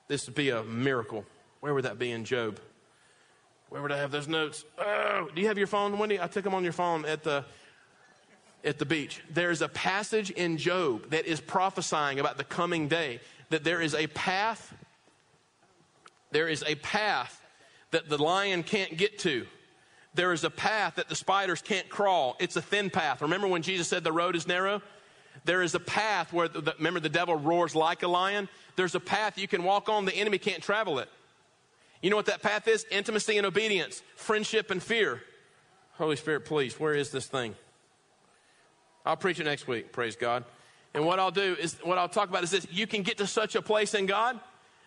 this 0.07 0.25
would 0.25 0.35
be 0.35 0.49
a 0.49 0.63
miracle. 0.63 1.25
Where 1.59 1.73
would 1.73 1.85
that 1.85 1.97
be 1.97 2.11
in 2.11 2.25
Job? 2.25 2.59
Where 3.69 3.81
would 3.81 3.91
I 3.91 3.97
have 3.97 4.11
those 4.11 4.27
notes? 4.27 4.65
Oh, 4.77 5.29
do 5.33 5.41
you 5.41 5.47
have 5.47 5.57
your 5.57 5.67
phone, 5.67 5.97
Wendy? 5.97 6.19
I 6.19 6.27
took 6.27 6.43
them 6.43 6.53
on 6.53 6.63
your 6.63 6.73
phone 6.73 7.05
at 7.05 7.23
the 7.23 7.45
at 8.63 8.77
the 8.77 8.85
beach. 8.85 9.21
There's 9.29 9.61
a 9.61 9.69
passage 9.69 10.31
in 10.31 10.57
Job 10.57 11.11
that 11.11 11.25
is 11.25 11.39
prophesying 11.39 12.19
about 12.19 12.37
the 12.37 12.43
coming 12.43 12.87
day. 12.87 13.21
That 13.49 13.63
there 13.63 13.81
is 13.81 13.95
a 13.95 14.07
path. 14.07 14.73
There 16.31 16.47
is 16.49 16.63
a 16.67 16.75
path 16.75 17.41
that 17.91 18.09
the 18.09 18.17
lion 18.17 18.63
can't 18.63 18.97
get 18.97 19.19
to 19.19 19.45
there 20.13 20.33
is 20.33 20.43
a 20.43 20.49
path 20.49 20.95
that 20.95 21.07
the 21.07 21.15
spiders 21.15 21.61
can't 21.61 21.87
crawl. 21.89 22.35
It's 22.39 22.55
a 22.55 22.61
thin 22.61 22.89
path. 22.89 23.21
Remember 23.21 23.47
when 23.47 23.61
Jesus 23.61 23.87
said 23.87 24.03
the 24.03 24.11
road 24.11 24.35
is 24.35 24.47
narrow? 24.47 24.81
There 25.45 25.61
is 25.61 25.75
a 25.75 25.79
path 25.79 26.33
where, 26.33 26.47
the, 26.47 26.73
remember, 26.77 26.99
the 26.99 27.09
devil 27.09 27.35
roars 27.35 27.75
like 27.75 28.03
a 28.03 28.07
lion? 28.07 28.49
There's 28.75 28.95
a 28.95 28.99
path 28.99 29.37
you 29.37 29.47
can 29.47 29.63
walk 29.63 29.87
on, 29.87 30.05
the 30.05 30.13
enemy 30.13 30.37
can't 30.37 30.61
travel 30.61 30.99
it. 30.99 31.09
You 32.01 32.09
know 32.09 32.15
what 32.15 32.27
that 32.27 32.41
path 32.41 32.67
is? 32.67 32.85
Intimacy 32.91 33.37
and 33.37 33.45
obedience, 33.45 34.01
friendship 34.15 34.71
and 34.71 34.81
fear. 34.81 35.21
Holy 35.93 36.15
Spirit, 36.15 36.45
please, 36.45 36.79
where 36.79 36.93
is 36.93 37.11
this 37.11 37.27
thing? 37.27 37.55
I'll 39.05 39.17
preach 39.17 39.39
it 39.39 39.43
next 39.43 39.67
week, 39.67 39.91
praise 39.91 40.15
God. 40.15 40.45
And 40.93 41.05
what 41.05 41.19
I'll 41.19 41.31
do 41.31 41.55
is, 41.59 41.75
what 41.83 41.97
I'll 41.97 42.09
talk 42.09 42.29
about 42.29 42.43
is 42.43 42.51
this 42.51 42.67
you 42.71 42.87
can 42.87 43.03
get 43.03 43.17
to 43.17 43.27
such 43.27 43.55
a 43.55 43.61
place 43.61 43.93
in 43.93 44.05
God 44.05 44.39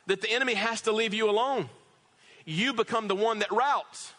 that 0.07 0.21
the 0.21 0.31
enemy 0.31 0.55
has 0.55 0.81
to 0.83 0.93
leave 0.93 1.15
you 1.15 1.29
alone. 1.31 1.69
You 2.45 2.73
become 2.73 3.09
the 3.09 3.15
one 3.15 3.39
that 3.41 3.53
routes. 3.53 4.13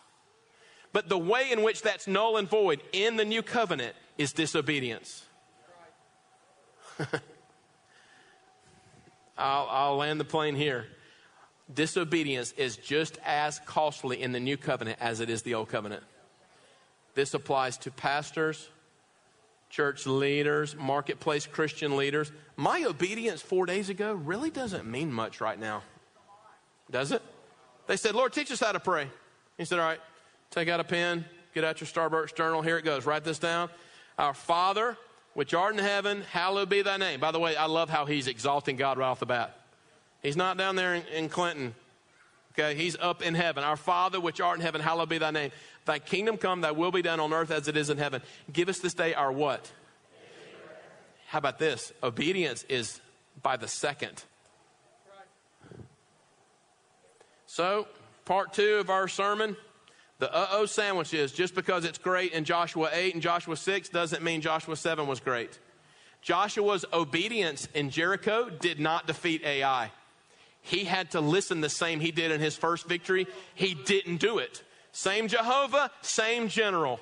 But 0.94 1.10
the 1.10 1.18
way 1.18 1.52
in 1.52 1.64
which 1.64 1.82
that's 1.82 2.08
null 2.08 2.38
and 2.38 2.48
void 2.48 2.82
in 2.94 3.18
the 3.18 3.26
new 3.26 3.42
covenant 3.42 3.96
is 4.18 4.32
disobedience. 4.32 5.26
I'll, 9.38 9.68
I'll 9.70 9.98
land 9.98 10.20
the 10.20 10.26
plane 10.26 10.56
here. 10.56 10.86
Disobedience 11.72 12.52
is 12.54 12.78
just 12.78 13.18
as 13.24 13.60
costly 13.60 14.22
in 14.22 14.32
the 14.32 14.40
new 14.40 14.58
covenant 14.58 14.98
as 15.00 15.20
it 15.20 15.30
is 15.30 15.44
the 15.44 15.54
old 15.54 15.70
covenant. 15.70 16.04
This 17.16 17.34
applies 17.34 17.78
to 17.80 17.92
pastors, 17.92 18.70
church 19.70 20.06
leaders, 20.06 20.76
marketplace 20.76 21.46
Christian 21.46 21.96
leaders. 21.96 22.32
My 22.58 22.84
obedience 22.84 23.42
four 23.42 23.66
days 23.66 23.90
ago 23.90 24.14
really 24.14 24.50
doesn't 24.50 24.86
mean 24.86 25.12
much 25.12 25.40
right 25.40 25.60
now. 25.60 25.84
Does 26.92 27.12
it? 27.12 27.22
They 27.88 27.98
said, 27.98 28.16
Lord, 28.16 28.34
teach 28.34 28.52
us 28.52 28.60
how 28.60 28.72
to 28.72 28.80
pray. 28.80 29.08
He 29.58 29.66
said, 29.66 29.80
All 29.80 29.86
right, 29.86 30.00
Take 30.54 30.70
out 30.70 30.80
a 30.80 30.84
pen, 30.84 31.26
get 31.56 31.64
out 31.64 31.82
your 31.82 31.88
Starbucks 31.88 32.36
journal. 32.36 32.62
Here 32.62 32.78
it 32.78 32.86
goes. 32.86 33.08
Write 33.08 33.24
this 33.24 33.40
down. 33.40 33.72
Our 34.20 34.36
Father, 34.36 34.96
which 35.34 35.56
art 35.56 35.74
in 35.74 35.80
heaven, 35.80 36.22
hallowed 36.32 36.70
be 36.70 36.84
thy 36.84 36.98
name. 36.98 37.20
By 37.20 37.32
the 37.32 37.40
way, 37.40 37.56
I 37.56 37.66
love 37.66 37.90
how 37.90 38.06
he's 38.06 38.28
exalting 38.28 38.76
God 38.76 39.00
right 39.00 39.08
off 39.08 39.20
the 39.20 39.26
bat. 39.26 39.58
He's 40.24 40.38
not 40.38 40.58
down 40.58 40.76
there 40.76 40.96
in, 40.96 41.04
in 41.14 41.30
Clinton. 41.30 41.76
Okay, 42.54 42.76
he's 42.76 42.96
up 42.98 43.22
in 43.22 43.36
heaven. 43.36 43.64
Our 43.64 43.76
Father, 43.76 44.20
which 44.20 44.40
art 44.40 44.58
in 44.58 44.62
heaven, 44.64 44.80
hallowed 44.80 45.10
be 45.10 45.18
thy 45.18 45.32
name. 45.32 45.52
Thy 45.86 46.00
kingdom 46.00 46.38
come, 46.38 46.62
thy 46.62 46.72
will 46.72 46.92
be 46.92 47.02
done 47.02 47.20
on 47.20 47.34
earth 47.34 47.52
as 47.52 47.68
it 47.68 47.76
is 47.76 47.90
in 47.90 47.98
heaven. 47.98 48.22
Give 48.52 48.70
us 48.70 48.80
this 48.80 48.94
day 48.94 49.14
our 49.14 49.32
what? 49.32 49.72
How 51.28 51.40
about 51.40 51.60
this? 51.60 51.92
Obedience 52.02 52.64
is 52.70 53.02
by 53.42 53.58
the 53.58 53.68
second. 53.68 54.24
So, 57.48 57.88
part 58.26 58.54
two 58.54 58.76
of 58.76 58.90
our 58.90 59.08
sermon 59.08 59.58
the 60.20 60.34
uh 60.34 60.48
oh 60.52 60.66
sandwiches, 60.66 61.34
just 61.34 61.54
because 61.54 61.84
it's 61.84 61.98
great 61.98 62.32
in 62.32 62.46
Joshua 62.46 62.90
8 62.94 63.14
and 63.16 63.22
Joshua 63.22 63.58
6 63.58 63.90
doesn't 63.90 64.24
mean 64.24 64.40
Joshua 64.40 64.78
7 64.78 65.06
was 65.06 65.20
great. 65.20 65.60
Joshua's 66.22 66.86
obedience 66.94 67.68
in 67.74 67.90
Jericho 67.90 68.50
did 68.50 68.80
not 68.80 69.06
defeat 69.06 69.44
Ai. 69.44 69.92
He 70.64 70.86
had 70.86 71.12
to 71.12 71.22
listen 71.22 71.62
the 71.62 71.70
same 71.70 72.00
he 72.00 72.12
did 72.12 72.32
in 72.32 72.40
his 72.40 72.56
first 72.56 72.88
victory. 72.88 73.28
He 73.54 73.76
didn't 73.76 74.18
do 74.18 74.40
it. 74.40 74.64
Same 74.94 75.28
Jehovah, 75.28 75.92
same 76.02 76.48
general. 76.48 77.00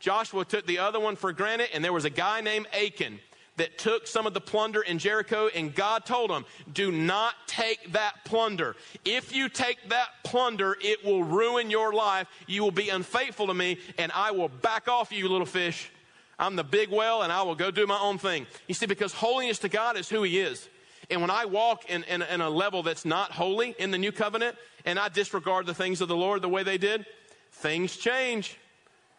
Joshua 0.00 0.44
took 0.44 0.66
the 0.66 0.78
other 0.78 0.98
one 0.98 1.16
for 1.16 1.32
granted, 1.32 1.68
and 1.74 1.84
there 1.84 1.92
was 1.92 2.04
a 2.04 2.10
guy 2.10 2.40
named 2.40 2.66
Achan 2.72 3.18
that 3.56 3.78
took 3.78 4.06
some 4.06 4.26
of 4.26 4.34
the 4.34 4.40
plunder 4.40 4.82
in 4.82 4.98
Jericho, 4.98 5.48
and 5.54 5.74
God 5.74 6.04
told 6.04 6.30
him, 6.30 6.44
Do 6.72 6.90
not 6.90 7.34
take 7.46 7.92
that 7.92 8.24
plunder. 8.24 8.76
If 9.04 9.34
you 9.34 9.48
take 9.48 9.88
that 9.88 10.08
plunder, 10.24 10.76
it 10.80 11.04
will 11.04 11.24
ruin 11.24 11.70
your 11.70 11.92
life. 11.92 12.28
You 12.46 12.62
will 12.62 12.70
be 12.70 12.88
unfaithful 12.88 13.46
to 13.46 13.54
me, 13.54 13.78
and 13.98 14.12
I 14.12 14.30
will 14.30 14.48
back 14.48 14.88
off 14.88 15.12
you, 15.12 15.28
little 15.28 15.46
fish. 15.46 15.90
I'm 16.38 16.56
the 16.56 16.64
big 16.64 16.90
well, 16.90 17.22
and 17.22 17.32
I 17.32 17.42
will 17.42 17.54
go 17.54 17.70
do 17.70 17.86
my 17.86 17.98
own 17.98 18.18
thing. 18.18 18.46
You 18.66 18.74
see, 18.74 18.86
because 18.86 19.12
holiness 19.12 19.58
to 19.60 19.68
God 19.68 19.96
is 19.96 20.08
who 20.08 20.22
He 20.22 20.38
is. 20.38 20.68
And 21.10 21.20
when 21.20 21.30
I 21.30 21.44
walk 21.44 21.88
in, 21.88 22.02
in, 22.04 22.22
in 22.22 22.40
a 22.40 22.50
level 22.50 22.82
that's 22.82 23.04
not 23.04 23.32
holy 23.32 23.74
in 23.78 23.90
the 23.90 23.98
new 23.98 24.12
covenant, 24.12 24.56
and 24.84 24.98
I 24.98 25.08
disregard 25.08 25.66
the 25.66 25.74
things 25.74 26.00
of 26.00 26.08
the 26.08 26.16
Lord 26.16 26.42
the 26.42 26.48
way 26.48 26.62
they 26.62 26.78
did, 26.78 27.06
things 27.52 27.96
change. 27.96 28.56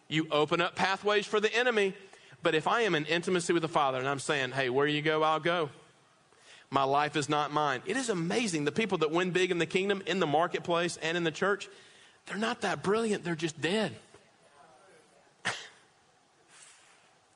You 0.08 0.28
open 0.32 0.62
up 0.62 0.76
pathways 0.76 1.26
for 1.26 1.40
the 1.40 1.54
enemy. 1.54 1.94
But 2.44 2.56
if 2.56 2.68
I 2.68 2.82
am 2.82 2.96
in 2.96 3.06
intimacy 3.06 3.54
with 3.54 3.62
the 3.62 3.68
Father 3.68 4.00
and 4.00 4.08
I'm 4.08 4.20
saying, 4.20 4.52
hey, 4.52 4.70
where 4.70 4.88
you 4.88 5.02
go, 5.02 5.24
I'll 5.24 5.40
go. 5.40 5.70
My 6.70 6.84
life 6.84 7.16
is 7.16 7.30
not 7.30 7.52
mine. 7.52 7.82
It 7.86 7.96
is 7.96 8.10
amazing. 8.10 8.66
The 8.66 8.72
people 8.72 8.98
that 9.00 9.12
win 9.12 9.32
big 9.32 9.52
in 9.52 9.58
the 9.58 9.66
kingdom, 9.66 10.04
in 10.06 10.20
the 10.20 10.28
marketplace, 10.28 10.98
and 11.02 11.16
in 11.16 11.24
the 11.24 11.32
church, 11.32 11.70
they're 12.26 12.38
not 12.38 12.62
that 12.62 12.84
brilliant. 12.84 13.24
They're 13.24 13.36
just 13.36 13.60
dead. 13.62 13.94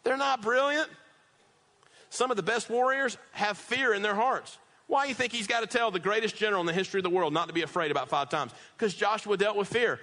they're 0.03 0.17
not 0.17 0.41
brilliant. 0.41 0.89
Some 2.11 2.29
of 2.29 2.37
the 2.37 2.43
best 2.43 2.69
warriors 2.69 3.17
have 3.31 3.57
fear 3.57 3.93
in 3.93 4.01
their 4.01 4.13
hearts. 4.13 4.57
Why 4.87 5.03
do 5.03 5.09
you 5.09 5.15
think 5.15 5.31
he's 5.31 5.47
got 5.47 5.61
to 5.61 5.67
tell 5.67 5.91
the 5.91 5.99
greatest 5.99 6.35
general 6.35 6.59
in 6.59 6.67
the 6.67 6.73
history 6.73 6.99
of 6.99 7.05
the 7.05 7.09
world 7.09 7.31
not 7.31 7.47
to 7.47 7.53
be 7.53 7.61
afraid 7.61 7.89
about 7.89 8.09
five 8.09 8.29
times? 8.29 8.51
Because 8.77 8.93
Joshua 8.93 9.37
dealt 9.37 9.55
with 9.55 9.69
fear. 9.69 9.97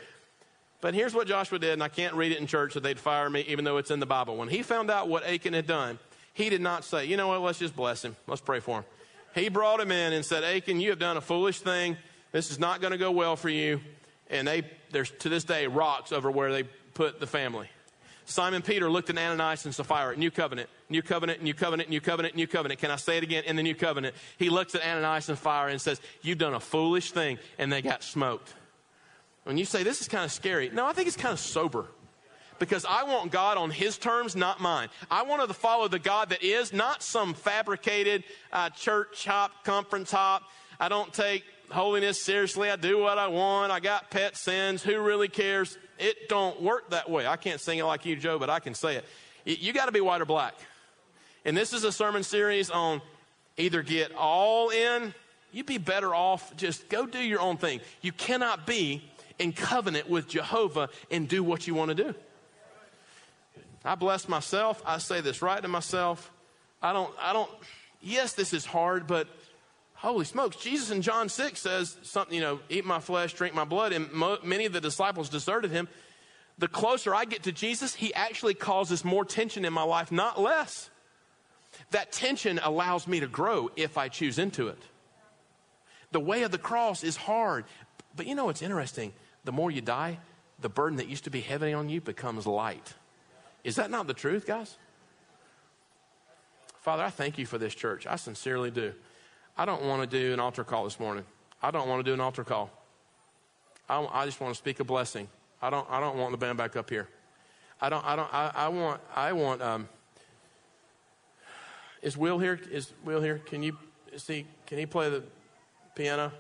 But 0.80 0.94
here's 0.94 1.12
what 1.12 1.28
Joshua 1.28 1.59
did, 1.59 1.74
and 1.74 1.82
I 1.82 1.88
can't 1.88 2.14
read 2.14 2.32
it 2.32 2.38
in 2.38 2.46
church 2.46 2.72
so 2.72 2.80
they'd 2.80 2.98
fire 2.98 3.28
me, 3.28 3.44
even 3.48 3.66
though 3.66 3.76
it's 3.76 3.90
in 3.90 4.00
the 4.00 4.06
Bible. 4.06 4.38
When 4.38 4.48
he 4.48 4.62
found 4.62 4.90
out 4.90 5.09
what 5.09 5.22
Achan 5.22 5.52
had 5.52 5.66
done, 5.66 5.98
he 6.32 6.48
did 6.48 6.62
not 6.62 6.82
say, 6.82 7.04
you 7.04 7.18
know 7.18 7.28
what, 7.28 7.42
let's 7.42 7.59
just 7.59 7.76
bless 7.76 8.02
him. 8.02 8.16
Let's 8.26 8.40
pray 8.40 8.61
for 8.61 8.78
him. 8.78 8.84
He 9.34 9.50
brought 9.50 9.78
him 9.78 9.92
in 9.92 10.14
and 10.14 10.24
said, 10.24 10.44
Achan, 10.44 10.80
you 10.80 10.88
have 10.88 10.98
done 10.98 11.18
a 11.18 11.20
foolish 11.20 11.61
thing. 11.61 11.98
This 12.32 12.50
is 12.50 12.59
not 12.59 12.80
going 12.80 12.92
to 12.92 12.98
go 12.98 13.11
well 13.11 13.36
for 13.36 13.50
you. 13.50 13.82
And 14.30 14.48
they, 14.48 14.62
there's 14.92 15.11
to 15.11 15.28
this 15.28 15.44
day 15.44 15.66
rocks 15.66 16.11
over 16.11 16.30
where 16.30 16.52
they 16.52 16.62
put 16.94 17.20
the 17.20 17.26
family. 17.26 17.68
Simon 18.24 18.62
Peter 18.62 18.90
looked 18.90 19.11
at 19.11 19.18
Ananias 19.18 19.66
and 19.66 19.74
Sapphira, 19.74 20.12
at 20.12 20.18
new 20.18 20.30
covenant, 20.30 20.70
new 20.91 21.03
covenant, 21.03 21.43
new 21.43 21.55
covenant, 21.55 21.89
new 21.89 22.01
covenant, 22.01 22.34
new 22.34 22.47
covenant. 22.47 22.80
Can 22.80 22.91
I 22.91 22.97
say 22.97 23.16
it 23.16 23.22
again? 23.22 23.45
In 23.45 23.57
the 23.57 23.62
new 23.62 23.74
covenant, 23.74 24.14
he 24.39 24.51
looks 24.51 24.74
at 24.74 24.82
Ananias 24.82 25.28
and 25.28 25.39
Fire 25.39 25.68
and 25.68 25.80
says, 25.80 26.01
You've 26.22 26.39
done 26.39 26.55
a 26.55 26.61
foolish 26.61 27.12
thing. 27.12 27.39
And 27.59 27.72
they 27.72 27.82
got 27.82 28.03
smoked. 28.03 28.55
When 29.45 29.57
you 29.57 29.64
say 29.64 29.82
this 29.82 30.01
is 30.01 30.09
kind 30.09 30.24
of 30.24 30.32
scary, 30.32 30.70
no, 30.70 30.86
I 30.86 30.93
think 30.93 31.09
it's 31.09 31.16
kind 31.16 31.32
of 31.32 31.41
sober. 31.41 31.86
Because 32.59 32.84
I 32.84 33.05
want 33.05 33.30
God 33.30 33.57
on 33.57 33.70
His 33.70 33.97
terms, 33.99 34.34
not 34.34 34.61
mine. 34.61 34.89
I 35.11 35.22
want 35.22 35.47
to 35.47 35.55
follow 35.55 35.86
the 35.86 36.01
God 36.01 36.30
that 36.30 36.43
is, 36.43 36.72
not 36.72 37.03
some 37.03 37.32
fabricated 37.34 38.24
uh, 38.53 38.70
church 38.70 39.24
hop, 39.24 39.64
conference 39.64 40.11
hop. 40.11 40.43
I 40.80 40.89
don't 40.89 41.12
take 41.12 41.45
holiness 41.70 42.20
seriously. 42.20 42.70
I 42.70 42.76
do 42.76 42.99
what 42.99 43.16
I 43.16 43.28
want. 43.28 43.70
I 43.70 43.80
got 43.80 44.11
pet 44.11 44.36
sins. 44.36 44.82
Who 44.82 45.01
really 45.01 45.28
cares? 45.28 45.78
It 45.99 46.28
don't 46.28 46.61
work 46.61 46.91
that 46.91 47.09
way. 47.09 47.26
I 47.26 47.36
can't 47.36 47.61
sing 47.61 47.78
it 47.78 47.84
like 47.84 48.05
you, 48.05 48.16
Joe, 48.16 48.39
but 48.39 48.51
I 48.51 48.59
can 48.61 48.74
say 48.74 48.97
it. 48.97 49.05
You 49.45 49.72
got 49.72 49.86
to 49.86 49.93
be 49.93 50.01
white 50.01 50.20
or 50.20 50.26
black. 50.26 50.55
And 51.49 51.57
this 51.57 51.72
is 51.72 51.82
a 51.82 51.90
sermon 51.90 52.24
series 52.24 52.68
on 52.68 53.01
either 53.57 53.82
get 53.82 54.14
all 54.14 54.68
in, 54.68 55.14
you'd 55.51 55.64
be 55.64 55.78
better 55.78 56.14
off 56.14 56.55
just 56.59 56.90
go 56.90 57.07
do 57.07 57.18
your 57.18 57.40
own 57.40 57.57
thing. 57.57 57.80
You 58.03 58.12
cannot 58.12 58.66
be 58.66 59.03
in 59.38 59.55
covenant 59.55 60.11
with 60.11 60.28
Jehovah 60.28 60.90
and 61.11 61.26
do 61.26 61.42
what 61.42 61.66
you 61.66 61.74
want 61.74 61.88
to 61.88 61.94
do. 61.94 62.14
I 63.82 63.94
bless 63.94 64.28
myself. 64.28 64.82
I 64.84 64.99
say 64.99 65.22
this 65.22 65.40
right 65.40 65.62
to 65.62 65.68
myself. 65.68 66.30
I 66.82 66.92
don't, 66.92 67.14
I 67.18 67.32
don't, 67.32 67.51
yes, 68.03 68.34
this 68.34 68.53
is 68.53 68.66
hard, 68.66 69.07
but 69.07 69.26
holy 69.94 70.26
smokes, 70.26 70.57
Jesus 70.57 70.90
in 70.90 71.01
John 71.01 71.30
6 71.30 71.59
says 71.59 71.96
something, 72.03 72.34
you 72.34 72.42
know, 72.42 72.61
eat 72.68 72.84
my 72.84 73.01
flesh, 73.01 73.32
drink 73.32 73.55
my 73.55 73.64
blood, 73.64 73.94
and 73.94 74.12
mo- 74.12 74.36
many 74.44 74.66
of 74.66 74.74
the 74.74 74.82
disciples 74.82 75.30
deserted 75.30 75.70
him. 75.70 75.88
The 76.59 76.68
closer 76.68 77.14
I 77.14 77.24
get 77.24 77.44
to 77.44 77.53
Jesus, 77.53 77.94
he 77.94 78.12
actually 78.12 78.53
causes 78.53 79.03
more 79.03 79.24
tension 79.24 79.64
in 79.64 79.72
my 79.72 79.84
life, 79.84 80.12
not 80.12 80.38
less. 80.38 80.90
That 81.91 82.12
tension 82.12 82.61
allows 82.62 83.07
me 83.07 83.20
to 83.20 83.26
grow 83.26 83.70
if 83.76 83.97
I 83.97 84.09
choose 84.09 84.39
into 84.39 84.68
it. 84.68 84.82
The 86.12 86.20
way 86.20 86.43
of 86.43 86.51
the 86.51 86.59
cross 86.59 87.03
is 87.03 87.16
hard. 87.16 87.64
But 88.16 88.26
you 88.26 88.34
know 88.34 88.47
what's 88.47 88.62
interesting? 88.62 89.12
The 89.45 89.53
more 89.53 89.70
you 89.70 89.80
die, 89.80 90.18
the 90.61 90.68
burden 90.68 90.99
that 90.99 91.09
used 91.09 91.24
to 91.24 91.30
be 91.30 91.41
heavy 91.41 91.72
on 91.72 91.89
you 91.89 92.01
becomes 92.01 92.47
light. 92.47 92.95
Is 93.64 93.76
that 93.76 93.91
not 93.91 94.07
the 94.07 94.14
truth, 94.14 94.47
guys? 94.47 94.76
Father, 96.80 97.03
I 97.03 97.11
thank 97.11 97.39
you 97.39 97.47
for 97.47 97.59
this 97.59 97.74
church. 97.74 98.07
I 98.07 98.16
sincerely 98.16 98.70
do. 98.70 98.93
I 99.57 99.64
don't 99.64 99.84
want 99.84 100.09
to 100.09 100.18
do 100.18 100.32
an 100.32 100.41
altar 100.41 100.64
call 100.64 100.84
this 100.84 101.01
morning. 101.01 101.24
I 101.62 101.70
don't 101.70 101.89
want 101.89 102.05
to 102.05 102.11
do 102.11 102.14
an 102.14 102.20
altar 102.20 102.45
call. 102.45 102.70
I, 103.89 104.07
I 104.12 104.26
just 104.26 104.41
want 104.41 104.55
to 104.55 104.59
speak 104.59 104.80
a 104.80 104.84
blessing. 104.84 105.28
I 105.61 105.70
don't, 105.70 105.86
I 105.91 106.01
don't 106.01 106.16
want 106.16 106.32
the 106.32 106.39
band 106.39 106.57
back 106.57 106.76
up 106.76 106.89
here. 106.89 107.09
I 107.80 107.89
don't, 107.89 108.05
I 108.07 108.16
don't, 108.16 108.32
I, 108.32 108.53
I 108.55 108.68
want, 108.68 109.01
I 109.14 109.32
want, 109.32 109.62
um, 109.62 109.89
is 112.03 112.16
Will 112.16 112.38
here? 112.38 112.61
Is 112.70 112.92
Will 113.05 113.20
here? 113.20 113.38
Can 113.38 113.62
you 113.62 113.76
see? 114.16 114.46
Can 114.66 114.78
he 114.78 114.86
play 114.86 115.11
the 115.11 115.22
piano? 115.94 116.32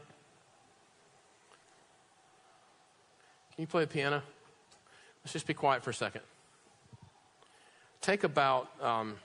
Can 3.54 3.62
you 3.62 3.66
play 3.66 3.82
the 3.82 3.88
piano? 3.88 4.22
Let's 5.24 5.32
just 5.32 5.46
be 5.46 5.54
quiet 5.54 5.82
for 5.82 5.90
a 5.90 5.94
second. 5.94 6.22
Take 8.00 8.22
about, 8.22 8.70
um, 8.80 9.16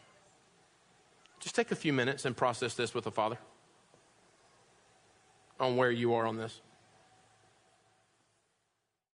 just 1.39 1.55
take 1.55 1.71
a 1.71 1.75
few 1.75 1.93
minutes 1.93 2.25
and 2.25 2.36
process 2.36 2.73
this 2.73 2.93
with 2.93 3.03
the 3.03 3.11
Father 3.11 3.38
on 5.59 5.77
where 5.77 5.91
you 5.91 6.13
are 6.15 6.25
on 6.25 6.38
this. 6.38 6.61